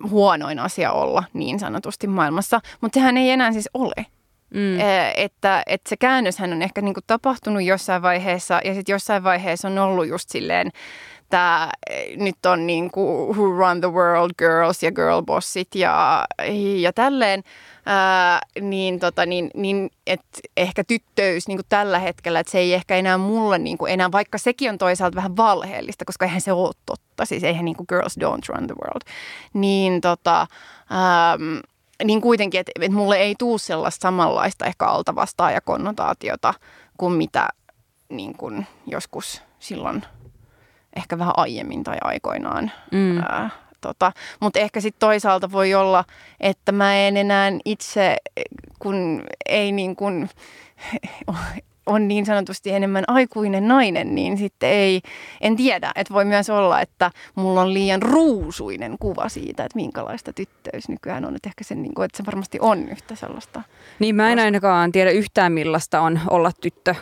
huonoin 0.10 0.60
asia 0.60 0.92
olla 0.92 1.24
niin 1.34 1.60
sanotusti 1.60 2.08
maailmassa. 2.08 2.62
Mutta 2.82 3.00
sehän 3.00 3.18
ei 3.18 3.32
enää 3.32 3.52
siis 3.52 3.70
ole. 3.74 4.06
Mm. 4.54 4.80
Että, 5.16 5.64
että 5.66 5.90
se 5.90 5.98
käännöshän 5.98 6.54
on 6.54 6.62
ehkä 6.62 6.82
niin 6.82 6.94
kuin 6.94 7.04
tapahtunut 7.08 7.64
jossain 7.64 8.02
vaiheessa 8.02 8.62
ja 8.66 8.74
sitten 8.74 8.94
jossain 8.94 9.24
vaiheessa 9.24 9.68
on 9.68 9.78
ollut 9.78 10.08
just 10.08 10.30
silleen, 10.30 10.72
tämä 11.32 11.70
nyt 12.16 12.46
on 12.46 12.68
niin 12.68 12.92
kuin 12.92 13.38
Who 13.38 13.46
Run 13.46 13.82
the 13.82 13.92
World 13.92 14.32
Girls 14.38 14.84
ja 14.84 14.92
Girl 14.92 15.22
Bossit 15.22 15.76
ja, 15.76 16.26
ja 16.82 16.94
tälleen, 16.94 17.44
ää, 17.86 18.42
niin, 18.62 19.00
tota, 19.00 19.26
niin, 19.26 19.52
niin 19.56 19.90
että 20.08 20.40
ehkä 20.58 20.84
tyttöys 20.84 21.48
niin 21.48 21.58
kuin 21.58 21.66
tällä 21.70 22.00
hetkellä, 22.00 22.40
että 22.40 22.52
se 22.52 22.60
ei 22.60 22.74
ehkä 22.74 22.96
enää 22.96 23.18
mulle 23.18 23.60
niin 23.60 23.78
kuin 23.78 23.94
enää, 23.94 24.12
vaikka 24.12 24.38
sekin 24.38 24.70
on 24.70 24.78
toisaalta 24.78 25.16
vähän 25.16 25.38
valheellista, 25.38 26.06
koska 26.06 26.26
eihän 26.26 26.42
se 26.42 26.52
ole 26.52 26.74
totta, 26.86 27.26
siis 27.26 27.44
eihän 27.44 27.66
niin 27.66 27.78
kuin 27.78 27.88
Girls 27.90 28.18
Don't 28.18 28.56
Run 28.56 28.68
the 28.68 28.76
World, 28.84 29.02
niin 29.54 30.02
tota, 30.02 30.42
ähm, 30.42 31.58
niin 32.04 32.22
kuitenkin, 32.22 32.60
että, 32.60 32.72
että 32.82 32.98
mulle 32.98 33.18
ei 33.18 33.36
tuu 33.40 33.58
sellaista 33.58 34.04
samanlaista 34.04 34.66
ehkä 34.66 34.86
altavastaa 34.86 35.52
ja 35.52 35.62
konnotaatiota 35.62 36.54
kuin 36.98 37.14
mitä 37.14 37.50
niin 38.10 38.38
kuin 38.38 38.68
joskus 38.88 39.42
silloin 39.60 40.04
ehkä 40.96 41.20
vähän 41.20 41.34
aiemmin 41.38 41.84
tai 41.84 41.98
aikoinaan. 42.02 42.72
Mm. 42.92 43.18
Ää, 43.18 43.50
tota, 43.82 44.12
mutta 44.40 44.60
ehkä 44.60 44.82
sitten 44.82 45.00
toisaalta 45.00 45.52
voi 45.52 45.74
olla, 45.74 46.04
että 46.40 46.72
mä 46.72 46.96
en 46.96 47.18
enää 47.18 47.52
itse, 47.66 48.18
kun 48.80 49.24
ei 49.46 49.72
niin 49.72 49.96
kuin, 49.96 50.30
on 51.92 52.08
niin 52.08 52.26
sanotusti 52.26 52.72
enemmän 52.72 53.04
aikuinen 53.08 53.68
nainen, 53.68 54.16
niin 54.16 54.38
sitten 54.38 54.70
ei, 54.70 55.02
en 55.42 55.56
tiedä, 55.56 55.92
että 55.96 56.14
voi 56.14 56.26
myös 56.26 56.50
olla, 56.50 56.82
että 56.82 57.12
mulla 57.36 57.62
on 57.62 57.74
liian 57.74 58.02
ruusuinen 58.02 58.96
kuva 59.00 59.30
siitä, 59.30 59.66
että 59.66 59.76
minkälaista 59.76 60.34
tyttöys 60.34 60.90
nykyään 60.90 61.26
on. 61.26 61.36
Että 61.36 61.50
ehkä 61.50 61.64
se, 61.64 61.76
niin 61.76 61.94
kuin, 61.94 62.06
että 62.06 62.18
se 62.18 62.26
varmasti 62.26 62.58
on 62.62 62.90
yhtä 62.90 63.16
sellaista. 63.16 63.62
Niin 64.00 64.16
mä 64.16 64.32
en 64.32 64.40
ainakaan 64.40 64.92
tiedä 64.92 65.12
yhtään 65.12 65.52
millaista 65.52 66.02
on 66.02 66.20
olla 66.30 66.52
tyttö 66.62 66.96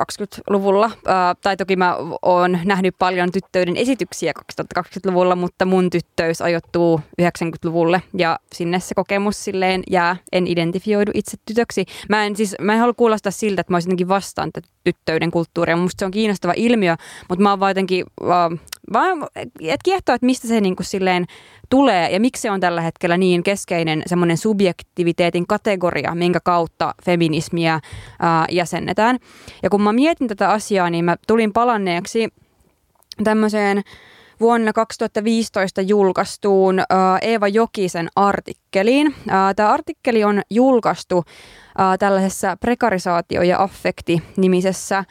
2020-luvulla. 0.00 0.84
Äh, 0.86 1.36
tai 1.40 1.56
toki 1.56 1.76
mä 1.76 1.96
oon 2.22 2.58
nähnyt 2.64 2.94
paljon 2.98 3.32
tyttöyden 3.32 3.76
esityksiä 3.76 4.32
2020-luvulla, 4.52 5.36
mutta 5.36 5.64
mun 5.64 5.90
tyttöys 5.90 6.42
ajoittuu 6.42 7.00
90-luvulle 7.22 8.02
ja 8.14 8.38
sinne 8.52 8.80
se 8.80 8.94
kokemus 8.94 9.44
silleen 9.44 9.82
jää. 9.90 10.16
En 10.32 10.46
identifioidu 10.46 11.10
itse 11.14 11.36
tytöksi. 11.46 11.86
Mä 12.08 12.24
en 12.24 12.36
siis, 12.36 12.54
mä 12.60 12.72
en 12.72 12.78
halua 12.78 12.94
kuulostaa 12.94 13.32
siltä, 13.32 13.60
että 13.60 13.72
mä 13.72 13.76
olisin 13.76 13.98
vastaan 14.18 14.52
tätä 14.52 14.68
tyttöyden 14.84 15.30
kulttuuria. 15.30 15.76
Musta 15.76 16.00
se 16.00 16.04
on 16.04 16.10
kiinnostava 16.10 16.52
ilmiö, 16.56 16.96
mutta 17.28 17.42
mä 17.42 17.50
oon 17.50 17.60
vaan 17.60 17.70
jotenkin, 17.70 18.04
uh, 18.20 18.58
vaan, 18.92 19.18
et 19.60 19.80
kiehtoa, 19.84 20.14
että 20.14 20.26
mistä 20.26 20.48
se 20.48 20.60
niinku 20.60 20.82
silleen 20.82 21.24
tulee 21.70 22.10
ja 22.12 22.20
miksi 22.20 22.42
se 22.42 22.50
on 22.50 22.60
tällä 22.60 22.80
hetkellä 22.80 23.16
niin 23.16 23.42
keskeinen 23.42 24.02
semmoinen 24.06 24.36
subjektiviteetin 24.36 25.46
kategoria, 25.46 26.14
minkä 26.14 26.40
kautta 26.44 26.94
feminismiä 27.04 27.74
uh, 27.76 28.54
jäsennetään. 28.54 29.18
Ja 29.62 29.70
kun 29.70 29.82
mä 29.82 29.92
mietin 29.92 30.28
tätä 30.28 30.50
asiaa, 30.50 30.90
niin 30.90 31.04
mä 31.04 31.16
tulin 31.26 31.52
palanneeksi 31.52 32.28
tämmöiseen 33.24 33.82
vuonna 34.40 34.72
2015 34.72 35.80
julkaistuun 35.80 36.80
Eeva 37.22 37.48
Jokisen 37.48 38.08
artikkeliin. 38.16 39.14
Tämä 39.56 39.72
artikkeli 39.72 40.24
on 40.24 40.42
julkaistu 40.50 41.24
tällaisessa 41.98 42.56
prekarisaatio- 42.60 43.42
ja 43.42 43.62
affekti-nimisessä 43.62 45.04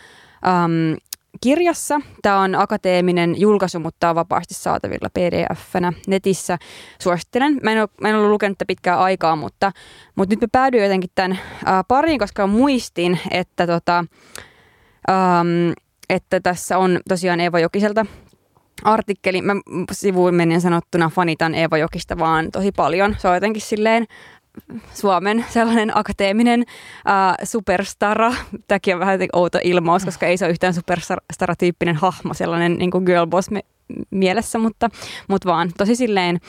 kirjassa. 1.42 2.02
Tämä 2.22 2.40
on 2.40 2.56
akateeminen 2.56 3.42
julkaisu, 3.42 3.80
mutta 3.80 4.10
on 4.10 4.16
vapaasti 4.16 4.54
saatavilla 4.54 5.10
pdf-nä 5.10 5.94
netissä. 6.08 6.58
Suosittelen. 7.02 7.60
Mä 7.64 7.72
en, 7.72 7.80
ole, 7.80 7.90
mä 8.02 8.10
en 8.10 8.16
ollut 8.16 8.30
lukenut 8.30 8.58
pitkää 8.68 9.00
aikaa, 9.00 9.36
mutta, 9.36 9.72
mutta 10.16 10.34
nyt 10.34 10.42
mä 10.42 10.48
päädyin 10.52 10.84
jotenkin 10.84 11.10
tämän 11.16 11.40
pariin, 11.88 12.20
koska 12.20 12.48
muistin, 12.48 13.20
että, 13.32 13.68
tota, 13.68 13.98
äm, 15.10 15.74
että 16.10 16.40
tässä 16.40 16.78
on 16.78 17.00
tosiaan 17.10 17.40
Eeva 17.40 17.60
Jokiselta 17.60 18.06
artikkeli. 18.84 19.42
Mä 19.42 19.54
sivuin 19.92 20.36
menen 20.36 20.62
sanottuna 20.62 21.10
fanitan 21.10 21.56
Eeva 21.56 21.78
Jokista 21.78 22.20
vaan 22.20 22.52
tosi 22.52 22.72
paljon. 22.72 23.16
Se 23.20 23.28
on 23.28 23.34
jotenkin 23.34 23.62
silleen 23.62 24.06
Suomen 24.94 25.46
sellainen 25.50 25.98
akateeminen 25.98 26.60
äh, 26.60 27.36
superstara. 27.44 28.34
Tämäkin 28.68 28.94
on 28.94 29.00
vähän 29.00 29.20
outo 29.34 29.60
ilmaus, 29.64 30.06
koska 30.06 30.26
ei 30.26 30.38
se 30.38 30.46
ole 30.46 30.52
yhtään 30.52 30.74
superstara-tyyppinen 30.74 31.96
hahmo, 31.96 32.34
sellainen 32.34 32.78
niin 32.78 32.92
kuin 32.92 33.04
girlboss 33.04 33.50
mielessä, 34.10 34.60
mutta, 34.60 34.90
mutta 35.28 35.50
vaan 35.50 35.72
tosi 35.78 35.96
silleen 35.96 36.40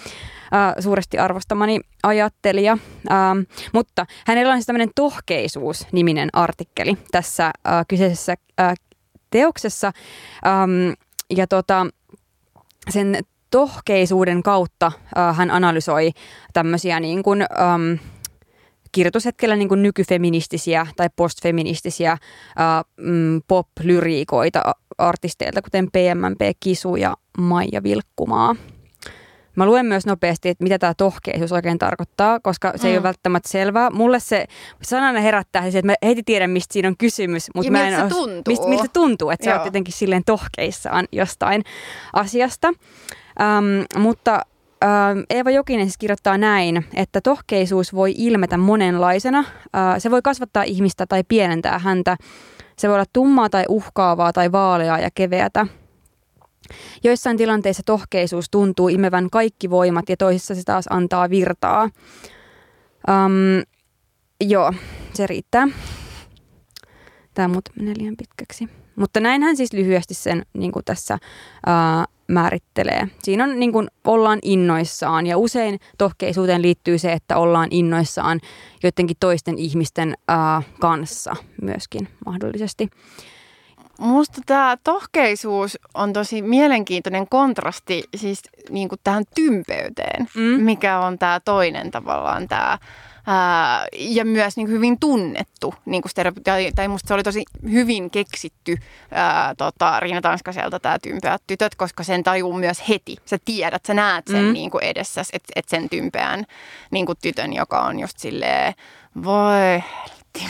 äh, 0.54 0.74
suuresti 0.80 1.18
arvostamani 1.18 1.80
ajattelija. 2.02 2.78
Ähm, 3.10 3.38
mutta 3.72 4.06
hänellä 4.26 4.52
on 4.52 4.58
siis 4.58 4.66
tämmöinen 4.66 4.90
tohkeisuus-niminen 4.94 6.28
artikkeli 6.32 6.98
tässä 7.10 7.44
äh, 7.44 7.84
kyseisessä 7.88 8.34
äh, 8.60 8.74
teoksessa. 9.30 9.92
Ähm, 10.46 10.92
ja 11.36 11.46
tota, 11.46 11.86
sen 12.88 13.18
tohkeisuuden 13.50 14.42
kautta 14.42 14.92
äh, 15.18 15.36
hän 15.36 15.50
analysoi 15.50 16.10
tämmöisiä 16.52 17.00
niin 17.00 17.22
kuin, 17.22 17.42
ähm, 17.42 18.04
kirjoitushetkellä 18.92 19.56
niin 19.56 19.68
kuin 19.68 19.82
nykyfeministisiä 19.82 20.86
tai 20.96 21.08
postfeministisiä 21.16 22.12
äh, 22.12 22.18
pop-lyriikoita 23.48 24.72
artisteilta, 24.98 25.62
kuten 25.62 25.88
PMMP 25.92 26.56
Kisu 26.60 26.96
ja 26.96 27.16
Maija 27.38 27.82
Vilkkumaa. 27.82 28.56
Mä 29.58 29.66
luen 29.66 29.86
myös 29.86 30.06
nopeasti, 30.06 30.48
että 30.48 30.64
mitä 30.64 30.78
tämä 30.78 30.94
tohkeisuus 30.94 31.52
oikein 31.52 31.78
tarkoittaa, 31.78 32.40
koska 32.40 32.72
se 32.76 32.82
mm. 32.82 32.90
ei 32.90 32.96
ole 32.96 33.02
välttämättä 33.02 33.48
selvää. 33.48 33.90
Mulle 33.90 34.20
se 34.20 34.44
sanana 34.82 35.20
herättää 35.20 35.62
siis, 35.62 35.74
että 35.74 35.86
mä 35.86 35.94
heti 36.02 36.22
tiedän, 36.22 36.50
mistä 36.50 36.72
siinä 36.72 36.88
on 36.88 36.96
kysymys. 36.98 37.50
Mutta 37.54 37.72
mä 37.72 37.88
en 37.88 37.94
miltä 37.94 38.08
se 38.08 38.14
tuntuu. 38.14 38.42
Mistä, 38.52 38.68
miltä 38.68 38.82
se 38.82 38.88
tuntuu, 38.92 39.30
että 39.30 39.48
Joo. 39.48 39.54
sä 39.54 39.58
oot 39.58 39.66
jotenkin 39.66 39.94
silleen 39.94 40.22
tohkeissaan 40.26 41.06
jostain 41.12 41.62
asiasta. 42.12 42.68
Ähm, 43.40 44.02
mutta 44.02 44.42
Eeva 45.30 45.50
Jokinen 45.50 45.86
siis 45.86 45.98
kirjoittaa 45.98 46.38
näin, 46.38 46.84
että 46.94 47.20
tohkeisuus 47.20 47.94
voi 47.94 48.14
ilmetä 48.16 48.56
monenlaisena. 48.56 49.44
Se 49.98 50.10
voi 50.10 50.22
kasvattaa 50.22 50.62
ihmistä 50.62 51.06
tai 51.06 51.22
pienentää 51.28 51.78
häntä. 51.78 52.16
Se 52.76 52.88
voi 52.88 52.94
olla 52.94 53.04
tummaa 53.12 53.48
tai 53.48 53.64
uhkaavaa 53.68 54.32
tai 54.32 54.52
vaaleaa 54.52 54.98
ja 54.98 55.08
keveätä. 55.14 55.66
Joissain 57.04 57.36
tilanteissa 57.36 57.82
tohkeisuus 57.86 58.50
tuntuu 58.50 58.88
imevän 58.88 59.30
kaikki 59.30 59.70
voimat 59.70 60.08
ja 60.08 60.16
toisissa 60.16 60.54
se 60.54 60.62
taas 60.64 60.84
antaa 60.90 61.30
virtaa. 61.30 61.90
Um, 63.08 63.62
joo, 64.40 64.72
se 65.14 65.26
riittää. 65.26 65.68
Tämä 67.34 67.48
muuten 67.48 67.74
menee 67.78 67.94
liian 67.98 68.16
pitkäksi. 68.16 68.68
Mutta 68.96 69.20
näinhän 69.20 69.56
siis 69.56 69.72
lyhyesti 69.72 70.14
sen 70.14 70.42
niin 70.52 70.72
kuin 70.72 70.84
tässä 70.84 71.18
ää, 71.66 72.04
määrittelee. 72.28 73.08
Siinä 73.22 73.44
on 73.44 73.60
niin 73.60 73.72
kuin, 73.72 73.88
ollaan 74.04 74.38
innoissaan 74.42 75.26
ja 75.26 75.38
usein 75.38 75.78
tohkeisuuteen 75.98 76.62
liittyy 76.62 76.98
se, 76.98 77.12
että 77.12 77.36
ollaan 77.36 77.68
innoissaan 77.70 78.40
joidenkin 78.82 79.16
toisten 79.20 79.58
ihmisten 79.58 80.14
ää, 80.28 80.62
kanssa 80.80 81.36
myöskin 81.62 82.08
mahdollisesti. 82.26 82.88
Musta 83.98 84.40
tämä 84.46 84.76
tohkeisuus 84.84 85.78
on 85.94 86.12
tosi 86.12 86.42
mielenkiintoinen 86.42 87.28
kontrasti 87.28 88.04
siis 88.16 88.42
niin 88.70 88.88
kuin 88.88 89.00
tähän 89.04 89.24
tympeyteen, 89.34 90.28
mm. 90.34 90.42
mikä 90.42 90.98
on 90.98 91.18
tämä 91.18 91.40
toinen 91.40 91.90
tavallaan 91.90 92.48
tämä 92.48 92.78
ja 93.92 94.24
myös 94.24 94.56
niin 94.56 94.68
hyvin 94.68 95.00
tunnettu 95.00 95.74
niin 95.84 96.02
kuin 96.02 96.10
stereotypia, 96.10 96.54
tai 96.74 96.88
musta 96.88 97.08
se 97.08 97.14
oli 97.14 97.22
tosi 97.22 97.44
hyvin 97.70 98.10
keksitty 98.10 98.76
ää, 99.10 99.54
tota, 99.54 100.00
Riina 100.00 100.20
Tanskaselta 100.20 100.80
tämä 100.80 100.98
tympeät 100.98 101.42
tytöt, 101.46 101.74
koska 101.74 102.02
sen 102.02 102.22
tajuu 102.22 102.52
myös 102.52 102.88
heti. 102.88 103.16
Sä 103.24 103.38
tiedät, 103.44 103.84
sä 103.86 103.94
näet 103.94 104.26
sen 104.28 104.44
mm. 104.44 104.52
niin 104.52 104.70
edessä, 104.82 105.20
että 105.32 105.52
et 105.56 105.68
sen 105.68 105.88
tympeän 105.88 106.44
niin 106.90 107.06
kuin 107.06 107.18
tytön, 107.22 107.52
joka 107.52 107.80
on 107.80 108.00
just 108.00 108.18
silleen, 108.18 108.74
voi 109.24 109.82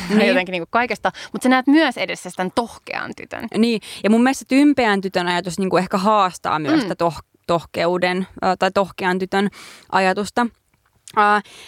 niin. 0.09 0.29
jotenkin 0.29 0.53
niin 0.53 0.62
kuin 0.62 0.70
kaikesta, 0.70 1.12
mutta 1.33 1.44
sä 1.44 1.48
näet 1.48 1.66
myös 1.66 1.96
edessä 1.96 2.31
tämän 2.37 2.53
tohkean 2.55 3.12
tytön. 3.16 3.46
Niin, 3.59 3.81
ja 4.05 4.11
mun 4.11 4.22
mielestä 4.22 4.44
tympeän 4.48 5.01
tytön 5.01 5.27
ajatus 5.27 5.59
niin 5.59 5.70
kuin 5.70 5.83
ehkä 5.83 5.98
haastaa 5.98 6.59
myös 6.59 6.85
mm. 6.85 6.90
toh- 6.90 7.24
tohkeuden 7.46 8.27
tai 8.59 8.70
tohkean 8.70 9.18
tytön 9.18 9.48
ajatusta. 9.92 10.46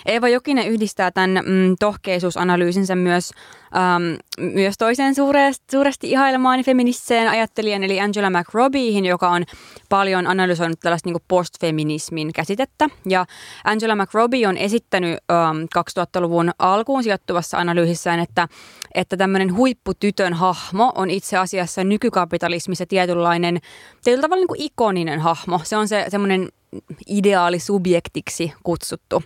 Eeva 0.06 0.28
Jokinen 0.28 0.68
yhdistää 0.68 1.10
tämän 1.10 1.30
mm, 1.30 1.76
tohkeisuusanalyysinsä 1.78 2.96
myös, 2.96 3.30
ähm, 3.76 4.02
myös 4.54 4.74
toiseen 4.78 5.14
suuresti, 5.14 5.64
suuresti 5.70 6.10
ihailemaan 6.10 6.64
feministiseen 6.64 7.28
ajattelijan, 7.28 7.84
eli 7.84 8.00
Angela 8.00 8.30
McRobiehen, 8.30 9.06
joka 9.06 9.28
on 9.28 9.44
paljon 9.88 10.26
analysoinut 10.26 10.80
tällaista 10.80 11.08
niin 11.08 11.22
postfeminismin 11.28 12.32
käsitettä. 12.32 12.88
Ja 13.08 13.26
Angela 13.64 13.96
McRobbie 13.96 14.48
on 14.48 14.56
esittänyt 14.56 15.18
ähm, 15.30 15.58
2000-luvun 15.98 16.50
alkuun 16.58 17.02
sijoittuvassa 17.02 17.58
analyysissään, 17.58 18.20
että, 18.20 18.48
että 18.94 19.16
tämmöinen 19.16 19.56
huipputytön 19.56 20.34
hahmo 20.34 20.92
on 20.94 21.10
itse 21.10 21.36
asiassa 21.36 21.84
nykykapitalismissa 21.84 22.86
tietynlainen, 22.86 23.58
tietyllä 24.04 24.22
tavalla 24.22 24.40
niin 24.40 24.48
kuin 24.48 24.62
ikoninen 24.62 25.20
hahmo. 25.20 25.60
Se 25.64 25.76
on 25.76 25.88
se 25.88 26.06
semmoinen 26.08 26.48
ideaalisubjektiksi 27.08 28.52
kutsuttu. 28.62 29.22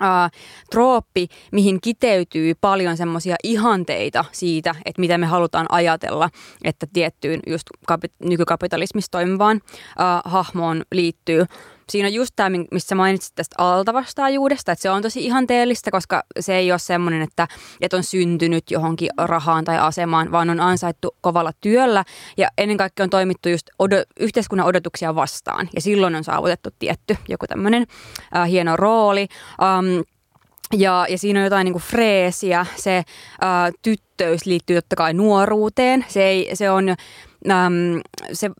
Uh, 0.00 0.40
trooppi, 0.70 1.28
mihin 1.52 1.80
kiteytyy 1.80 2.54
paljon 2.60 2.96
semmoisia 2.96 3.36
ihanteita 3.42 4.24
siitä, 4.32 4.74
että 4.84 5.00
mitä 5.00 5.18
me 5.18 5.26
halutaan 5.26 5.66
ajatella, 5.68 6.30
että 6.64 6.86
tiettyyn 6.92 7.40
just 7.46 7.66
kapit- 7.92 8.28
nykykapitalismissa 8.28 9.10
toimivaan 9.10 9.56
uh, 9.64 10.32
hahmoon 10.32 10.82
liittyy 10.92 11.46
siinä 11.90 12.08
on 12.08 12.14
just 12.14 12.32
tämä, 12.36 12.56
mistä 12.70 12.94
mainitsit 12.94 13.34
tästä 13.34 13.54
altavastaajuudesta, 13.58 14.72
että 14.72 14.82
se 14.82 14.90
on 14.90 15.02
tosi 15.02 15.24
ihanteellista, 15.24 15.90
koska 15.90 16.22
se 16.40 16.54
ei 16.54 16.72
ole 16.72 16.78
semmoinen, 16.78 17.22
että, 17.22 17.48
että 17.80 17.96
on 17.96 18.02
syntynyt 18.02 18.70
johonkin 18.70 19.10
rahaan 19.18 19.64
tai 19.64 19.78
asemaan, 19.78 20.32
vaan 20.32 20.50
on 20.50 20.60
ansaittu 20.60 21.16
kovalla 21.20 21.52
työllä. 21.60 22.04
Ja 22.36 22.48
ennen 22.58 22.76
kaikkea 22.76 23.04
on 23.04 23.10
toimittu 23.10 23.48
just 23.48 23.66
odo, 23.78 23.96
yhteiskunnan 24.20 24.66
odotuksia 24.66 25.14
vastaan. 25.14 25.68
Ja 25.74 25.80
silloin 25.80 26.14
on 26.14 26.24
saavutettu 26.24 26.70
tietty 26.78 27.16
joku 27.28 27.46
tämmöinen 27.46 27.86
äh, 28.36 28.48
hieno 28.48 28.76
rooli. 28.76 29.26
Um, 29.62 30.04
ja, 30.76 31.06
ja 31.08 31.18
siinä 31.18 31.40
on 31.40 31.44
jotain 31.44 31.64
niin 31.64 31.72
kuin 31.72 31.82
freesiä, 31.82 32.66
se 32.76 32.96
äh, 32.96 33.04
tyttöys 33.82 34.46
liittyy 34.46 34.76
totta 34.76 34.96
kai 34.96 35.14
nuoruuteen, 35.14 36.04
se, 36.08 36.22
ei, 36.22 36.50
se 36.54 36.70
on 36.70 36.94
äm, 37.50 38.00
se 38.32 38.50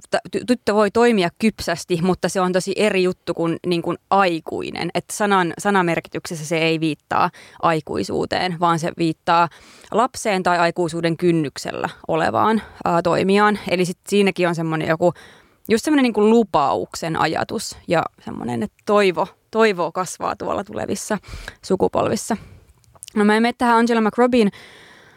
tyttö 0.46 0.74
voi 0.74 0.90
toimia 0.90 1.28
kypsästi, 1.38 1.98
mutta 2.02 2.28
se 2.28 2.40
on 2.40 2.52
tosi 2.52 2.72
eri 2.76 3.02
juttu 3.02 3.34
kuin, 3.34 3.56
niin 3.66 3.82
kuin 3.82 3.98
aikuinen. 4.10 4.90
Että 4.94 5.16
sanan, 5.16 5.54
sanamerkityksessä 5.58 6.44
se 6.46 6.58
ei 6.58 6.80
viittaa 6.80 7.30
aikuisuuteen, 7.62 8.60
vaan 8.60 8.78
se 8.78 8.92
viittaa 8.98 9.48
lapseen 9.90 10.42
tai 10.42 10.58
aikuisuuden 10.58 11.16
kynnyksellä 11.16 11.88
olevaan 12.08 12.62
ää, 12.84 13.02
toimijaan. 13.02 13.58
Eli 13.68 13.84
sit 13.84 13.98
siinäkin 14.08 14.48
on 14.48 14.54
semmoinen 14.54 14.88
joku, 14.88 15.12
just 15.68 15.84
semmoinen 15.84 16.02
niin 16.02 16.12
kuin 16.12 16.30
lupauksen 16.30 17.16
ajatus 17.16 17.78
ja 17.88 18.02
semmoinen, 18.24 18.62
että 18.62 18.76
toivo, 18.86 19.26
toivo 19.50 19.92
kasvaa 19.92 20.36
tuolla 20.36 20.64
tulevissa 20.64 21.18
sukupolvissa. 21.64 22.36
No 23.16 23.24
mä 23.24 23.36
en 23.36 23.42
mene 23.42 23.54
tähän 23.58 23.76
Angela 23.76 24.00
McRobin 24.00 24.50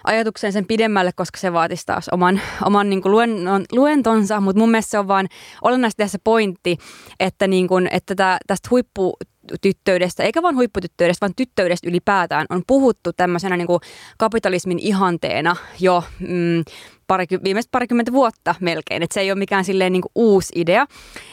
ajatuksen 0.03 0.53
sen 0.53 0.65
pidemmälle, 0.65 1.11
koska 1.15 1.37
se 1.37 1.53
vaatisi 1.53 1.85
taas 1.85 2.09
oman, 2.09 2.41
oman 2.65 2.89
niin 2.89 3.01
kuin 3.01 3.11
luennon, 3.11 3.65
luentonsa, 3.71 4.41
mutta 4.41 4.59
mun 4.59 4.71
mielestä 4.71 4.91
se 4.91 4.99
on 4.99 5.07
vaan 5.07 5.27
olennaisesti 5.61 6.03
tässä 6.03 6.19
pointti, 6.23 6.77
että, 7.19 7.47
niin 7.47 7.67
kuin, 7.67 7.89
että 7.91 8.15
tää, 8.15 8.37
tästä 8.47 8.67
huippu 8.71 9.13
tyttöydestä, 9.61 10.23
eikä 10.23 10.41
vain 10.41 10.55
huipputyttöydestä, 10.55 11.25
vaan 11.25 11.35
tyttöydestä 11.35 11.89
ylipäätään 11.89 12.45
on 12.49 12.61
puhuttu 12.67 13.13
tämmöisenä 13.13 13.57
niin 13.57 13.67
kuin 13.67 13.79
kapitalismin 14.17 14.79
ihanteena 14.79 15.55
jo 15.79 16.03
mm, 16.19 16.63
pari, 17.07 17.25
viimeiset 17.43 17.71
parikymmentä 17.71 18.11
vuotta 18.11 18.55
melkein, 18.59 19.03
että 19.03 19.13
se 19.13 19.21
ei 19.21 19.31
ole 19.31 19.39
mikään 19.39 19.65
silleen 19.65 19.93
niin 19.93 20.01
kuin 20.01 20.11
uusi 20.15 20.53
idea. 20.55 20.85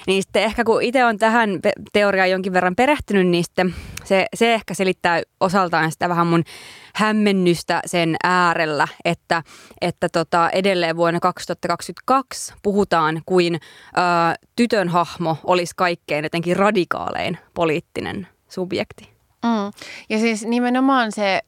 Niin 0.07 0.23
sitten 0.23 0.43
ehkä 0.43 0.64
kun 0.64 0.83
itse 0.83 1.05
on 1.05 1.18
tähän 1.18 1.51
teoriaan 1.93 2.31
jonkin 2.31 2.53
verran 2.53 2.77
perehtynyt, 2.77 3.27
niin 3.27 3.45
sitten 3.45 3.75
se, 4.05 4.26
se 4.34 4.55
ehkä 4.55 4.74
selittää 4.74 5.22
osaltaan 5.40 5.92
sitä 5.92 6.09
vähän 6.09 6.26
mun 6.26 6.44
hämmennystä 6.94 7.80
sen 7.86 8.16
äärellä, 8.24 8.88
että, 9.05 9.42
että 9.80 10.09
tota, 10.09 10.51
edelleen 10.51 10.96
vuonna 10.96 11.20
2022 11.20 12.55
puhutaan 12.62 13.22
kuin 13.26 13.55
ö, 13.55 13.59
tytön 14.57 14.88
hahmo 14.88 15.36
olisi 15.44 15.72
kaikkein 15.76 16.24
jotenkin 16.24 16.57
radikaalein 16.57 17.38
poliittinen 17.55 18.28
subjekti. 18.48 19.11
Mm. 19.44 19.72
Ja 20.09 20.18
siis 20.18 20.44
nimenomaan 20.44 21.12
se, 21.12 21.40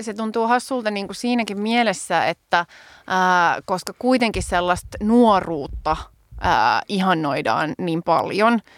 se 0.00 0.14
tuntuu 0.14 0.46
hassulta 0.46 0.90
niin 0.90 1.06
kuin 1.06 1.16
siinäkin 1.16 1.60
mielessä, 1.60 2.26
että 2.26 2.66
ää, 3.06 3.60
koska 3.64 3.92
kuitenkin 3.98 4.42
sellaista 4.42 4.98
nuoruutta 5.02 5.96
ää, 6.40 6.82
ihannoidaan 6.88 7.74
niin 7.78 8.02
paljon– 8.02 8.60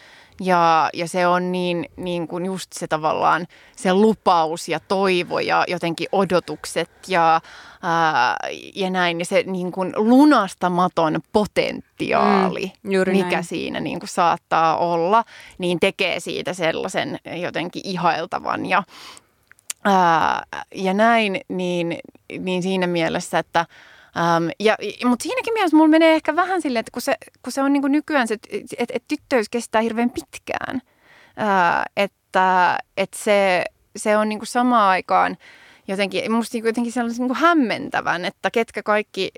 ja, 0.41 0.91
ja 0.95 1.09
se 1.09 1.26
on 1.26 1.53
niin, 1.53 1.86
niin 1.97 2.28
kuin 2.28 2.47
just 2.47 2.72
se 2.72 2.86
tavallaan 2.86 3.47
se 3.76 3.95
lupaus 3.95 4.68
ja 4.68 4.80
toivo 4.80 5.41
ja 5.41 5.64
jotenkin 5.68 6.09
odotukset 6.12 6.91
ja, 7.09 7.41
ää, 7.82 8.36
ja 8.74 8.91
näin. 8.91 9.18
Ja 9.18 9.24
se 9.24 9.45
niin 9.47 9.72
kuin 9.72 9.93
lunastamaton 9.97 11.20
potentiaali, 11.32 12.72
mm, 12.82 12.91
mikä 13.11 13.30
näin. 13.30 13.45
siinä 13.45 13.80
niin 13.80 14.01
kuin 14.01 14.09
saattaa 14.09 14.76
olla, 14.76 15.24
niin 15.59 15.80
tekee 15.80 16.20
siitä 16.20 16.55
sellaisen 16.55 17.18
jotenkin 17.36 17.82
ihailtavan. 17.84 18.66
Ja, 18.66 18.82
ää, 19.84 20.43
ja 20.74 20.95
näin, 20.95 21.41
niin, 21.49 21.99
niin 22.38 22.62
siinä 22.62 22.86
mielessä, 22.86 23.38
että– 23.38 23.66
Um, 24.16 24.50
ja, 24.61 24.76
mutta 25.04 25.22
siinäkin 25.22 25.52
mielessä 25.54 25.76
mulla 25.76 25.88
menee 25.88 26.14
ehkä 26.14 26.36
vähän 26.36 26.62
silleen, 26.62 26.80
että 26.80 26.92
kun 26.92 27.02
se, 27.02 27.14
kun 27.42 27.52
se 27.52 27.62
on 27.62 27.72
niin 27.72 27.80
kuin 27.82 27.92
nykyään 27.92 28.28
se, 28.28 28.38
että 28.78 28.94
et 28.96 29.04
tyttöys 29.08 29.48
kestää 29.48 29.80
hirveän 29.80 30.11
pitkään, 30.11 30.76
uh, 30.76 31.84
että 31.96 32.78
et 32.96 33.14
se, 33.14 33.64
se 33.96 34.16
on 34.16 34.28
niin 34.28 34.38
kuin 34.38 34.46
samaan 34.46 34.88
aikaan 34.88 35.36
jotenkin, 35.91 36.32
musta 36.32 36.57
niin 36.57 36.66
jotenkin 36.66 36.93
sellaisen 36.93 37.20
niin 37.20 37.28
kuin 37.28 37.41
hämmentävän, 37.41 38.24
että 38.24 38.51
ketkä 38.51 38.82
kaikki 38.82 39.30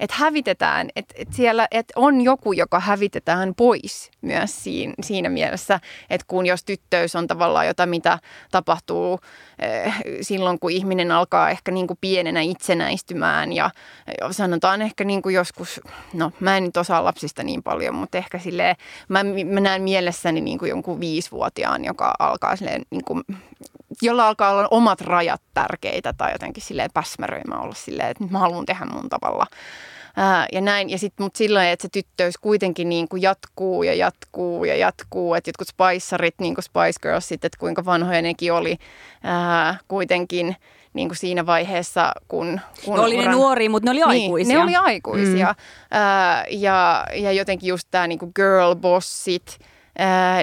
että 0.00 0.16
hävitetään, 0.16 0.88
että, 0.96 1.14
että 1.18 1.36
siellä 1.36 1.68
että 1.70 1.92
on 1.96 2.20
joku, 2.20 2.52
joka 2.52 2.80
hävitetään 2.80 3.54
pois 3.54 4.10
myös 4.20 4.64
siinä, 4.64 4.94
siinä 5.02 5.28
mielessä, 5.28 5.80
että 6.10 6.24
kun 6.28 6.46
jos 6.46 6.64
tyttöys 6.64 7.16
on 7.16 7.26
tavallaan 7.26 7.66
jotain, 7.66 7.88
mitä 7.88 8.18
tapahtuu 8.50 9.20
silloin, 10.20 10.58
kun 10.58 10.70
ihminen 10.70 11.12
alkaa 11.12 11.50
ehkä 11.50 11.72
niin 11.72 11.86
kuin 11.86 11.98
pienenä 12.00 12.40
itsenäistymään 12.40 13.52
ja 13.52 13.70
sanotaan 14.30 14.82
ehkä 14.82 15.04
niin 15.04 15.22
kuin 15.22 15.34
joskus, 15.34 15.80
no 16.14 16.32
mä 16.40 16.56
en 16.56 16.64
nyt 16.64 16.76
osaa 16.76 17.04
lapsista 17.04 17.42
niin 17.42 17.62
paljon, 17.62 17.94
mutta 17.94 18.18
ehkä 18.18 18.38
silleen, 18.38 18.76
mä, 19.08 19.24
mä 19.44 19.60
näen 19.60 19.82
mielessäni 19.82 20.40
niin 20.40 20.58
kuin 20.58 20.68
jonkun 20.68 21.00
viisivuotiaan, 21.00 21.84
joka 21.84 22.14
alkaa 22.18 22.56
silleen 22.56 22.82
niin 22.90 23.04
kuin 23.04 23.22
jolla 24.02 24.28
alkaa 24.28 24.50
olla 24.50 24.68
omat 24.70 25.00
rajat 25.00 25.42
tärkeitä 25.54 26.12
tai 26.12 26.32
jotenkin 26.32 26.62
silleen 26.62 26.90
päsmäröimä 26.94 27.60
olla 27.60 27.74
silleen, 27.74 28.08
että 28.08 28.24
nyt 28.24 28.30
mä 28.30 28.38
haluan 28.38 28.66
tehdä 28.66 28.84
mun 28.84 29.08
tavalla. 29.08 29.46
Ää, 30.16 30.46
ja 30.52 30.60
näin, 30.60 30.90
ja 30.90 30.98
sitten 30.98 31.24
mut 31.24 31.36
silloin, 31.36 31.68
että 31.68 31.82
se 31.82 31.88
tyttöys 31.92 32.38
kuitenkin 32.38 32.88
niin 32.88 33.08
kuin 33.08 33.22
jatkuu 33.22 33.82
ja 33.82 33.94
jatkuu 33.94 34.64
ja 34.64 34.76
jatkuu, 34.76 35.34
että 35.34 35.48
jotkut 35.48 35.68
spicerit, 35.68 36.34
niin 36.40 36.54
kuin 36.54 36.64
Spice 36.64 37.00
Girlsit, 37.02 37.44
että 37.44 37.58
kuinka 37.58 37.84
vanhoja 37.84 38.22
nekin 38.22 38.52
oli 38.52 38.76
ää, 39.22 39.78
kuitenkin 39.88 40.56
niin 40.92 41.08
kuin 41.08 41.16
siinä 41.16 41.46
vaiheessa, 41.46 42.12
kun... 42.28 42.60
kun 42.84 42.96
no 42.96 43.02
oli 43.02 43.14
uran... 43.14 43.26
ne 43.26 43.32
nuoria, 43.32 43.70
mutta 43.70 43.92
ne 43.92 44.04
oli 44.04 44.14
niin, 44.14 44.24
aikuisia. 44.24 44.56
Ne 44.56 44.62
oli 44.62 44.76
aikuisia. 44.76 45.46
Mm. 45.46 45.56
Ää, 45.90 46.44
ja, 46.50 47.06
ja 47.14 47.32
jotenkin 47.32 47.68
just 47.68 47.88
tämä 47.90 48.06
niin 48.06 48.18
girl 48.36 48.74
bossit, 48.74 49.58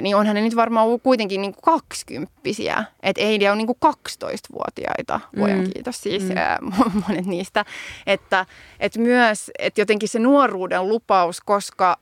Niin 0.02 0.16
onhan 0.16 0.36
ne 0.36 0.42
nyt 0.42 0.56
varmaan 0.56 1.00
kuitenkin 1.04 1.42
niin 1.42 1.56
kaksikymppisiä. 1.64 2.84
Että 3.04 3.22
ei 3.22 3.50
on 3.50 3.58
niin 3.58 3.70
12-vuotiaita, 3.70 5.20
voin 5.40 5.58
mm. 5.58 5.72
kiitos 5.74 6.02
siis 6.02 6.24
mm. 6.24 6.38
ää, 6.38 6.60
monet 7.08 7.26
niistä. 7.26 7.66
Että, 8.08 8.46
että 8.80 9.00
myös, 9.00 9.52
että 9.60 9.82
jotenkin 9.82 10.10
se 10.10 10.20
nuoruuden 10.20 10.88
lupaus, 10.88 11.42
koska 11.42 11.98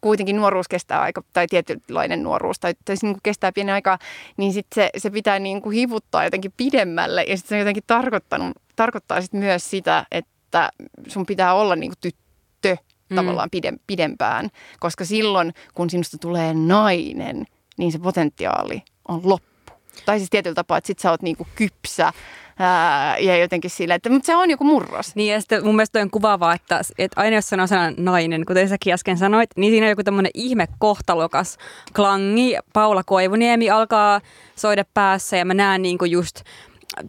kuitenkin 0.00 0.36
nuoruus 0.36 0.68
kestää 0.68 1.00
aika, 1.00 1.22
tai 1.32 1.46
tietynlainen 1.46 2.22
nuoruus, 2.22 2.60
tai, 2.60 2.74
tai 2.84 2.96
niin 3.02 3.14
kuin 3.14 3.22
kestää 3.22 3.52
pienen 3.52 3.74
aikaa, 3.74 3.98
niin 4.36 4.52
sit 4.52 4.66
se, 4.74 4.90
se 4.96 5.10
pitää 5.10 5.38
niin 5.38 5.62
kuin 5.62 5.74
hivuttaa 5.74 6.24
jotenkin 6.24 6.52
pidemmälle. 6.56 7.22
Ja 7.22 7.36
sitten 7.36 7.48
se 7.48 7.58
jotenkin 7.58 7.84
tarkoittanut, 7.86 8.56
tarkoittaa 8.76 9.20
sit 9.20 9.32
myös 9.32 9.70
sitä, 9.70 10.06
että 10.10 10.70
sun 11.08 11.26
pitää 11.26 11.54
olla 11.54 11.76
niin 11.76 11.90
kuin 11.90 11.98
tyttö 12.00 12.76
mm. 13.10 13.16
tavallaan 13.16 13.50
pidempään, 13.86 14.48
koska 14.80 15.04
silloin, 15.04 15.54
kun 15.74 15.90
sinusta 15.90 16.18
tulee 16.18 16.54
nainen, 16.54 17.46
niin 17.78 17.92
se 17.92 17.98
potentiaali 17.98 18.82
on 19.08 19.20
loppu. 19.24 19.72
Tai 20.06 20.18
siis 20.18 20.30
tietyllä 20.30 20.54
tapaa, 20.54 20.78
että 20.78 20.86
sit 20.86 20.98
sä 20.98 21.10
oot 21.10 21.22
niinku 21.22 21.46
kypsä 21.54 22.12
ää, 22.58 23.18
ja 23.18 23.36
jotenkin 23.36 23.70
sillä, 23.70 23.94
että 23.94 24.10
mutta 24.10 24.26
se 24.26 24.36
on 24.36 24.50
joku 24.50 24.64
murros. 24.64 25.16
Niin 25.16 25.32
ja 25.32 25.40
sitten 25.40 25.64
mun 25.64 25.76
mielestä 25.76 26.00
on 26.00 26.10
kuvaavaa, 26.10 26.54
että, 26.54 26.80
että 26.98 27.20
aina 27.20 27.36
jos 27.36 27.48
sanoo 27.48 27.66
sanan 27.66 27.94
nainen, 27.98 28.44
kuten 28.44 28.68
säkin 28.68 28.92
äsken 28.92 29.18
sanoit, 29.18 29.50
niin 29.56 29.72
siinä 29.72 29.86
on 29.86 29.90
joku 29.90 30.04
tämmöinen 30.04 30.30
ihme 30.34 30.68
kohtalokas 30.78 31.58
klangi. 31.96 32.56
Paula 32.72 33.02
Koivuniemi 33.04 33.70
alkaa 33.70 34.20
soida 34.56 34.84
päässä 34.94 35.36
ja 35.36 35.44
mä 35.44 35.54
näen 35.54 35.82
niinku 35.82 36.04
just 36.04 36.40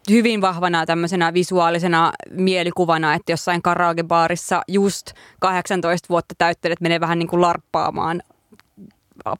hyvin 0.10 0.42
vahvana 0.42 0.86
tämmöisenä 0.86 1.34
visuaalisena 1.34 2.12
mielikuvana, 2.32 3.14
että 3.14 3.32
jossain 3.32 3.62
karaokebaarissa 3.62 4.62
just 4.68 5.12
18 5.40 6.10
vuotta 6.10 6.36
täyttäneet 6.38 6.82
menee 6.82 7.00
vähän 7.00 7.20
niin 7.20 7.28
kuin 7.28 7.42
larppaamaan 7.42 8.22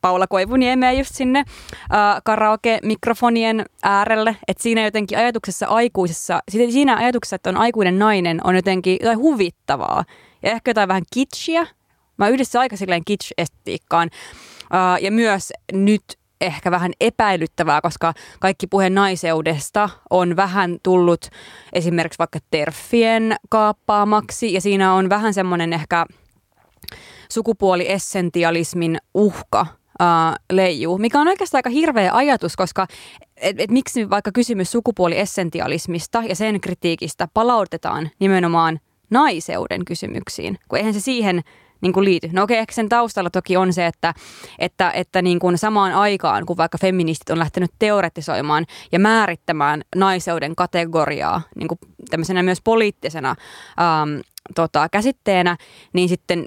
Paula 0.02 0.28
Koivuniemeä 0.28 0.92
just 0.92 1.16
sinne 1.16 1.40
äh, 1.40 2.22
karaoke-mikrofonien 2.24 3.66
äärelle. 3.84 4.36
Että 4.48 4.64
siinä 4.64 4.84
jotenkin 4.84 5.18
ajatuksessa 5.18 5.68
aikuisessa, 5.68 6.40
siinä 6.50 6.98
ajatuksessa, 6.98 7.36
että 7.36 7.50
on 7.50 7.58
aikuinen 7.58 8.00
nainen, 8.00 8.42
on 8.44 8.56
jotenkin 8.56 8.98
jotain 9.02 9.20
huvittavaa. 9.20 10.06
Ja 10.44 10.52
ehkä 10.52 10.70
jotain 10.70 10.88
vähän 10.88 11.04
kitschiä. 11.14 11.68
Mä 12.18 12.30
yhdessä 12.30 12.60
aika 12.60 12.78
silleen 12.78 13.06
kitsch-estetiikkaan. 13.06 14.10
Uh, 14.64 15.04
ja 15.04 15.12
myös 15.12 15.54
nyt 15.74 16.19
ehkä 16.42 16.72
vähän 16.72 16.92
epäilyttävää, 17.02 17.82
koska 17.82 18.14
kaikki 18.40 18.68
puhe 18.68 18.90
naiseudesta 18.90 19.90
on 20.10 20.36
vähän 20.36 20.78
tullut 20.84 21.30
esimerkiksi 21.74 22.20
vaikka 22.20 22.40
terfien 22.52 23.36
kaappaamaksi 23.50 24.54
ja 24.54 24.62
siinä 24.62 24.94
on 24.94 25.10
vähän 25.10 25.34
semmoinen 25.34 25.74
ehkä 25.74 26.06
sukupuoliessentialismin 27.30 28.98
uhka 29.14 29.62
uh, 29.62 30.36
leijuu, 30.52 30.98
mikä 30.98 31.22
on 31.22 31.28
oikeastaan 31.28 31.60
aika 31.60 31.70
hirveä 31.70 32.12
ajatus, 32.14 32.56
koska 32.56 32.88
et, 33.38 33.60
et 33.60 33.72
miksi 33.72 34.10
vaikka 34.10 34.32
kysymys 34.32 34.72
sukupuoliessentialismista 34.72 36.24
ja 36.30 36.36
sen 36.36 36.62
kritiikistä 36.62 37.28
palautetaan 37.34 38.10
nimenomaan 38.20 38.80
naiseuden 39.10 39.86
kysymyksiin, 39.86 40.60
kun 40.68 40.78
eihän 40.80 40.94
se 40.94 41.00
siihen 41.00 41.42
niin 41.82 41.94
kuin 41.94 42.06
liity. 42.06 42.30
No 42.34 42.44
okei, 42.44 42.58
ehkä 42.58 42.74
sen 42.74 42.90
taustalla 42.90 43.30
toki 43.30 43.58
on 43.58 43.74
se, 43.74 43.86
että, 43.86 44.14
että, 44.60 44.92
että 44.92 45.22
niin 45.22 45.40
kuin 45.40 45.58
samaan 45.58 45.94
aikaan, 45.94 46.46
kun 46.46 46.58
vaikka 46.58 46.78
feministit 46.78 47.30
on 47.30 47.40
lähtenyt 47.40 47.72
teoretisoimaan 47.80 48.66
ja 48.92 49.00
määrittämään 49.00 49.82
naiseuden 49.96 50.56
kategoriaa 50.56 51.42
niin 51.56 51.68
kuin 51.68 51.80
tämmöisenä 52.10 52.44
myös 52.44 52.62
poliittisena 52.64 53.30
ähm, 53.30 54.20
tota, 54.56 54.90
käsitteenä, 54.90 55.58
niin 55.94 56.10
sitten 56.10 56.46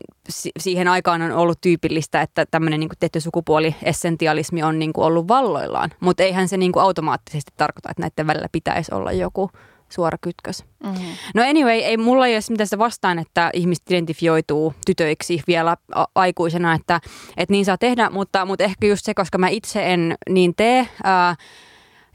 siihen 0.58 0.88
aikaan 0.88 1.22
on 1.22 1.32
ollut 1.32 1.60
tyypillistä, 1.60 2.22
että 2.22 2.46
tämmöinen 2.46 2.80
niin 2.80 2.90
tietty 3.00 3.20
sukupuoliessentialismi 3.20 4.62
on 4.62 4.78
niin 4.78 4.92
kuin 4.92 5.04
ollut 5.04 5.28
valloillaan. 5.28 5.90
Mutta 6.00 6.22
eihän 6.22 6.48
se 6.48 6.56
niin 6.56 6.72
kuin 6.72 6.82
automaattisesti 6.82 7.52
tarkoita, 7.56 7.90
että 7.90 8.02
näiden 8.02 8.26
välillä 8.26 8.48
pitäisi 8.52 8.94
olla 8.94 9.12
joku 9.12 9.50
suora 9.92 10.18
kytkös. 10.20 10.64
Mm-hmm. 10.84 11.06
No 11.34 11.42
anyway, 11.42 11.78
ei 11.78 11.96
mulla 11.96 12.26
ei 12.26 12.34
ole 12.34 12.42
mitään 12.50 12.66
sitä 12.66 12.78
vastaan, 12.78 13.18
että 13.18 13.50
ihmiset 13.52 13.90
identifioituu 13.90 14.74
tytöiksi 14.86 15.42
vielä 15.46 15.76
a- 15.94 16.06
aikuisena, 16.14 16.74
että, 16.74 17.00
että 17.36 17.52
niin 17.52 17.64
saa 17.64 17.78
tehdä, 17.78 18.10
mutta, 18.10 18.46
mutta 18.46 18.64
ehkä 18.64 18.86
just 18.86 19.04
se, 19.04 19.14
koska 19.14 19.38
mä 19.38 19.48
itse 19.48 19.92
en 19.92 20.14
niin 20.28 20.54
tee, 20.54 20.88
ää, 21.04 21.36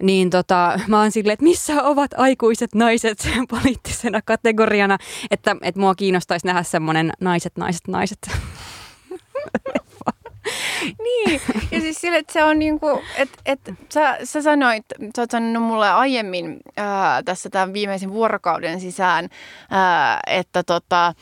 niin 0.04 0.30
tota, 0.30 0.80
mä 0.88 1.00
oon 1.00 1.12
silleen, 1.12 1.34
että 1.34 1.44
missä 1.44 1.84
ovat 1.84 2.12
aikuiset 2.18 2.76
naiset 2.76 3.30
poliittisena 3.50 4.22
kategoriana, 4.26 4.98
että, 5.32 5.56
että 5.62 5.80
mua 5.80 5.96
kiinnostaisi 5.96 6.48
nähdä 6.48 6.64
semmoinen 6.64 7.12
naiset, 7.22 7.58
naiset, 7.58 7.88
naiset. 7.88 8.20
niin, 11.06 11.42
ja 11.72 11.82
siis 11.82 12.02
sille, 12.02 12.18
että 12.18 12.34
se 12.34 12.44
on 12.44 12.60
niinku, 12.60 13.02
että 13.18 13.38
et, 13.46 13.60
sä, 13.94 14.18
sä 14.24 14.42
sanoit, 14.42 14.86
sä 15.16 15.22
oot 15.22 15.32
sanonut 15.32 15.64
mulle 15.64 15.90
aiemmin 15.90 16.58
ää, 16.78 17.24
tässä 17.24 17.50
tämän 17.50 17.74
viimeisen 17.74 18.14
vuorokauden 18.14 18.80
sisään, 18.80 19.30
ää, 19.70 20.20
että 20.28 20.64
tota, 20.64 21.14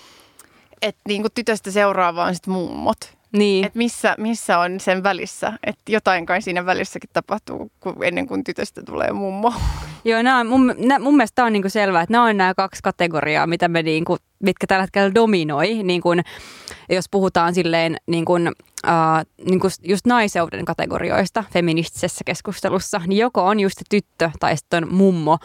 että 0.82 1.01
niinku 1.08 1.28
tytöstä 1.36 1.72
seuraava 1.72 2.24
on 2.24 2.36
sitten 2.36 2.53
mummot. 2.53 3.16
Niin. 3.38 3.66
Että 3.66 3.78
missä, 3.78 4.16
missä 4.18 4.60
on 4.60 4.80
sen 4.80 5.03
välissä. 5.03 5.53
Että 5.64 5.91
jotain 5.91 6.26
kai 6.26 6.41
siinä 6.41 6.66
välissäkin 6.66 7.10
tapahtuu 7.14 7.72
kun, 7.80 7.95
ennen 8.03 8.28
kuin 8.28 8.43
tytöstä 8.43 8.84
tulee 8.84 9.12
mummo. 9.12 9.53
Joo, 10.06 10.22
nämä 10.22 10.39
on, 10.39 10.47
mun, 10.47 10.76
nää, 10.78 10.99
mun 10.99 11.16
mielestä 11.16 11.36
tämä 11.36 11.45
on 11.45 11.53
niinku 11.53 11.70
selvää, 11.70 12.01
että 12.01 12.12
nämä 12.12 12.26
on 12.26 12.38
nämä 12.38 12.53
kaksi 12.53 12.84
kategoriaa, 12.84 13.47
mitä 13.47 13.68
me 13.68 13.84
niinku, 13.84 14.18
mitkä 14.39 14.68
tällä 14.68 14.84
hetkellä 14.84 15.16
dominoi. 15.16 15.84
Niin 15.84 16.01
kun, 16.01 16.22
jos 16.89 17.06
puhutaan 17.12 17.53
silleen 17.53 17.97
niin 18.08 18.26
kun, 18.26 18.51
Uh, 18.86 19.45
niin 19.45 19.59
kuin 19.59 19.71
just 19.83 20.05
naiseuden 20.05 20.65
kategorioista 20.65 21.43
feministisessä 21.53 22.23
keskustelussa, 22.25 23.01
niin 23.07 23.17
joko 23.17 23.45
on 23.45 23.59
just 23.59 23.81
tyttö 23.89 24.31
tai 24.39 24.57
sitten 24.57 24.83
on 24.83 24.93
mummo. 24.93 25.38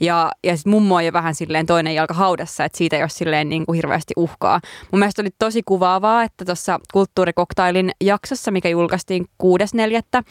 Ja, 0.00 0.32
ja 0.44 0.56
sitten 0.56 0.70
mummo 0.70 0.94
on 0.94 1.04
jo 1.04 1.12
vähän 1.12 1.34
silleen 1.34 1.66
toinen 1.66 1.94
jalka 1.94 2.14
haudassa, 2.14 2.64
että 2.64 2.78
siitä 2.78 2.96
ei 2.96 3.02
ole 3.02 3.08
silleen 3.08 3.48
niin 3.48 3.66
kuin 3.66 3.76
hirveästi 3.76 4.14
uhkaa. 4.16 4.60
Mun 4.92 4.98
mielestä 4.98 5.22
oli 5.22 5.30
tosi 5.38 5.62
kuvaavaa, 5.62 6.22
että 6.22 6.44
tuossa 6.44 6.80
kulttuurikoktailin 6.92 7.90
jaksossa, 8.00 8.50
mikä 8.50 8.68
julkaistiin 8.68 9.26
6.4. 9.42 10.22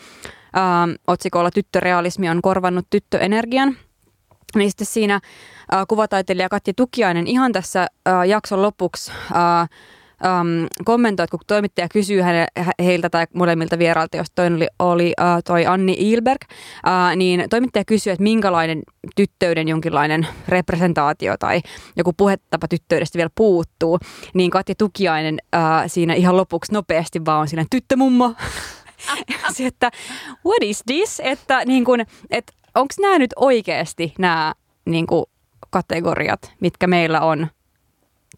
Uh, 0.57 0.95
otsikolla 1.07 1.51
Tyttörealismi 1.51 2.30
on 2.30 2.41
korvannut 2.41 2.86
tyttöenergian. 2.89 3.78
Niin 4.55 4.72
sitten 4.72 4.88
siinä 4.88 5.16
uh, 5.16 5.80
kuvataiteilija 5.88 6.49
Katja 6.49 6.74
Tukiainen 6.74 7.28
ihan 7.28 7.51
tässä 7.51 7.88
uh, 8.09 8.24
jakson 8.24 8.62
lopuksi 8.62 9.12
uh, 9.12 9.70
um, 10.26 10.68
kommentoi, 10.86 11.28
kun 11.28 11.40
toimittaja 11.48 11.90
kysyy 11.90 12.22
häne, 12.22 12.48
heiltä 12.84 13.10
tai 13.10 13.28
molemmilta 13.34 13.80
vierailta, 13.80 14.18
jos 14.18 14.28
toinen 14.36 14.56
oli, 14.56 14.68
oli 14.80 15.14
uh, 15.22 15.44
toi 15.46 15.66
Anni 15.66 15.96
Ilberg, 16.00 16.42
uh, 16.42 17.16
niin 17.16 17.44
toimittaja 17.50 17.86
kysyy, 17.86 18.14
että 18.14 18.24
minkälainen 18.24 18.82
tyttöyden 19.16 19.68
jonkinlainen 19.68 20.28
representaatio 20.48 21.38
tai 21.38 21.62
joku 21.96 22.14
puhetapa 22.14 22.68
tyttöydestä 22.68 23.18
vielä 23.18 23.30
puuttuu, 23.36 24.00
niin 24.34 24.52
Katja 24.52 24.76
Tukiainen 24.78 25.38
uh, 25.56 25.62
siinä 25.88 26.14
ihan 26.14 26.38
lopuksi 26.38 26.74
nopeasti 26.74 27.26
vaan 27.26 27.42
on 27.42 27.48
siinä 27.48 27.66
tyttömummo. 27.70 28.34
se, 29.56 29.66
että 29.66 29.92
what 30.46 30.62
is 30.62 30.84
this? 30.86 31.22
Että 31.24 31.66
niin 31.66 31.86
kun, 31.86 32.00
et, 32.30 32.52
onko 32.76 32.94
nämä 33.02 33.20
nyt 33.20 33.34
oikeasti 33.36 34.14
nämä 34.20 34.54
niin 34.86 35.08
kun, 35.08 35.26
kategoriat, 35.70 36.54
mitkä 36.60 36.88
meillä 36.88 37.22
on 37.22 37.48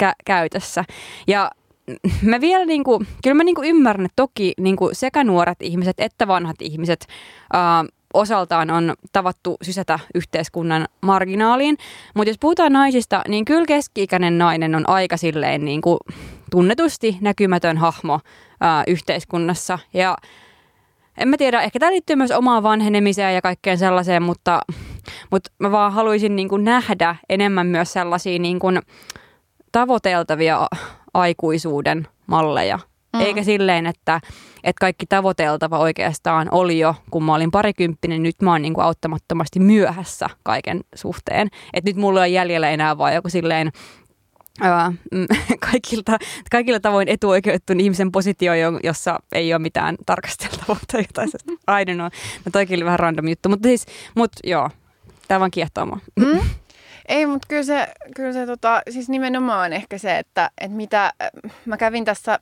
kä- 0.03 0.15
käytössä. 0.25 0.85
Ja 1.27 1.51
mä 2.21 2.41
vielä 2.41 2.65
niin 2.65 2.83
kuin, 2.83 3.07
kyllä 3.23 3.33
mä 3.33 3.43
niin 3.43 3.55
kuin 3.55 3.69
ymmärrän, 3.69 4.05
että 4.05 4.15
toki 4.15 4.53
niin 4.59 4.75
kuin 4.75 4.95
sekä 4.95 5.23
nuoret 5.23 5.61
ihmiset 5.61 5.99
että 5.99 6.27
vanhat 6.27 6.61
ihmiset 6.61 7.07
ää, 7.53 7.85
osaltaan 8.13 8.71
on 8.71 8.93
tavattu 9.11 9.57
sysätä 9.61 9.99
yhteiskunnan 10.15 10.87
marginaaliin. 11.01 11.77
Mutta 12.13 12.29
jos 12.29 12.37
puhutaan 12.39 12.73
naisista, 12.73 13.21
niin 13.27 13.45
kyllä 13.45 13.65
keski-ikäinen 13.65 14.37
nainen 14.37 14.75
on 14.75 14.89
aika 14.89 15.17
silleen 15.17 15.65
niin 15.65 15.81
kuin 15.81 15.97
tunnetusti 16.51 17.17
näkymätön 17.21 17.77
hahmo 17.77 18.19
ää, 18.61 18.83
yhteiskunnassa. 18.87 19.79
Ja 19.93 20.17
en 21.17 21.27
mä 21.27 21.37
tiedä, 21.37 21.61
ehkä 21.61 21.79
tämä 21.79 21.91
liittyy 21.91 22.15
myös 22.15 22.31
omaan 22.31 22.63
vanhenemiseen 22.63 23.35
ja 23.35 23.41
kaikkeen 23.41 23.77
sellaiseen, 23.77 24.23
mutta, 24.23 24.61
mutta 25.31 25.51
mä 25.59 25.71
vaan 25.71 25.93
haluaisin 25.93 26.35
niin 26.35 26.49
kuin 26.49 26.63
nähdä 26.63 27.15
enemmän 27.29 27.67
myös 27.67 27.93
sellaisia 27.93 28.39
niin 28.39 28.59
kuin 28.59 28.79
tavoiteltavia 29.71 30.67
aikuisuuden 31.13 32.07
malleja. 32.27 32.79
Mm. 33.13 33.21
Eikä 33.21 33.43
silleen, 33.43 33.85
että, 33.85 34.21
että 34.63 34.79
kaikki 34.79 35.05
tavoiteltava 35.05 35.77
oikeastaan 35.77 36.47
oli 36.51 36.79
jo, 36.79 36.95
kun 37.11 37.23
mä 37.23 37.35
olin 37.35 37.51
parikymppinen, 37.51 38.23
nyt 38.23 38.41
mä 38.41 38.51
oon 38.51 38.61
niin 38.61 38.73
kuin 38.73 38.85
auttamattomasti 38.85 39.59
myöhässä 39.59 40.29
kaiken 40.43 40.81
suhteen. 40.95 41.47
Että 41.73 41.89
nyt 41.89 41.97
mulla 41.97 42.25
ei 42.25 42.33
jäljellä 42.33 42.69
enää 42.69 42.97
vaan 42.97 43.13
joku 43.13 43.29
silleen 43.29 43.71
ää, 44.61 44.93
kaikilta, 45.71 46.17
kaikilla 46.51 46.79
tavoin 46.79 47.07
etuoikeutettu 47.07 47.73
ihmisen 47.79 48.11
positio, 48.11 48.53
jossa 48.83 49.19
ei 49.31 49.53
ole 49.53 49.61
mitään 49.61 49.95
tarkasteltavaa 50.05 50.77
tai 50.91 51.01
jotain. 51.01 51.29
I 51.49 51.91
don't 51.91 51.95
know. 51.95 52.09
No 52.45 52.51
toikin 52.51 52.77
oli 52.77 52.85
vähän 52.85 52.99
random 52.99 53.27
juttu, 53.27 53.49
mutta 53.49 53.67
siis, 53.67 53.85
mut 54.15 54.31
joo, 54.43 54.69
tämä 55.27 55.39
vaan 55.39 55.51
kiehtoo 55.51 55.85
mua. 55.85 55.99
Mm. 56.19 56.39
Ei, 57.07 57.25
mutta 57.25 57.47
kyllä 57.47 57.63
se, 57.63 57.87
kyllä 58.15 58.33
se 58.33 58.45
tota, 58.45 58.81
siis 58.89 59.09
nimenomaan 59.09 59.73
ehkä 59.73 59.97
se, 59.97 60.17
että, 60.17 60.49
että 60.61 60.77
mitä 60.77 61.13
mä 61.65 61.77
kävin 61.77 62.05
tässä 62.05 62.39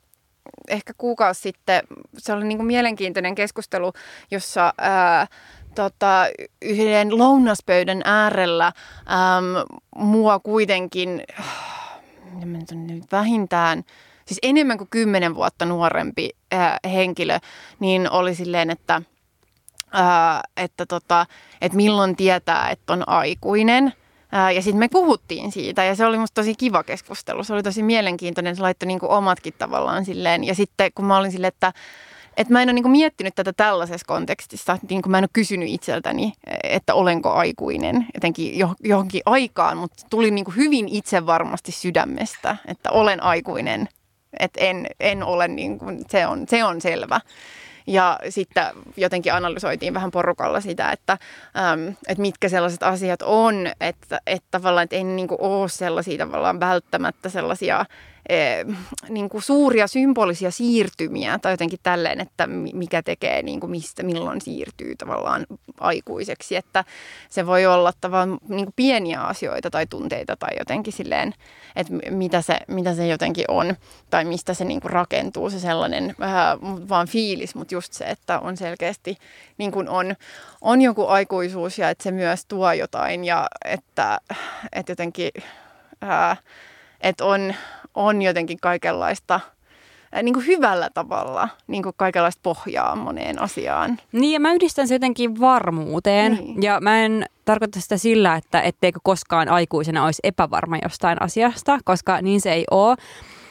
ehkä 0.67 0.93
kuukausi 0.97 1.41
sitten, 1.41 1.81
se 2.17 2.33
oli 2.33 2.45
niin 2.45 2.57
kuin 2.57 2.67
mielenkiintoinen 2.67 3.35
keskustelu, 3.35 3.93
jossa 4.31 4.73
ää, 4.77 5.27
tota, 5.75 6.25
yhden 6.61 7.17
lounaspöydän 7.17 8.01
äärellä 8.05 8.65
äm, 8.65 9.77
mua 9.95 10.39
kuitenkin 10.39 11.23
nyt 12.73 13.11
vähintään, 13.11 13.83
siis 14.25 14.39
enemmän 14.43 14.77
kuin 14.77 14.89
kymmenen 14.89 15.35
vuotta 15.35 15.65
nuorempi 15.65 16.29
ää, 16.51 16.79
henkilö, 16.83 17.39
niin 17.79 18.11
oli 18.11 18.35
silleen, 18.35 18.69
että, 18.69 19.01
ää, 19.91 20.41
että, 20.57 20.85
tota, 20.85 21.25
että 21.61 21.75
milloin 21.75 22.15
tietää, 22.15 22.69
että 22.69 22.93
on 22.93 23.09
aikuinen– 23.09 23.93
ja 24.55 24.61
sitten 24.61 24.79
me 24.79 24.87
puhuttiin 24.87 25.51
siitä 25.51 25.83
ja 25.83 25.95
se 25.95 26.05
oli 26.05 26.17
musta 26.17 26.41
tosi 26.41 26.55
kiva 26.55 26.83
keskustelu. 26.83 27.43
Se 27.43 27.53
oli 27.53 27.63
tosi 27.63 27.83
mielenkiintoinen, 27.83 28.55
se 28.55 28.61
laittoi 28.61 28.87
niinku 28.87 29.07
omatkin 29.09 29.53
tavallaan 29.57 30.05
silleen. 30.05 30.43
Ja 30.43 30.55
sitten 30.55 30.91
kun 30.95 31.05
mä 31.05 31.17
olin 31.17 31.31
silleen, 31.31 31.47
että 31.47 31.73
että 32.37 32.53
mä 32.53 32.61
en 32.61 32.69
ole 32.69 32.73
niinku 32.73 32.89
miettinyt 32.89 33.35
tätä 33.35 33.53
tällaisessa 33.53 34.07
kontekstissa, 34.07 34.77
niin 34.89 35.01
kuin 35.01 35.11
mä 35.11 35.17
en 35.17 35.23
ole 35.23 35.29
kysynyt 35.33 35.69
itseltäni, 35.69 36.33
että 36.63 36.93
olenko 36.93 37.31
aikuinen 37.31 38.05
jotenkin 38.13 38.59
johonkin 38.83 39.21
aikaan, 39.25 39.77
mutta 39.77 40.05
tuli 40.09 40.31
niinku 40.31 40.51
hyvin 40.51 40.89
itse 40.89 41.25
varmasti 41.25 41.71
sydämestä, 41.71 42.57
että 42.67 42.91
olen 42.91 43.23
aikuinen, 43.23 43.89
että 44.39 44.61
en, 44.61 44.87
en 44.99 45.23
ole, 45.23 45.47
niin 45.47 45.79
kuin, 45.79 46.05
se, 46.09 46.27
on, 46.27 46.45
se 46.49 46.63
on 46.63 46.81
selvä. 46.81 47.21
Ja 47.87 48.19
sitten 48.29 48.65
jotenkin 48.97 49.33
analysoitiin 49.33 49.93
vähän 49.93 50.11
porukalla 50.11 50.61
sitä, 50.61 50.91
että, 50.91 51.17
äm, 51.73 51.87
että 51.87 52.21
mitkä 52.21 52.49
sellaiset 52.49 52.83
asiat 52.83 53.21
on, 53.21 53.67
että, 53.81 54.21
että 54.27 54.47
tavallaan 54.51 54.83
että 54.83 54.95
ei 54.95 55.03
niin 55.03 55.27
kuin 55.27 55.41
ole 55.41 55.69
sellaisia 55.69 56.17
tavallaan 56.17 56.59
välttämättä 56.59 57.29
sellaisia 57.29 57.85
niin 59.09 59.29
kuin 59.29 59.41
suuria 59.41 59.87
symbolisia 59.87 60.51
siirtymiä 60.51 61.39
tai 61.39 61.53
jotenkin 61.53 61.79
tälleen, 61.83 62.21
että 62.21 62.47
mikä 62.73 63.03
tekee, 63.03 63.41
niin 63.41 63.59
kuin 63.59 63.71
mistä, 63.71 64.03
milloin 64.03 64.41
siirtyy 64.41 64.95
tavallaan 64.95 65.45
aikuiseksi. 65.79 66.55
Että 66.55 66.83
se 67.29 67.45
voi 67.45 67.65
olla 67.65 67.93
tavallaan 68.01 68.39
niin 68.49 68.65
kuin 68.65 68.73
pieniä 68.75 69.21
asioita 69.21 69.69
tai 69.69 69.87
tunteita 69.87 70.35
tai 70.35 70.49
jotenkin 70.59 70.93
silleen, 70.93 71.33
että 71.75 71.93
mitä 72.09 72.41
se, 72.41 72.59
mitä 72.67 72.95
se 72.95 73.07
jotenkin 73.07 73.45
on 73.47 73.75
tai 74.09 74.25
mistä 74.25 74.53
se 74.53 74.65
niin 74.65 74.81
kuin 74.81 74.91
rakentuu 74.91 75.49
se 75.49 75.59
sellainen 75.59 76.15
vähän 76.19 76.59
vaan 76.89 77.07
fiilis, 77.07 77.55
mutta 77.55 77.75
just 77.75 77.93
se, 77.93 78.05
että 78.05 78.39
on 78.39 78.57
selkeästi 78.57 79.17
niin 79.57 79.71
kuin 79.71 79.89
on, 79.89 80.15
on 80.61 80.81
joku 80.81 81.07
aikuisuus 81.07 81.77
ja 81.77 81.89
että 81.89 82.03
se 82.03 82.11
myös 82.11 82.45
tuo 82.45 82.73
jotain 82.73 83.25
ja 83.25 83.47
että, 83.65 84.19
että 84.73 84.91
jotenkin... 84.91 85.31
Ää, 86.01 86.37
että 87.01 87.25
on, 87.25 87.53
on 87.95 88.21
jotenkin 88.21 88.57
kaikenlaista 88.61 89.39
niin 90.23 90.33
kuin 90.33 90.47
hyvällä 90.47 90.89
tavalla 90.93 91.49
niin 91.67 91.83
kuin 91.83 91.93
kaikenlaista 91.97 92.39
pohjaa 92.43 92.95
moneen 92.95 93.41
asiaan. 93.41 93.97
Niin 94.11 94.33
ja 94.33 94.39
mä 94.39 94.53
yhdistän 94.53 94.87
se 94.87 94.95
jotenkin 94.95 95.39
varmuuteen 95.39 96.31
niin. 96.31 96.63
ja 96.63 96.79
mä 96.81 97.05
en 97.05 97.25
tarkoita 97.45 97.81
sitä 97.81 97.97
sillä, 97.97 98.35
että 98.35 98.61
etteikö 98.61 98.99
koskaan 99.03 99.49
aikuisena 99.49 100.05
olisi 100.05 100.19
epävarma 100.23 100.77
jostain 100.83 101.21
asiasta, 101.21 101.79
koska 101.85 102.21
niin 102.21 102.41
se 102.41 102.53
ei 102.53 102.63
ole. 102.71 102.95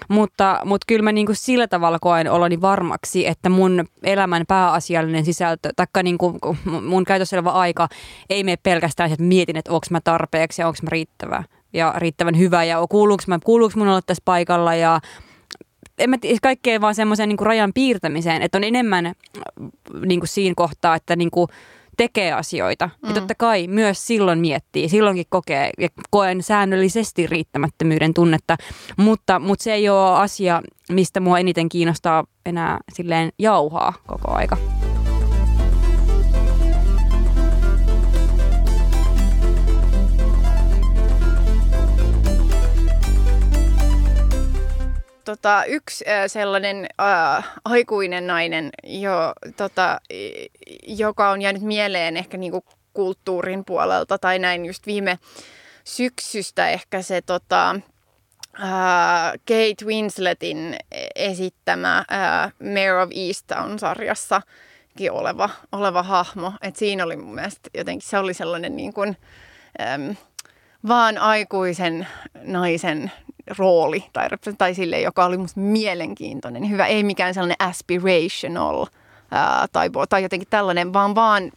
Mutta, 0.08 0.60
mutta 0.64 0.84
kyllä 0.86 1.02
mä 1.02 1.12
niin 1.12 1.26
kuin 1.26 1.36
sillä 1.36 1.68
tavalla 1.68 1.98
koen 1.98 2.30
oloni 2.30 2.60
varmaksi, 2.60 3.26
että 3.26 3.48
mun 3.48 3.84
elämän 4.02 4.44
pääasiallinen 4.48 5.24
sisältö, 5.24 5.70
taikka 5.76 6.02
niin 6.02 6.18
kuin 6.18 6.38
mun 6.82 7.04
käytössä 7.04 7.36
oleva 7.36 7.50
aika 7.50 7.88
ei 8.30 8.44
mene 8.44 8.56
pelkästään, 8.62 9.12
että 9.12 9.24
mietin, 9.24 9.56
että 9.56 9.72
onko 9.72 9.86
mä 9.90 10.00
tarpeeksi 10.00 10.62
ja 10.62 10.66
onko 10.66 10.78
mä 10.82 10.88
riittävä 10.90 11.44
ja 11.72 11.94
riittävän 11.96 12.38
hyvä 12.38 12.64
ja 12.64 12.86
kuuluuko, 12.90 13.22
mä, 13.26 13.38
kuuluuko 13.44 13.72
mun 13.76 13.88
olla 13.88 14.02
tässä 14.02 14.22
paikalla 14.24 14.74
ja 14.74 15.00
en 15.98 16.10
mä 16.10 16.18
tiedä, 16.18 16.38
kaikkea 16.42 16.80
vaan 16.80 16.94
semmoisen 16.94 17.28
niin 17.28 17.38
rajan 17.38 17.72
piirtämiseen, 17.74 18.42
että 18.42 18.58
on 18.58 18.64
enemmän 18.64 19.06
äh, 19.06 19.14
niin 20.06 20.20
kuin 20.20 20.28
siinä 20.28 20.54
kohtaa, 20.56 20.94
että 20.94 21.16
niin 21.16 21.30
kuin 21.30 21.48
tekee 21.96 22.32
asioita. 22.32 22.90
Mm. 23.02 23.08
Ja 23.08 23.14
totta 23.14 23.34
kai 23.34 23.66
myös 23.66 24.06
silloin 24.06 24.38
miettii, 24.38 24.88
silloinkin 24.88 25.26
kokee 25.28 25.70
ja 25.78 25.88
koen 26.10 26.42
säännöllisesti 26.42 27.26
riittämättömyyden 27.26 28.14
tunnetta, 28.14 28.56
mutta, 28.96 29.38
mutta 29.38 29.62
se 29.62 29.72
ei 29.72 29.88
ole 29.88 30.18
asia, 30.18 30.62
mistä 30.90 31.20
mua 31.20 31.38
eniten 31.38 31.68
kiinnostaa 31.68 32.24
enää 32.46 32.78
silleen 32.92 33.32
jauhaa 33.38 33.92
koko 34.06 34.30
aika. 34.34 34.79
Tota, 45.30 45.64
yksi 45.64 46.04
äh, 46.08 46.24
sellainen 46.26 46.86
äh, 47.00 47.48
aikuinen 47.64 48.26
nainen, 48.26 48.70
jo, 48.84 49.32
tota, 49.56 50.00
joka 50.86 51.30
on 51.30 51.42
jäänyt 51.42 51.62
mieleen 51.62 52.16
ehkä 52.16 52.36
niinku 52.36 52.64
kulttuurin 52.92 53.64
puolelta 53.64 54.18
tai 54.18 54.38
näin 54.38 54.66
just 54.66 54.86
viime 54.86 55.18
syksystä 55.84 56.68
ehkä 56.68 57.02
se 57.02 57.22
tota, 57.22 57.70
äh, 58.60 59.32
Kate 59.32 59.84
Winsletin 59.84 60.76
esittämä 61.14 61.98
äh, 61.98 62.52
Mayor 62.74 62.96
of 62.96 63.10
Easttown-sarjassa 63.14 64.42
oleva, 65.10 65.50
oleva 65.72 66.02
hahmo. 66.02 66.52
Et 66.62 66.76
siinä 66.76 67.04
oli 67.04 67.16
mun 67.16 67.34
mielestä 67.34 67.70
jotenkin, 67.74 68.08
se 68.08 68.18
oli 68.18 68.34
sellainen 68.34 68.76
niin 68.76 68.92
kuin, 68.92 69.16
ähm, 69.80 70.10
vaan 70.88 71.18
aikuisen 71.18 72.06
naisen 72.42 73.12
rooli 73.58 74.04
tai, 74.12 74.28
tai 74.58 74.74
sille, 74.74 75.00
joka 75.00 75.24
oli 75.24 75.36
musta 75.36 75.60
mielenkiintoinen. 75.60 76.70
Hyvä, 76.70 76.86
ei 76.86 77.04
mikään 77.04 77.34
sellainen 77.34 77.56
aspirational 77.58 78.86
ää, 79.30 79.66
tai, 79.72 79.90
tai 80.08 80.22
jotenkin 80.22 80.48
tällainen, 80.50 80.92
vaan 80.92 81.14
vaan 81.14 81.52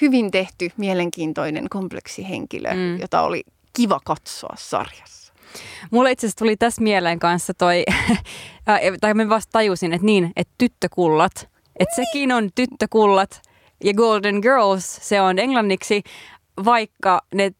hyvin 0.00 0.30
tehty, 0.30 0.70
mielenkiintoinen, 0.76 1.68
kompleksi 1.68 2.28
henkilö, 2.28 2.74
mm. 2.74 3.00
jota 3.00 3.22
oli 3.22 3.42
kiva 3.72 4.00
katsoa 4.04 4.54
sarjassa. 4.58 5.32
Mulle 5.90 6.10
itse 6.10 6.26
asiassa 6.26 6.38
tuli 6.38 6.56
tässä 6.56 6.82
mieleen 6.82 7.18
kanssa 7.18 7.54
toi, 7.54 7.84
tai 9.00 9.14
mä 9.14 9.28
vasta 9.28 9.52
tajusin, 9.52 9.92
että 9.92 10.06
niin, 10.06 10.32
että 10.36 10.54
tyttökullat, 10.58 11.48
että 11.78 11.94
sekin 11.96 12.32
on 12.32 12.50
tyttökullat 12.54 13.42
ja 13.84 13.94
Golden 13.94 14.38
Girls, 14.42 14.98
se 15.02 15.20
on 15.20 15.38
englanniksi, 15.38 16.02
vaikka 16.64 17.20
ne 17.34 17.50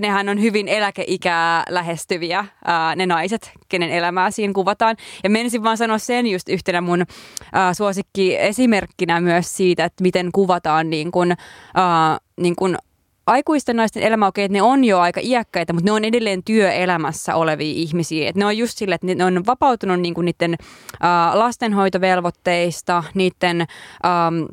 nehän 0.00 0.28
on 0.28 0.40
hyvin 0.40 0.68
eläkeikää 0.68 1.64
lähestyviä, 1.68 2.44
ää, 2.64 2.96
ne 2.96 3.06
naiset, 3.06 3.52
kenen 3.68 3.90
elämää 3.90 4.30
siinä 4.30 4.52
kuvataan. 4.52 4.96
Ja 5.24 5.30
menisin 5.30 5.62
vaan 5.62 5.76
sanoa 5.76 5.98
sen 5.98 6.26
just 6.26 6.48
yhtenä 6.48 6.80
mun 6.80 7.04
ää, 7.52 7.74
suosikki 7.74 8.36
esimerkkinä 8.36 9.20
myös 9.20 9.56
siitä, 9.56 9.84
että 9.84 10.02
miten 10.02 10.32
kuvataan 10.32 10.90
niin 10.90 11.10
kun, 11.10 11.34
ää, 11.74 12.18
niin 12.40 12.56
kun 12.56 12.78
aikuisten 13.26 13.76
naisten 13.76 14.02
elämä, 14.02 14.26
okei, 14.26 14.44
että 14.44 14.52
ne 14.52 14.62
on 14.62 14.84
jo 14.84 15.00
aika 15.00 15.20
iäkkäitä, 15.22 15.72
mutta 15.72 15.84
ne 15.84 15.92
on 15.92 16.04
edelleen 16.04 16.44
työelämässä 16.44 17.34
olevia 17.34 17.72
ihmisiä. 17.74 18.28
Et 18.28 18.36
ne 18.36 18.46
on 18.46 18.58
just 18.58 18.78
sille, 18.78 18.94
että 18.94 19.06
ne 19.14 19.24
on 19.24 19.46
vapautunut 19.46 20.00
niin 20.00 20.14
kuin 20.14 20.24
niiden 20.24 20.56
äh, 21.04 21.34
lastenhoitovelvoitteista, 21.34 23.04
niiden... 23.14 23.60
Ähm, 23.60 24.44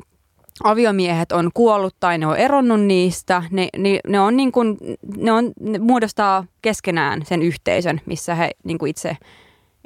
aviomiehet 0.64 1.32
on 1.32 1.50
kuollut 1.54 1.96
tai 2.00 2.18
ne 2.18 2.26
on 2.26 2.36
eronnut 2.36 2.80
niistä, 2.80 3.42
ne, 3.50 3.68
ne, 3.78 4.00
ne, 4.08 4.20
on 4.20 4.36
niin 4.36 4.52
kuin, 4.52 4.78
ne, 5.16 5.32
on, 5.32 5.52
ne 5.60 5.78
muodostaa 5.78 6.44
keskenään 6.62 7.26
sen 7.26 7.42
yhteisön, 7.42 8.00
missä 8.06 8.34
he 8.34 8.50
niin 8.64 8.78
kuin 8.78 8.90
itse 8.90 9.16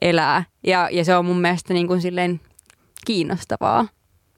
elää. 0.03 0.45
Ja, 0.67 0.89
ja 0.93 1.05
se 1.05 1.17
on 1.17 1.25
mun 1.25 1.41
mielestä 1.41 1.75
niin 1.75 1.87
kuin 1.87 2.01
silleen 2.01 2.41
kiinnostavaa 3.07 3.89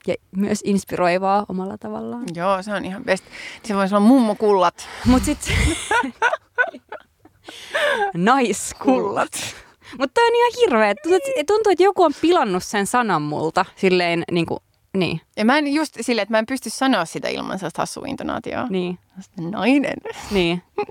ja 0.07 0.15
myös 0.37 0.61
inspiroivaa 0.65 1.47
omalla 1.49 1.79
tavallaan. 1.79 2.25
Joo, 2.35 2.63
se 2.63 2.75
on 2.75 2.85
ihan 2.85 3.05
best. 3.05 3.25
Se 3.63 3.75
voisi 3.75 3.95
olla 3.95 4.07
mummokullat. 4.07 4.89
Mut 5.05 5.25
sit... 5.25 5.39
Naiskullat. 8.15 9.33
Mutta 9.99 10.21
on 10.21 10.37
ihan 10.37 10.53
hirveä. 10.61 10.95
Tuntuu, 11.47 11.73
että 11.73 11.85
joku 11.85 12.03
on 12.03 12.13
pilannut 12.21 12.65
sen 12.65 12.87
sanan 12.87 13.23
multa 13.23 13.65
silleen 13.77 14.25
niin 14.31 14.47
kuin 14.47 14.61
niin. 14.97 15.21
Ja 15.37 15.45
mä 15.45 15.59
en 15.59 15.75
just 15.75 15.97
silleen, 16.01 16.23
että 16.23 16.35
mä 16.35 16.39
en 16.39 16.47
pysty 16.47 16.71
sanoa 16.71 17.05
sitä 17.05 17.29
ilman 17.29 17.59
sellaista 17.59 17.83
hassua 17.83 18.05
intonaatioa. 18.07 18.67
Niin. 18.71 18.99
Nainen. 19.41 19.97
Niin. 20.31 20.63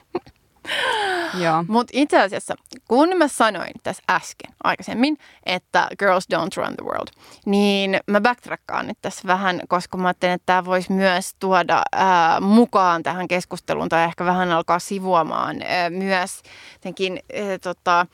Joo. 1.43 1.65
Mutta 1.67 1.91
itse 1.93 2.21
asiassa, 2.21 2.55
kun 2.87 3.17
mä 3.17 3.27
sanoin 3.27 3.71
tässä 3.83 4.03
äsken 4.09 4.53
aikaisemmin, 4.63 5.17
että 5.45 5.87
girls 5.99 6.27
don't 6.33 6.57
run 6.57 6.75
the 6.75 6.85
world, 6.85 7.07
niin 7.45 7.99
mä 8.07 8.21
backtrackkaan 8.21 8.87
nyt 8.87 8.97
tässä 9.01 9.21
vähän, 9.27 9.61
koska 9.67 9.97
mä 9.97 10.07
ajattelin, 10.07 10.33
että 10.33 10.45
tämä 10.45 10.65
voisi 10.65 10.91
myös 10.91 11.35
tuoda 11.39 11.83
ää, 11.91 12.39
mukaan 12.39 13.03
tähän 13.03 13.27
keskusteluun 13.27 13.89
tai 13.89 14.03
ehkä 14.03 14.25
vähän 14.25 14.51
alkaa 14.51 14.79
sivuamaan 14.79 15.61
ää, 15.61 15.89
myös 15.89 16.41
jotenkin, 16.73 17.19
ää, 17.33 17.57
tota, 17.57 18.05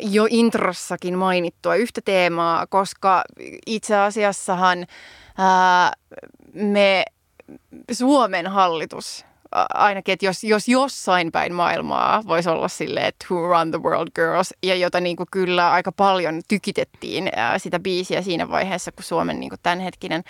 jo 0.00 0.26
introssakin 0.30 1.18
mainittua 1.18 1.74
yhtä 1.74 2.00
teemaa, 2.04 2.66
koska 2.66 3.24
itse 3.66 3.96
asiassahan 3.96 4.86
ää, 5.38 5.92
me 6.52 7.04
Suomen 7.92 8.46
hallitus 8.46 9.24
ainakin, 9.74 10.12
että 10.12 10.26
jos, 10.26 10.44
jos 10.44 10.68
jossain 10.68 11.32
päin 11.32 11.54
maailmaa 11.54 12.22
voisi 12.26 12.48
olla 12.48 12.68
silleen, 12.68 13.06
että 13.06 13.26
Who 13.30 13.48
Run 13.48 13.70
the 13.70 13.82
World 13.82 14.08
Girls, 14.14 14.54
ja 14.62 14.74
jota 14.74 15.00
niin 15.00 15.16
kuin 15.16 15.26
kyllä 15.30 15.72
aika 15.72 15.92
paljon 15.92 16.40
tykitettiin 16.48 17.30
ää, 17.36 17.58
sitä 17.58 17.78
biisiä 17.78 18.22
siinä 18.22 18.48
vaiheessa, 18.48 18.92
kun 18.92 19.04
Suomen 19.04 19.40
niin 19.40 19.50
kuin 19.50 19.60
tämänhetkinen 19.62 20.22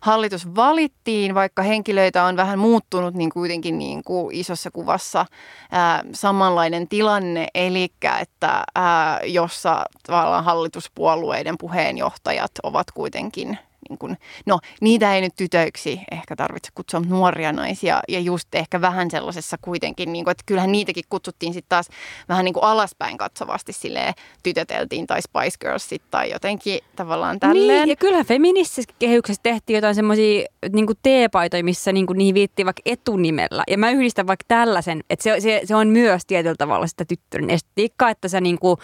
hallitus 0.00 0.54
valittiin, 0.56 1.34
vaikka 1.34 1.62
henkilöitä 1.62 2.24
on 2.24 2.36
vähän 2.36 2.58
muuttunut, 2.58 3.14
niin 3.14 3.30
kuitenkin 3.30 3.78
niin 3.78 4.04
kuin 4.04 4.36
isossa 4.36 4.70
kuvassa 4.70 5.26
ää, 5.70 6.02
samanlainen 6.12 6.88
tilanne, 6.88 7.46
eli 7.54 7.92
että 8.20 8.64
ää, 8.74 9.20
jossa 9.24 9.84
tavallaan 10.06 10.44
hallituspuolueiden 10.44 11.58
puheenjohtajat 11.58 12.52
ovat 12.62 12.90
kuitenkin 12.90 13.58
niin 13.88 13.98
kuin, 13.98 14.16
no 14.46 14.58
niitä 14.80 15.14
ei 15.14 15.20
nyt 15.20 15.36
tytöiksi 15.36 16.00
ehkä 16.10 16.36
tarvitse 16.36 16.70
kutsua 16.74 17.00
nuoria 17.00 17.52
naisia 17.52 18.00
ja 18.08 18.20
just 18.20 18.54
ehkä 18.54 18.80
vähän 18.80 19.10
sellaisessa 19.10 19.56
kuitenkin, 19.62 20.12
niin 20.12 20.24
kuin, 20.24 20.32
että 20.32 20.44
kyllähän 20.46 20.72
niitäkin 20.72 21.04
kutsuttiin 21.08 21.52
sitten 21.52 21.68
taas 21.68 21.88
vähän 22.28 22.44
niin 22.44 22.54
kuin 22.54 22.64
alaspäin 22.64 23.18
katsovasti 23.18 23.72
silleen 23.72 24.14
tytöteltiin 24.42 25.06
tai 25.06 25.22
Spice 25.22 25.58
Girlsit 25.60 26.02
tai 26.10 26.30
jotenkin 26.30 26.80
tavallaan 26.96 27.40
tälleen. 27.40 27.78
Niin, 27.82 27.88
ja 27.88 27.96
kyllähän 27.96 28.26
feministisessä 28.26 28.94
kehyksessä 28.98 29.42
tehtiin 29.42 29.74
jotain 29.74 29.94
semmoisia 29.94 30.44
niin 30.72 30.86
teepaitoja, 31.02 31.64
missä 31.64 31.92
niin 31.92 32.06
kuin 32.06 32.18
niihin 32.18 32.34
viittiin 32.34 32.66
vaikka 32.66 32.82
etunimellä. 32.86 33.64
Ja 33.68 33.78
mä 33.78 33.90
yhdistän 33.90 34.26
vaikka 34.26 34.44
tällaisen, 34.48 35.00
että 35.10 35.22
se, 35.22 35.40
se, 35.40 35.60
se 35.64 35.74
on 35.74 35.88
myös 35.88 36.26
tietyllä 36.26 36.54
tavalla 36.58 36.86
sitä 36.86 37.04
tyttören 37.04 37.50
estetiikkaa, 37.50 38.10
että 38.10 38.28
sä 38.28 38.40
niin 38.40 38.58
kuin, 38.58 38.76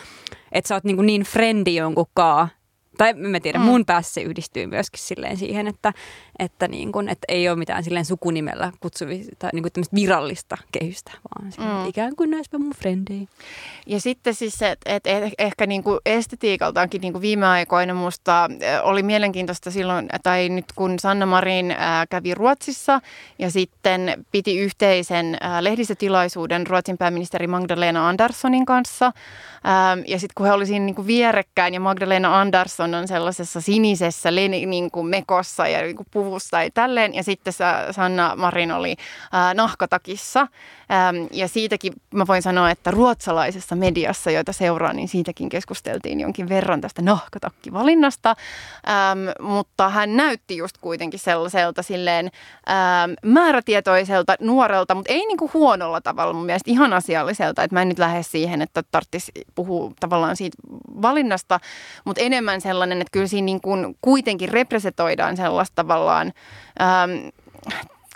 että 0.53 0.69
sä 0.69 0.75
oot 0.75 0.85
niin, 0.85 0.97
kuin 0.97 1.07
niin 1.07 1.23
frendi 1.23 1.75
jonkun 1.75 2.07
kaa, 2.15 2.49
tai 2.99 3.15
mä 3.15 3.41
tiedän, 3.41 3.63
mm. 3.63 3.67
mun 3.67 3.85
päässä 3.85 4.15
se 4.15 4.23
yhdistyy 4.23 4.67
myöskin 4.67 5.01
silleen 5.01 5.37
siihen, 5.37 5.67
että, 5.67 5.93
että, 6.39 6.69
niin 6.69 6.93
kun, 6.93 7.09
että 7.09 7.25
ei 7.29 7.49
ole 7.49 7.59
mitään 7.59 7.85
silleen 7.85 8.05
sukunimellä 8.05 8.73
kutsuvista 8.81 9.37
tai 9.39 9.51
niin 9.53 9.63
kuin 9.63 9.85
virallista 9.95 10.57
kehystä, 10.73 11.13
vaan 11.13 11.53
mm. 11.59 11.89
ikään 11.89 12.17
kuin 12.17 12.31
näispä 12.31 12.59
mun 12.59 12.75
frendei. 12.75 13.29
Ja 13.87 14.01
sitten 14.01 14.35
siis 14.35 14.55
se, 14.55 14.71
että, 14.71 14.95
että 14.95 15.11
ehkä 15.39 15.67
niin 15.67 15.83
kuin 15.83 16.01
estetiikaltaankin 16.07 17.01
niin 17.01 17.13
kuin 17.13 17.23
viime 17.23 17.47
aikoina 17.47 17.95
musta 17.95 18.49
oli 18.83 19.03
mielenkiintoista 19.03 19.71
silloin, 19.71 20.09
tai 20.23 20.49
nyt 20.49 20.65
kun 20.77 20.99
Sanna 20.99 21.27
Marin 21.27 21.75
kävi 22.11 22.35
Ruotsissa 22.35 23.01
ja 23.39 23.51
sitten 23.51 24.25
piti 24.33 24.59
yhteisen 24.59 25.39
lehdistötilaisuuden 25.61 26.67
Ruotsin 26.67 26.99
pääministeri 26.99 27.47
Magdalena 27.47 28.09
Anderssonin 28.09 28.67
kanssa, 28.67 29.13
ja 30.07 30.19
sitten 30.19 30.35
kun 30.35 30.47
he 30.47 30.53
olivat 30.53 30.69
siinä 30.69 30.85
niin 30.85 30.95
kuin 30.95 31.07
vierekkäin 31.07 31.75
ja 31.75 31.81
Magdalena 31.81 32.41
Andersson 32.41 32.95
on 32.95 33.09
sellaisessa 33.09 33.61
sinisessä 33.61 34.31
niin 34.31 34.91
kuin 34.91 35.07
mekossa 35.07 35.69
ja 35.69 35.83
niin 35.83 35.97
kuin 35.97 36.07
puvussa 36.25 36.63
ja 36.63 36.71
tälleen. 36.75 37.15
Ja 37.15 37.23
sitten 37.23 37.53
Sanna 37.91 38.37
Marin 38.37 38.73
oli 38.73 38.97
ää, 39.33 39.55
nahkatakissa. 39.55 40.41
Ähm, 40.41 41.27
ja 41.31 41.49
siitäkin 41.49 41.93
mä 42.15 42.27
voin 42.27 42.43
sanoa, 42.43 42.71
että 42.71 42.91
ruotsalaisessa 42.91 43.77
mediassa, 43.77 44.31
joita 44.31 44.53
seuraan, 44.53 44.97
niin 44.97 45.09
siitäkin 45.09 45.49
keskusteltiin 45.49 46.21
jonkin 46.21 46.49
verran 46.49 46.81
tästä 46.81 47.03
nahkatakki-valinnasta. 47.03 48.35
Ähm, 48.89 49.49
mutta 49.53 49.89
hän 49.89 50.17
näytti 50.17 50.57
just 50.57 50.79
kuitenkin 50.79 51.21
sellaiselta 51.21 51.83
silleen 51.83 52.31
ähm, 52.71 53.13
määrätietoiselta 53.33 54.35
nuorelta, 54.41 54.95
mutta 54.95 55.13
ei 55.13 55.27
niinku 55.27 55.51
huonolla 55.55 56.01
tavalla 56.01 56.33
mun 56.33 56.47
mielestä 56.47 56.71
ihan 56.71 56.93
asialliselta. 56.93 57.63
Että 57.63 57.77
mä 57.77 57.83
en 57.83 57.89
nyt 57.89 57.99
lähde 57.99 58.23
siihen, 58.23 58.63
että 58.63 58.83
tarvitsisi 58.91 59.33
puhua 59.55 59.93
tavallaan 60.01 60.37
siitä 60.37 60.57
valinnasta, 61.03 61.61
mutta 62.05 62.23
enemmän 62.23 62.61
sellainen, 62.61 63.01
että 63.01 63.13
kyllä 63.13 63.27
siinä 63.27 63.45
niin 63.47 63.61
kuin 63.61 63.97
kuitenkin 64.01 64.49
representoidaan 64.49 65.37
sellaista 65.37 65.75
tavallaan 65.75 66.14
ähm, 66.21 67.29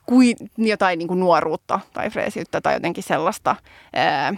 kuin 0.06 0.36
jotain 0.56 0.98
niin 0.98 1.08
kuin 1.08 1.20
nuoruutta 1.20 1.80
tai 1.92 2.10
freesiyttä 2.10 2.60
tai 2.60 2.74
jotenkin 2.74 3.04
sellaista 3.04 3.56
ää, 3.92 4.34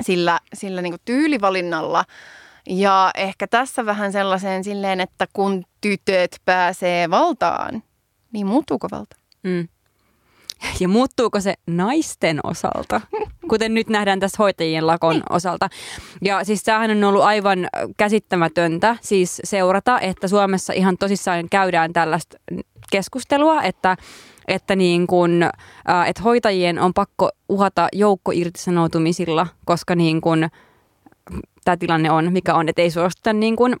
sillä, 0.00 0.40
sillä 0.54 0.82
niin 0.82 0.92
kuin 0.92 1.02
tyylivalinnalla. 1.04 2.04
Ja 2.68 3.10
ehkä 3.14 3.46
tässä 3.46 3.86
vähän 3.86 4.12
sellaiseen 4.12 4.64
silleen, 4.64 5.00
että 5.00 5.26
kun 5.32 5.64
tytöt 5.80 6.36
pääsee 6.44 7.10
valtaan, 7.10 7.82
niin 8.32 8.46
muuttuuko 8.46 8.88
valta? 8.90 9.16
Mm. 9.42 9.68
Ja 10.80 10.88
muuttuuko 10.88 11.40
se 11.40 11.54
naisten 11.66 12.40
osalta, 12.42 13.00
kuten 13.48 13.74
nyt 13.74 13.88
nähdään 13.88 14.20
tässä 14.20 14.36
hoitajien 14.38 14.86
lakon 14.86 15.22
osalta. 15.30 15.68
Ja 16.22 16.44
siis 16.44 16.62
tämähän 16.62 16.90
on 16.90 17.04
ollut 17.04 17.22
aivan 17.22 17.68
käsittämätöntä 17.96 18.96
siis 19.00 19.40
seurata, 19.44 20.00
että 20.00 20.28
Suomessa 20.28 20.72
ihan 20.72 20.98
tosissaan 20.98 21.48
käydään 21.48 21.92
tällaista 21.92 22.36
keskustelua, 22.90 23.62
että 23.62 23.96
että, 24.48 24.76
niin 24.76 25.06
kun, 25.06 25.42
äh, 25.90 26.08
että 26.08 26.22
hoitajien 26.22 26.78
on 26.78 26.94
pakko 26.94 27.30
uhata 27.48 27.88
joukko 27.92 28.32
irtisanoutumisilla, 28.34 29.46
koska 29.64 29.94
niin 29.94 30.20
kun, 30.20 30.48
tämä 31.64 31.76
tilanne 31.76 32.10
on, 32.10 32.32
mikä 32.32 32.54
on, 32.54 32.68
että 32.68 32.82
ei 32.82 32.90
suostuta 32.90 33.32
niin 33.32 33.56
kun, 33.56 33.76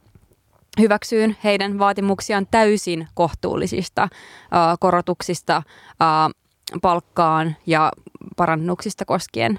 hyväksyyn 0.80 1.36
heidän 1.44 1.78
vaatimuksiaan 1.78 2.46
täysin 2.50 3.08
kohtuullisista 3.14 4.02
äh, 4.02 4.10
korotuksista 4.80 5.56
äh, 5.56 5.64
palkkaan 6.82 7.56
ja 7.66 7.92
parannuksista 8.36 9.04
koskien 9.04 9.58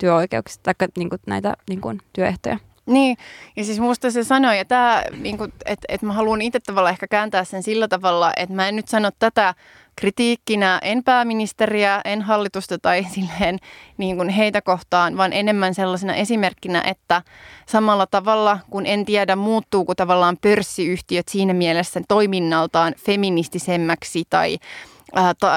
työoikeuksista 0.00 0.74
tai 0.78 0.88
niin 0.98 1.10
kuin 1.10 1.20
näitä 1.26 1.54
niin 1.68 1.80
kuin 1.80 2.00
työehtoja. 2.12 2.58
Niin, 2.86 3.16
ja 3.56 3.64
siis 3.64 3.80
musta 3.80 4.10
se 4.10 4.24
sanoi, 4.24 4.58
ja 4.58 4.64
tämä, 4.64 5.02
niin 5.16 5.38
että 5.66 5.86
et 5.88 6.02
mä 6.02 6.12
haluan 6.12 6.42
itse 6.42 6.60
tavallaan 6.60 6.92
ehkä 6.92 7.06
kääntää 7.08 7.44
sen 7.44 7.62
sillä 7.62 7.88
tavalla, 7.88 8.32
että 8.36 8.54
mä 8.54 8.68
en 8.68 8.76
nyt 8.76 8.88
sano 8.88 9.10
tätä 9.18 9.54
kritiikkinä 9.96 10.78
en 10.82 11.04
pääministeriä, 11.04 12.00
en 12.04 12.22
hallitusta 12.22 12.78
tai 12.78 13.06
silleen 13.14 13.58
niin 13.96 14.16
kuin 14.16 14.28
heitä 14.28 14.62
kohtaan, 14.62 15.16
vaan 15.16 15.32
enemmän 15.32 15.74
sellaisena 15.74 16.14
esimerkkinä, 16.14 16.82
että 16.86 17.22
samalla 17.66 18.06
tavalla 18.06 18.58
kun 18.70 18.86
en 18.86 19.04
tiedä 19.04 19.36
muuttuuko 19.36 19.94
tavallaan 19.94 20.36
pörssiyhtiöt 20.42 21.28
siinä 21.28 21.54
mielessä 21.54 22.00
toiminnaltaan 22.08 22.94
feministisemmäksi 23.06 24.24
tai 24.30 24.58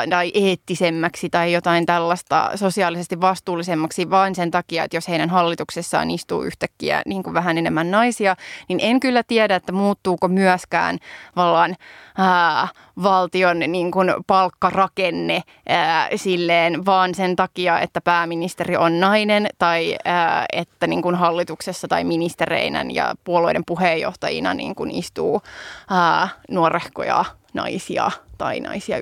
tai 0.09 0.31
eettisemmäksi 0.33 1.29
tai 1.29 1.53
jotain 1.53 1.85
tällaista 1.85 2.51
sosiaalisesti 2.55 3.21
vastuullisemmaksi 3.21 4.09
vain 4.09 4.35
sen 4.35 4.51
takia, 4.51 4.83
että 4.83 4.97
jos 4.97 5.07
heidän 5.07 5.29
hallituksessaan 5.29 6.11
istuu 6.11 6.43
yhtäkkiä 6.43 7.01
niin 7.05 7.23
kuin 7.23 7.33
vähän 7.33 7.57
enemmän 7.57 7.91
naisia, 7.91 8.35
niin 8.67 8.79
en 8.83 8.99
kyllä 8.99 9.23
tiedä, 9.23 9.55
että 9.55 9.71
muuttuuko 9.71 10.27
myöskään 10.27 10.97
vallan 11.35 11.75
ää, 12.17 12.61
äh, 12.61 12.71
valtion 13.03 13.59
niin 13.59 13.91
kuin 13.91 14.13
palkkarakenne 14.27 15.41
ää, 15.69 16.01
äh, 16.01 16.09
silleen 16.15 16.85
vaan 16.85 17.15
sen 17.15 17.35
takia, 17.35 17.79
että 17.79 18.01
pääministeri 18.01 18.77
on 18.77 18.99
nainen 18.99 19.47
tai 19.57 19.97
ää, 20.05 20.45
että 20.53 20.87
niin 20.87 21.01
kuin 21.01 21.15
hallituksessa 21.15 21.87
tai 21.87 22.03
ministereinä 22.03 22.85
ja 22.89 23.15
puolueiden 23.23 23.63
puheenjohtajina 23.67 24.53
niin 24.53 24.75
kuin 24.75 24.91
istuu 24.91 25.41
ää, 25.89 26.29
nuorehkoja 26.49 27.25
naisia 27.53 28.11
tai 28.41 28.59
naisia 28.59 28.97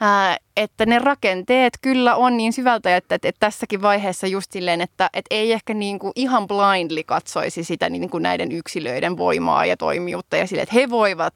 ylipäätänsä 0.00 0.50
että 0.56 0.86
ne 0.86 0.98
rakenteet 0.98 1.78
kyllä 1.82 2.16
on 2.16 2.36
niin 2.36 2.52
syvältä, 2.52 2.96
että, 2.96 3.14
että, 3.14 3.28
että 3.28 3.40
tässäkin 3.40 3.82
vaiheessa 3.82 4.26
just 4.26 4.52
silleen, 4.52 4.80
että, 4.80 5.10
että 5.14 5.34
ei 5.34 5.52
ehkä 5.52 5.74
niin 5.74 5.98
kuin 5.98 6.12
ihan 6.14 6.46
blindly 6.46 7.02
katsoisi 7.02 7.64
sitä 7.64 7.90
niin 7.90 8.10
kuin 8.10 8.22
näiden 8.22 8.52
yksilöiden 8.52 9.16
voimaa 9.16 9.66
ja 9.66 9.76
toimijuutta 9.76 10.36
ja 10.36 10.46
sille, 10.46 10.62
että 10.62 10.74
he 10.74 10.90
voivat, 10.90 11.34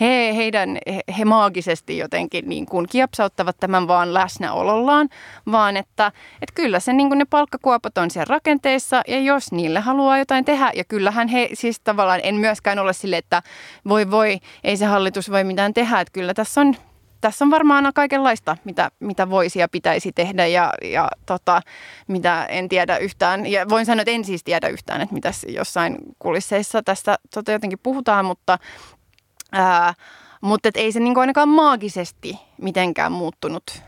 he, 0.00 0.36
heidän, 0.36 0.78
he, 0.86 1.00
he 1.18 1.24
maagisesti 1.24 1.98
jotenkin 1.98 2.48
niin 2.48 2.66
kuin 2.66 2.86
kiepsauttavat 2.90 3.56
tämän 3.60 3.88
vaan 3.88 4.14
läsnäolollaan, 4.14 5.08
vaan 5.52 5.76
että, 5.76 6.12
että 6.42 6.54
kyllä 6.54 6.80
se 6.80 6.92
niin 6.92 7.08
kuin 7.08 7.18
ne 7.18 7.24
palkkakuopat 7.30 7.98
on 7.98 8.10
siellä 8.10 8.30
rakenteissa 8.30 9.02
ja 9.08 9.18
jos 9.18 9.52
niille 9.52 9.80
haluaa 9.80 10.18
jotain 10.18 10.44
tehdä 10.44 10.70
ja 10.74 10.84
kyllähän 10.84 11.28
he 11.28 11.48
siis 11.52 11.80
tavallaan 11.80 12.20
en 12.22 12.34
myöskään 12.34 12.78
ole 12.78 12.92
sille, 12.92 13.16
että 13.16 13.42
voi 13.88 14.10
voi, 14.10 14.38
ei 14.64 14.76
se 14.76 14.84
hallitus 14.84 15.30
voi 15.30 15.44
mitään 15.44 15.74
tehdä, 15.74 16.00
että 16.00 16.12
kyllä 16.12 16.34
tässä 16.34 16.60
on 16.60 16.74
tässä 17.20 17.44
on 17.44 17.50
varmaan 17.50 17.92
kaikenlaista, 17.94 18.56
mitä, 18.64 18.90
mitä 19.00 19.30
voisi 19.30 19.58
ja 19.58 19.68
pitäisi 19.68 20.12
tehdä 20.12 20.46
ja, 20.46 20.72
ja 20.82 21.08
tota, 21.26 21.60
mitä 22.08 22.44
en 22.44 22.68
tiedä 22.68 22.96
yhtään. 22.96 23.46
Ja 23.46 23.68
voin 23.68 23.86
sanoa, 23.86 24.02
että 24.02 24.10
en 24.10 24.24
siis 24.24 24.44
tiedä 24.44 24.68
yhtään, 24.68 25.00
että 25.00 25.14
mitä 25.14 25.30
jossain 25.48 25.96
kulisseissa 26.18 26.82
tästä 26.82 27.18
tota 27.34 27.52
jotenkin 27.52 27.78
puhutaan, 27.82 28.24
mutta, 28.24 28.58
ää, 29.52 29.94
mutta 30.40 30.68
ei 30.74 30.92
se 30.92 31.00
niin 31.00 31.18
ainakaan 31.18 31.48
maagisesti 31.48 32.38
mitenkään 32.62 33.12
muuttunut 33.12 33.82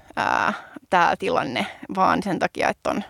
tämä 0.90 1.14
tilanne, 1.18 1.66
vaan 1.96 2.22
sen 2.22 2.38
takia, 2.38 2.68
että 2.68 2.90
on, 2.90 3.04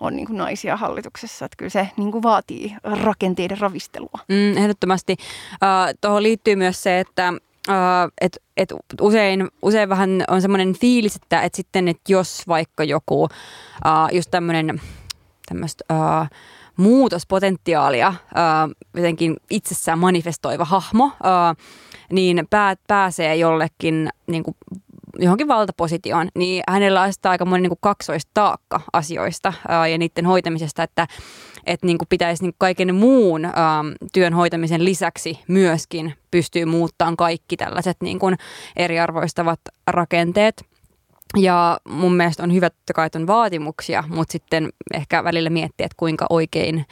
on 0.00 0.16
niin 0.16 0.28
naisia 0.30 0.76
hallituksessa. 0.76 1.44
Että 1.44 1.56
kyllä 1.56 1.70
se 1.70 1.88
niin 1.96 2.22
vaatii 2.22 2.76
rakenteiden 2.82 3.58
ravistelua. 3.58 4.18
Mm, 4.28 4.56
ehdottomasti. 4.56 5.16
Uh, 5.52 5.98
Tuohon 6.00 6.22
liittyy 6.22 6.56
myös 6.56 6.82
se, 6.82 7.00
että 7.00 7.32
Uh, 7.68 8.12
et, 8.20 8.42
et 8.56 8.74
usein, 9.00 9.48
usein 9.62 9.88
vähän 9.88 10.24
on 10.28 10.42
semmoinen 10.42 10.74
fiilis, 10.74 11.16
että 11.16 11.42
et 11.42 11.54
sitten, 11.54 11.88
että 11.88 12.12
jos 12.12 12.48
vaikka 12.48 12.84
joku 12.84 13.22
uh, 13.22 13.28
just 14.12 14.30
tämmöinen 14.30 14.80
tämmöistä 15.46 15.84
uh, 15.92 16.26
muutospotentiaalia 16.76 18.08
uh, 18.08 18.74
jotenkin 18.94 19.36
itsessään 19.50 19.98
manifestoiva 19.98 20.64
hahmo, 20.64 21.04
uh, 21.04 21.64
niin 22.12 22.46
pää, 22.50 22.74
pääsee 22.86 23.36
jollekin 23.36 24.08
niin 24.26 24.42
kuin 24.42 24.56
johonkin 25.18 25.48
valtapositioon, 25.48 26.28
niin 26.34 26.62
hänellä 26.68 27.02
on 27.02 27.12
aika 27.24 27.44
monen 27.44 27.62
niin 27.62 27.78
kaksoistaakka 27.80 28.80
asioista 28.92 29.52
ää, 29.68 29.88
ja 29.88 29.98
niiden 29.98 30.26
hoitamisesta, 30.26 30.82
että 30.82 31.06
että 31.66 31.86
niin 31.86 31.98
kuin 31.98 32.08
pitäisi 32.08 32.42
niin 32.42 32.52
kuin 32.52 32.58
kaiken 32.58 32.94
muun 32.94 33.44
ää, 33.44 33.52
työn 34.12 34.34
hoitamisen 34.34 34.84
lisäksi 34.84 35.40
myöskin 35.48 36.14
pystyy 36.30 36.64
muuttamaan 36.64 37.16
kaikki 37.16 37.56
tällaiset 37.56 37.96
niin 38.02 38.18
kuin 38.18 38.36
eriarvoistavat 38.76 39.60
rakenteet. 39.86 40.64
Ja 41.36 41.78
mun 41.88 42.16
mielestä 42.16 42.42
on 42.42 42.54
hyvä, 42.54 42.66
että 42.66 42.92
kai 42.92 43.08
on 43.16 43.26
vaatimuksia, 43.26 44.04
mutta 44.08 44.32
sitten 44.32 44.68
ehkä 44.94 45.24
välillä 45.24 45.50
miettiä, 45.50 45.86
että 45.86 45.96
kuinka 45.96 46.26
oikein 46.30 46.86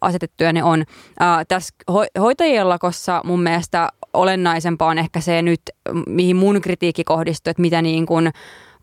asetettuja 0.00 0.52
ne 0.52 0.64
on. 0.64 0.84
Ää, 1.20 1.44
tässä 1.44 1.74
ho- 1.90 2.20
hoitajien 2.20 2.68
lakossa 2.68 3.20
mun 3.24 3.42
mielestä 3.42 3.88
olennaisempaa 4.12 4.88
on 4.88 4.98
ehkä 4.98 5.20
se 5.20 5.42
nyt, 5.42 5.60
mihin 6.06 6.36
mun 6.36 6.60
kritiikki 6.60 7.04
kohdistuu, 7.04 7.50
että 7.50 7.60
mitä 7.60 7.82
niin 7.82 8.06
kuin 8.06 8.30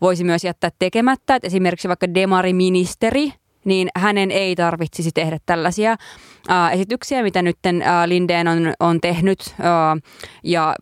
voisi 0.00 0.24
myös 0.24 0.44
jättää 0.44 0.70
tekemättä. 0.78 1.34
Että 1.34 1.46
esimerkiksi 1.46 1.88
vaikka 1.88 2.14
demariministeri, 2.14 3.32
niin 3.64 3.88
hänen 3.96 4.30
ei 4.30 4.56
tarvitsisi 4.56 5.10
tehdä 5.14 5.38
tällaisia 5.46 5.96
ää, 6.48 6.70
esityksiä, 6.70 7.22
mitä 7.22 7.42
nyt 7.42 7.56
Lindeen 8.06 8.48
on, 8.48 8.74
on 8.80 9.00
tehnyt 9.00 9.54
ää, 9.60 9.96
ja 10.42 10.76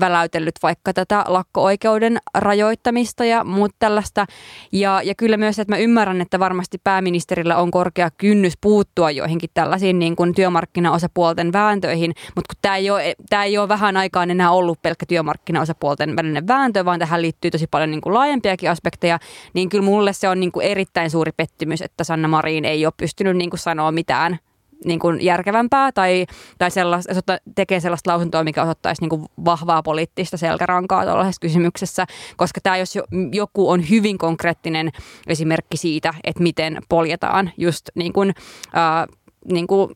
väläytellyt 0.00 0.54
vaikka 0.62 0.92
tätä 0.92 1.24
lakko-oikeuden 1.28 2.18
rajoittamista 2.34 3.24
ja 3.24 3.44
muut 3.44 3.70
tällaista. 3.78 4.26
Ja, 4.72 5.00
ja 5.04 5.14
kyllä 5.14 5.36
myös, 5.36 5.58
että 5.58 5.72
mä 5.72 5.78
ymmärrän, 5.78 6.20
että 6.20 6.38
varmasti 6.38 6.78
pääministerillä 6.84 7.56
on 7.56 7.70
korkea 7.70 8.10
kynnys 8.10 8.54
puuttua 8.60 9.10
joihinkin 9.10 9.50
tällaisiin 9.54 9.98
niin 9.98 10.16
kuin 10.16 10.34
työmarkkinaosapuolten 10.34 11.52
vääntöihin, 11.52 12.12
mutta 12.34 12.54
kun 12.54 12.58
tämä 12.62 12.76
ei, 12.76 12.90
ole, 12.90 13.14
tämä 13.30 13.44
ei 13.44 13.58
ole 13.58 13.68
vähän 13.68 13.96
aikaan 13.96 14.30
enää 14.30 14.50
ollut 14.50 14.82
pelkkä 14.82 15.06
työmarkkinaosapuolten 15.06 16.16
välinen 16.16 16.48
vääntö, 16.48 16.84
vaan 16.84 16.98
tähän 16.98 17.22
liittyy 17.22 17.50
tosi 17.50 17.66
paljon 17.66 17.90
niin 17.90 18.00
kuin 18.00 18.14
laajempiakin 18.14 18.70
aspekteja, 18.70 19.18
niin 19.54 19.68
kyllä 19.68 19.84
mulle 19.84 20.12
se 20.12 20.28
on 20.28 20.40
niin 20.40 20.52
kuin 20.52 20.66
erittäin 20.66 21.10
suuri 21.10 21.32
pettymys, 21.36 21.82
että 21.82 22.04
Sanna 22.04 22.28
Marin 22.28 22.64
ei 22.64 22.86
ole 22.86 22.92
pystynyt 22.96 23.36
niin 23.36 23.50
kuin 23.50 23.60
sanoa 23.60 23.92
mitään 23.92 24.38
niin 24.84 24.98
kuin 24.98 25.24
järkevämpää 25.24 25.92
tai, 25.92 26.26
tai 26.58 26.70
sellaista, 26.70 27.38
tekee 27.54 27.80
sellaista 27.80 28.10
lausuntoa, 28.10 28.44
mikä 28.44 28.62
osoittaisi 28.62 29.02
niin 29.02 29.10
kuin 29.10 29.26
vahvaa 29.44 29.82
poliittista 29.82 30.36
selkärankaa 30.36 31.04
tuollaisessa 31.04 31.40
kysymyksessä, 31.40 32.06
koska 32.36 32.60
tämä 32.62 32.76
jos 32.76 32.98
joku 33.32 33.70
on 33.70 33.88
hyvin 33.90 34.18
konkreettinen 34.18 34.90
esimerkki 35.26 35.76
siitä, 35.76 36.14
että 36.24 36.42
miten 36.42 36.78
poljetaan 36.88 37.50
just 37.56 37.88
niin 37.94 38.12
kuin, 38.12 38.34
äh, 38.76 39.16
niin 39.52 39.66
kuin, 39.66 39.90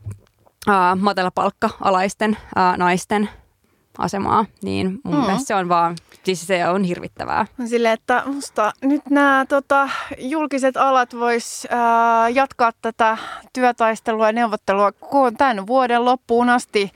äh, 0.68 0.98
matalapalkka-alaisten 0.98 2.36
äh, 2.58 2.78
naisten 2.78 3.28
asemaa, 3.98 4.46
niin 4.62 4.98
mun 5.04 5.14
mm. 5.14 5.20
mielestä 5.20 5.46
se 5.46 5.54
on 5.54 5.68
vaan, 5.68 5.96
siis 6.26 6.46
se 6.46 6.68
on 6.68 6.84
hirvittävää. 6.84 7.46
Sille, 7.66 7.92
että 7.92 8.22
musta 8.26 8.72
nyt 8.82 9.02
nämä 9.10 9.46
tota, 9.48 9.88
julkiset 10.18 10.76
alat 10.76 11.14
vois 11.14 11.66
ää, 11.70 12.28
jatkaa 12.28 12.72
tätä 12.82 13.18
työtaistelua 13.52 14.26
ja 14.26 14.32
neuvottelua 14.32 14.92
tämän 15.38 15.66
vuoden 15.66 16.04
loppuun 16.04 16.48
asti, 16.48 16.92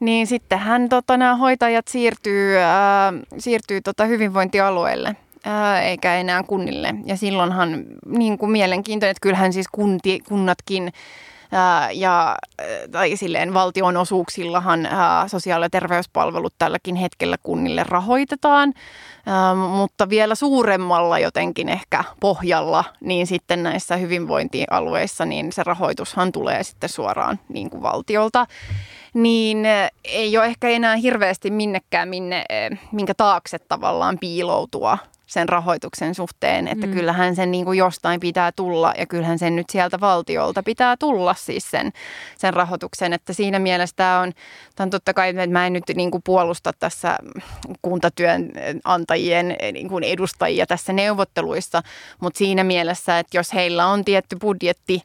niin 0.00 0.26
sittenhän 0.26 0.88
tota, 0.88 1.16
nämä 1.16 1.36
hoitajat 1.36 1.88
siirtyy, 1.88 2.58
ää, 2.58 3.12
siirtyy 3.38 3.80
tota, 3.80 4.04
hyvinvointialueelle 4.04 5.16
ää, 5.44 5.82
eikä 5.82 6.14
enää 6.14 6.42
kunnille. 6.42 6.94
Ja 7.04 7.16
silloinhan 7.16 7.84
niin 8.06 8.38
kuin 8.38 8.50
mielenkiintoinen, 8.50 9.10
että 9.10 9.22
kyllähän 9.22 9.52
siis 9.52 9.68
kunti, 9.72 10.20
kunnatkin 10.28 10.92
ja 11.92 12.36
tai 12.92 13.16
silleen 13.16 13.54
valtionosuuksillahan 13.54 14.88
sosiaali- 15.26 15.64
ja 15.64 15.70
terveyspalvelut 15.70 16.54
tälläkin 16.58 16.96
hetkellä 16.96 17.36
kunnille 17.42 17.84
rahoitetaan, 17.88 18.72
mutta 19.76 20.08
vielä 20.08 20.34
suuremmalla 20.34 21.18
jotenkin 21.18 21.68
ehkä 21.68 22.04
pohjalla, 22.20 22.84
niin 23.00 23.26
sitten 23.26 23.62
näissä 23.62 23.96
hyvinvointialueissa 23.96 25.24
niin 25.24 25.52
se 25.52 25.62
rahoitushan 25.62 26.32
tulee 26.32 26.62
sitten 26.62 26.88
suoraan 26.88 27.40
niin 27.48 27.70
kuin 27.70 27.82
valtiolta. 27.82 28.46
Niin 29.14 29.66
ei 30.04 30.38
ole 30.38 30.46
ehkä 30.46 30.68
enää 30.68 30.96
hirveästi 30.96 31.50
minnekään, 31.50 32.08
minne, 32.08 32.44
minkä 32.92 33.14
taakse 33.14 33.58
tavallaan 33.58 34.18
piiloutua 34.20 34.98
sen 35.30 35.48
rahoituksen 35.48 36.14
suhteen, 36.14 36.68
että 36.68 36.86
mm. 36.86 36.92
kyllähän 36.92 37.36
sen 37.36 37.50
niin 37.50 37.64
kuin 37.64 37.78
jostain 37.78 38.20
pitää 38.20 38.52
tulla 38.52 38.94
ja 38.98 39.06
kyllähän 39.06 39.38
sen 39.38 39.56
nyt 39.56 39.70
sieltä 39.70 40.00
valtiolta 40.00 40.62
pitää 40.62 40.96
tulla 40.96 41.34
siis 41.34 41.70
sen, 41.70 41.92
sen 42.38 42.54
rahoituksen, 42.54 43.12
että 43.12 43.32
siinä 43.32 43.58
mielessä 43.58 43.96
tämä 43.96 44.20
on, 44.20 44.32
tämä 44.76 44.84
on 44.84 44.90
totta 44.90 45.14
kai, 45.14 45.28
että 45.28 45.46
mä 45.46 45.66
en 45.66 45.72
nyt 45.72 45.84
niin 45.94 46.10
kuin 46.10 46.22
puolusta 46.22 46.72
tässä 46.78 47.18
kuntatyönantajien 47.82 49.56
niin 49.72 49.88
kuin 49.88 50.04
edustajia 50.04 50.66
tässä 50.66 50.92
neuvotteluissa, 50.92 51.82
mutta 52.20 52.38
siinä 52.38 52.64
mielessä, 52.64 53.18
että 53.18 53.36
jos 53.38 53.54
heillä 53.54 53.86
on 53.86 54.04
tietty 54.04 54.36
budjetti, 54.40 55.02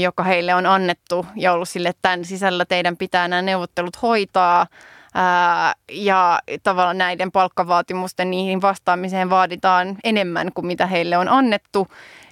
joka 0.00 0.22
heille 0.22 0.54
on 0.54 0.66
annettu 0.66 1.26
ja 1.36 1.52
ollut 1.52 1.68
sille, 1.68 1.88
että 1.88 2.02
tämän 2.02 2.24
sisällä 2.24 2.64
teidän 2.64 2.96
pitää 2.96 3.28
nämä 3.28 3.42
neuvottelut 3.42 4.02
hoitaa, 4.02 4.66
Ää, 5.14 5.74
ja 5.92 6.40
tavallaan 6.62 6.98
näiden 6.98 7.32
palkkavaatimusten 7.32 8.30
niihin 8.30 8.62
vastaamiseen 8.62 9.30
vaaditaan 9.30 9.96
enemmän 10.04 10.50
kuin 10.54 10.66
mitä 10.66 10.86
heille 10.86 11.18
on 11.18 11.28
annettu, 11.28 11.88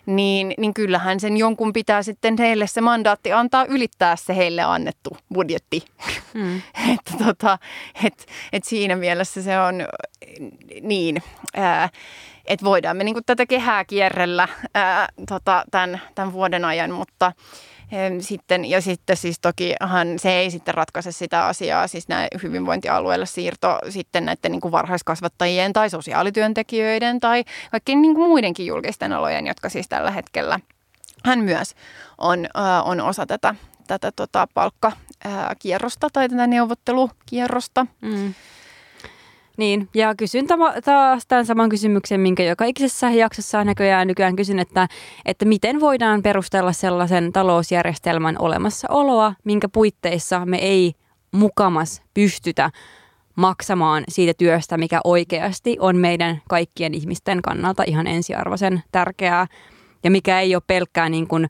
niin, 0.07 0.55
niin 0.59 0.75
kyllähän 0.75 1.21
sen 1.21 1.37
jonkun 1.37 1.73
pitää 1.73 2.03
sitten 2.03 2.37
heille 2.39 2.67
se 2.67 2.81
mandaatti 2.81 3.33
antaa 3.33 3.65
ylittää 3.65 4.17
se 4.17 4.37
heille 4.37 4.63
annettu 4.63 5.17
budjetti. 5.35 5.85
Mm. 6.35 6.63
että 6.95 7.25
tota, 7.25 7.59
et, 8.05 8.27
et 8.53 8.65
siinä 8.65 8.97
mielessä 8.97 9.43
se 9.43 9.61
on 9.61 9.75
niin, 10.83 11.23
ää, 11.57 11.89
että 12.45 12.65
voidaan 12.65 12.97
me 12.97 13.05
niinku 13.05 13.21
tätä 13.27 13.47
kehää 13.47 13.85
kierrellä 13.85 14.49
ää, 14.75 15.09
tota, 15.29 15.65
tämän, 15.71 16.01
tämän 16.15 16.33
vuoden 16.33 16.65
ajan, 16.65 16.91
mutta 16.91 17.33
sitten, 18.21 18.65
ja 18.65 18.81
sitten 18.81 19.17
siis 19.17 19.41
tokihan 19.41 20.19
se 20.19 20.31
ei 20.31 20.51
sitten 20.51 20.75
ratkaise 20.75 21.13
sitä 21.13 21.47
asiaa, 21.47 21.87
siis 21.87 22.09
nämä 22.09 22.29
hyvinvointialueille 22.43 23.27
siirto 23.27 23.79
sitten 23.89 24.25
näiden 24.25 24.53
niin 24.53 24.61
kuin 24.61 24.73
varhaiskasvattajien 24.73 25.73
tai 25.73 25.91
sosiaalityöntekijöiden 25.91 27.21
tai 27.21 27.45
kaikkien 27.71 28.03
niin 28.03 28.15
kuin 28.15 28.29
muidenkin 28.29 28.67
julkisten 28.67 29.13
alojen, 29.13 29.47
jotka 29.47 29.69
siis 29.69 29.89
tällä 29.89 30.11
hetkellä 30.11 30.61
hän 31.25 31.39
myös 31.39 31.75
on, 32.19 32.47
on 32.85 33.01
osa 33.01 33.27
tätä, 33.27 33.55
tätä 33.87 34.13
tota 34.17 34.49
palkkakierrosta 34.55 36.09
tai 36.13 36.29
tätä 36.29 36.47
neuvottelukierrosta. 36.47 37.87
Mm. 38.01 38.35
Niin, 39.59 39.89
ja 39.95 40.15
kysyn 40.15 40.47
taas 40.85 41.27
tämän 41.27 41.47
saman 41.47 41.69
kysymyksen, 41.69 42.21
minkä 42.21 42.43
joka 42.43 42.65
ikisessä 42.65 43.11
jaksossa 43.11 43.65
näköjään 43.65 44.09
nykyään 44.09 44.37
kysyn, 44.37 44.59
että, 44.59 44.89
että 45.25 45.45
miten 45.45 45.81
voidaan 45.81 46.23
perustella 46.23 46.73
sellaisen 46.73 47.33
talousjärjestelmän 47.33 48.37
olemassaoloa, 48.39 49.35
minkä 49.45 49.69
puitteissa 49.69 50.47
me 50.47 50.57
ei 50.57 50.93
mukamas 51.33 52.03
pystytä 52.15 52.71
maksamaan 53.35 54.05
siitä 54.09 54.35
työstä, 54.39 54.79
mikä 54.79 55.01
oikeasti 55.05 55.77
on 55.81 55.97
meidän 55.97 56.43
kaikkien 56.49 56.95
ihmisten 56.95 57.43
kannalta 57.43 57.83
ihan 57.87 58.07
ensiarvoisen 58.07 58.83
tärkeää. 58.93 59.47
Ja 60.05 60.11
mikä 60.11 60.41
ei 60.41 60.55
ole 60.55 60.63
pelkkää 60.67 61.09
niin 61.09 61.29
kuin 61.29 61.47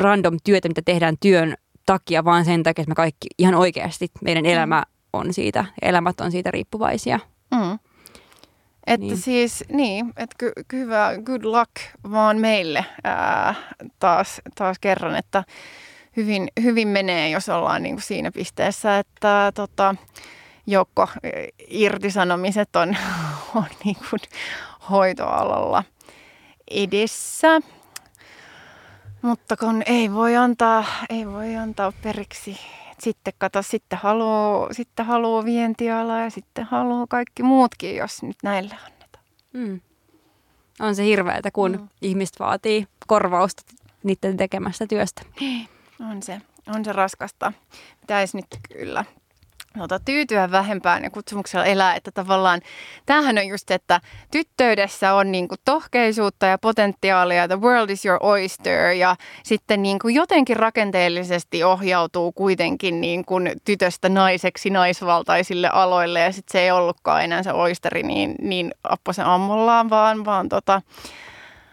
random 0.00 0.36
työtä, 0.44 0.68
mitä 0.68 0.82
tehdään 0.84 1.16
työn 1.20 1.54
takia, 1.86 2.24
vaan 2.24 2.44
sen 2.44 2.62
takia, 2.62 2.82
että 2.82 2.90
me 2.90 2.94
kaikki 2.94 3.26
ihan 3.38 3.54
oikeasti 3.54 4.08
meidän 4.24 4.46
elämä 4.46 4.82
on 5.16 5.32
siitä, 5.32 5.64
elämät 5.82 6.20
on 6.20 6.30
siitä 6.30 6.50
riippuvaisia. 6.50 7.20
Mm. 7.54 7.78
Että 8.86 9.06
niin. 9.06 9.16
siis, 9.16 9.64
niin, 9.68 10.12
että 10.16 10.36
ky- 10.38 10.52
hyvä, 10.72 11.10
good 11.24 11.44
luck 11.44 11.70
vaan 12.10 12.38
meille 12.38 12.84
ää, 13.04 13.54
taas, 13.98 14.40
taas 14.54 14.78
kerran, 14.78 15.16
että 15.16 15.44
hyvin, 16.16 16.48
hyvin 16.62 16.88
menee, 16.88 17.30
jos 17.30 17.48
ollaan 17.48 17.82
niin 17.82 17.94
kuin 17.94 18.02
siinä 18.02 18.32
pisteessä, 18.32 18.98
että 18.98 19.52
tota, 19.54 19.94
joko 20.66 21.08
irtisanomiset 21.68 22.76
on, 22.76 22.96
on 23.54 23.66
niin 23.84 23.96
kuin 24.10 24.20
hoitoalalla 24.90 25.84
edessä. 26.70 27.60
Mutta 29.22 29.56
kun 29.56 29.82
ei 29.86 30.12
voi 30.12 30.36
antaa, 30.36 30.84
ei 31.10 31.26
voi 31.26 31.56
antaa 31.56 31.92
periksi 32.02 32.60
sitten 32.98 33.34
kato, 33.38 33.62
sitten 33.62 33.98
haluaa, 33.98 34.72
sitten 34.72 35.06
haluaa 35.06 35.44
vientiala 35.44 36.18
ja 36.18 36.30
sitten 36.30 36.64
haluaa 36.64 37.06
kaikki 37.08 37.42
muutkin, 37.42 37.96
jos 37.96 38.22
nyt 38.22 38.36
näille 38.42 38.74
annetaan. 38.86 39.24
Mm. 39.52 39.80
On 40.80 40.94
se 40.94 41.04
hirveätä, 41.04 41.50
kun 41.50 41.72
mm. 41.72 41.88
ihmiset 42.02 42.38
vaatii 42.38 42.86
korvausta 43.06 43.62
niiden 44.02 44.36
tekemästä 44.36 44.86
työstä. 44.86 45.22
On 46.10 46.22
se, 46.22 46.40
on 46.76 46.84
se 46.84 46.92
raskasta. 46.92 47.52
Pitäisi 48.00 48.36
nyt 48.36 48.46
kyllä 48.72 49.04
tota, 49.78 50.00
tyytyä 50.04 50.50
vähempään 50.50 51.04
ja 51.04 51.10
kutsumuksella 51.10 51.64
elää, 51.64 51.94
että 51.94 52.10
tavallaan 52.10 52.60
tämähän 53.06 53.38
on 53.38 53.48
just, 53.48 53.70
että 53.70 54.00
tyttöydessä 54.30 55.14
on 55.14 55.32
niin 55.32 55.48
kuin 55.48 55.58
tohkeisuutta 55.64 56.46
ja 56.46 56.58
potentiaalia, 56.58 57.48
the 57.48 57.60
world 57.60 57.90
is 57.90 58.04
your 58.04 58.18
oyster 58.22 58.90
ja 58.90 59.16
sitten 59.42 59.82
niin 59.82 59.98
kuin 59.98 60.14
jotenkin 60.14 60.56
rakenteellisesti 60.56 61.64
ohjautuu 61.64 62.32
kuitenkin 62.32 63.00
niin 63.00 63.24
kuin 63.24 63.52
tytöstä 63.64 64.08
naiseksi 64.08 64.70
naisvaltaisille 64.70 65.68
aloille 65.68 66.20
ja 66.20 66.32
sitten 66.32 66.52
se 66.52 66.60
ei 66.60 66.70
ollutkaan 66.70 67.24
enää 67.24 67.42
se 67.42 67.52
oysteri 67.52 68.02
niin, 68.02 68.34
niin 68.40 68.74
apposen 68.84 69.24
ammollaan, 69.24 69.90
vaan, 69.90 70.24
vaan 70.24 70.48
tota, 70.48 70.82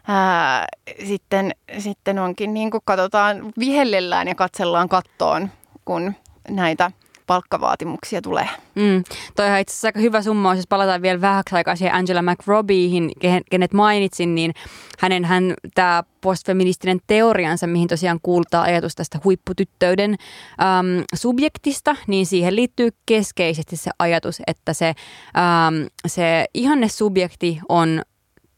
ää, 0.08 0.66
sitten, 1.08 1.51
sitten 1.78 2.20
onkin 2.20 2.54
niin 2.54 2.72
kuin 2.72 2.82
katsotaan, 2.86 3.54
vihellellään 3.60 4.28
ja 4.28 4.36
katsellaan 4.36 4.89
kattoon, 4.89 5.49
kun 5.86 6.14
näitä– 6.49 6.91
palkkavaatimuksia 7.28 8.22
tulee. 8.22 8.50
Mm. 8.76 9.04
Toi 9.36 9.50
on 9.50 9.58
itse 9.58 9.72
asiassa 9.72 9.88
aika 9.88 10.00
hyvä 10.00 10.22
summa, 10.22 10.56
jos 10.56 10.68
palataan 10.70 11.02
vielä 11.02 11.22
vähäksi 11.22 11.56
aikaa 11.56 11.76
siihen 11.76 11.96
Angela 11.96 12.22
McRobbiehin, 12.22 13.12
kenet 13.52 13.74
mainitsin, 13.74 14.36
niin 14.36 14.54
hänen 15.00 15.26
hän, 15.26 15.54
tämä 15.76 16.04
postfeministinen 16.22 17.00
teoriansa, 17.08 17.68
mihin 17.68 17.88
tosiaan 17.88 18.20
kuultaa 18.24 18.64
ajatus 18.64 18.96
tästä 18.96 19.20
huipputyttöyden 19.24 20.12
äm, 20.12 21.04
subjektista, 21.16 21.96
niin 22.08 22.26
siihen 22.26 22.56
liittyy 22.56 22.90
keskeisesti 23.06 23.76
se 23.76 23.92
ajatus, 24.00 24.42
että 24.48 24.74
se, 24.74 24.88
äm, 24.88 25.88
se 26.08 26.46
ihanne 26.54 26.88
subjekti 26.88 27.60
on 27.70 28.02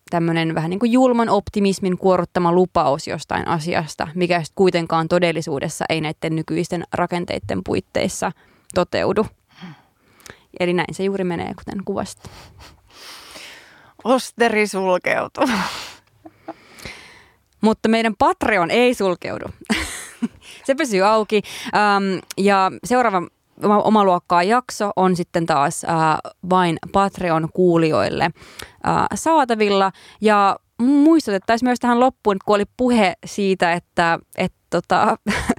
tämmöinen 0.10 0.56
vähän 0.56 0.70
niin 0.70 0.80
kuin 0.80 0.92
julman 0.92 1.30
optimismin 1.30 1.98
kuoruttama 1.98 2.52
lupaus 2.52 3.08
jostain 3.08 3.48
asiasta, 3.48 4.08
mikä 4.16 4.44
kuitenkaan 4.56 5.08
todellisuudessa 5.08 5.86
ei 5.90 6.02
näiden 6.02 6.36
nykyisten 6.36 6.84
rakenteiden 6.94 7.62
puitteissa– 7.64 8.32
toteudu. 8.74 9.28
Eli 10.60 10.74
näin 10.74 10.94
se 10.94 11.04
juuri 11.04 11.24
menee, 11.24 11.54
kuten 11.54 11.84
kuvasit. 11.86 12.24
Osteri 14.04 14.68
sulkeutuu. 14.68 15.50
Mutta 17.62 17.90
meidän 17.90 18.16
Patreon 18.20 18.72
ei 18.72 18.94
sulkeudu. 18.94 19.46
se 20.66 20.76
pysyy 20.76 21.02
auki. 21.02 21.42
Um, 21.66 22.22
ja 22.38 22.72
seuraava 22.84 23.22
oma 23.64 24.04
luokkaa 24.04 24.44
jakso 24.44 24.92
on 24.96 25.16
sitten 25.16 25.46
taas 25.46 25.84
uh, 25.84 26.32
vain 26.50 26.78
Patreon-kuulijoille 26.92 28.26
uh, 28.26 29.08
saatavilla. 29.16 29.92
Ja 30.22 30.56
muistutettaisiin 30.82 31.68
myös 31.68 31.80
tähän 31.80 32.00
loppuun, 32.00 32.38
kun 32.46 32.56
oli 32.56 32.66
puhe 32.78 33.14
siitä, 33.26 33.74
että, 33.74 34.20
että 34.38 34.58
tota, 34.70 35.18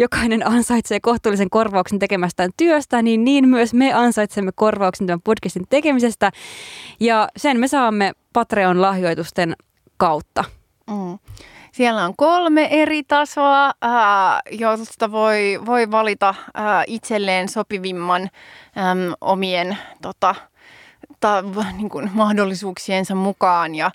jokainen 0.00 0.46
ansaitsee 0.46 1.00
kohtuullisen 1.00 1.50
korvauksen 1.50 1.98
tekemästään 1.98 2.50
työstä, 2.56 3.02
niin 3.02 3.24
niin 3.24 3.48
myös 3.48 3.74
me 3.74 3.92
ansaitsemme 3.92 4.50
korvauksen 4.54 5.06
tämän 5.06 5.20
podcastin 5.24 5.66
tekemisestä. 5.68 6.30
Ja 7.00 7.28
sen 7.36 7.60
me 7.60 7.68
saamme 7.68 8.12
Patreon-lahjoitusten 8.32 9.56
kautta. 9.96 10.44
Mm. 10.90 11.18
Siellä 11.72 12.04
on 12.04 12.14
kolme 12.16 12.68
eri 12.70 13.02
tasoa, 13.02 13.66
äh, 13.66 13.72
joista 14.50 15.12
voi, 15.12 15.60
voi 15.66 15.90
valita 15.90 16.28
äh, 16.28 16.84
itselleen 16.86 17.48
sopivimman 17.48 18.22
äm, 18.22 19.14
omien 19.20 19.78
tota, 20.02 20.34
ta, 21.20 21.44
niin 21.76 21.88
kuin, 21.88 22.10
mahdollisuuksiensa 22.14 23.14
mukaan. 23.14 23.74
Ja 23.74 23.90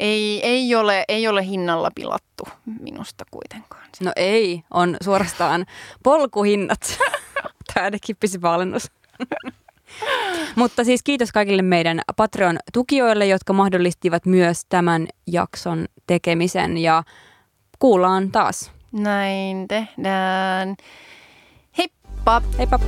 ei, 0.00 0.40
ei, 0.46 0.74
ole, 0.74 1.04
ei 1.08 1.28
ole 1.28 1.46
hinnalla 1.46 1.90
pilattu 1.94 2.44
minusta 2.80 3.24
kuitenkaan. 3.30 3.82
No 4.00 4.12
ei, 4.16 4.62
on 4.70 4.96
suorastaan 5.02 5.66
polkuhinnat. 6.02 6.80
Tämä 7.74 7.84
ainakin 7.84 8.16
pysyvä 8.20 8.52
alennus. 8.52 8.90
Mutta 10.56 10.84
siis 10.84 11.02
kiitos 11.02 11.32
kaikille 11.32 11.62
meidän 11.62 12.00
Patreon-tukijoille, 12.16 13.26
jotka 13.26 13.52
mahdollistivat 13.52 14.26
myös 14.26 14.64
tämän 14.68 15.08
jakson 15.26 15.86
tekemisen 16.06 16.78
ja 16.78 17.02
kuullaan 17.78 18.30
taas. 18.30 18.72
Näin 18.92 19.68
tehdään. 19.68 20.76
Heippa! 21.78 22.42
Heippa! 22.58 22.80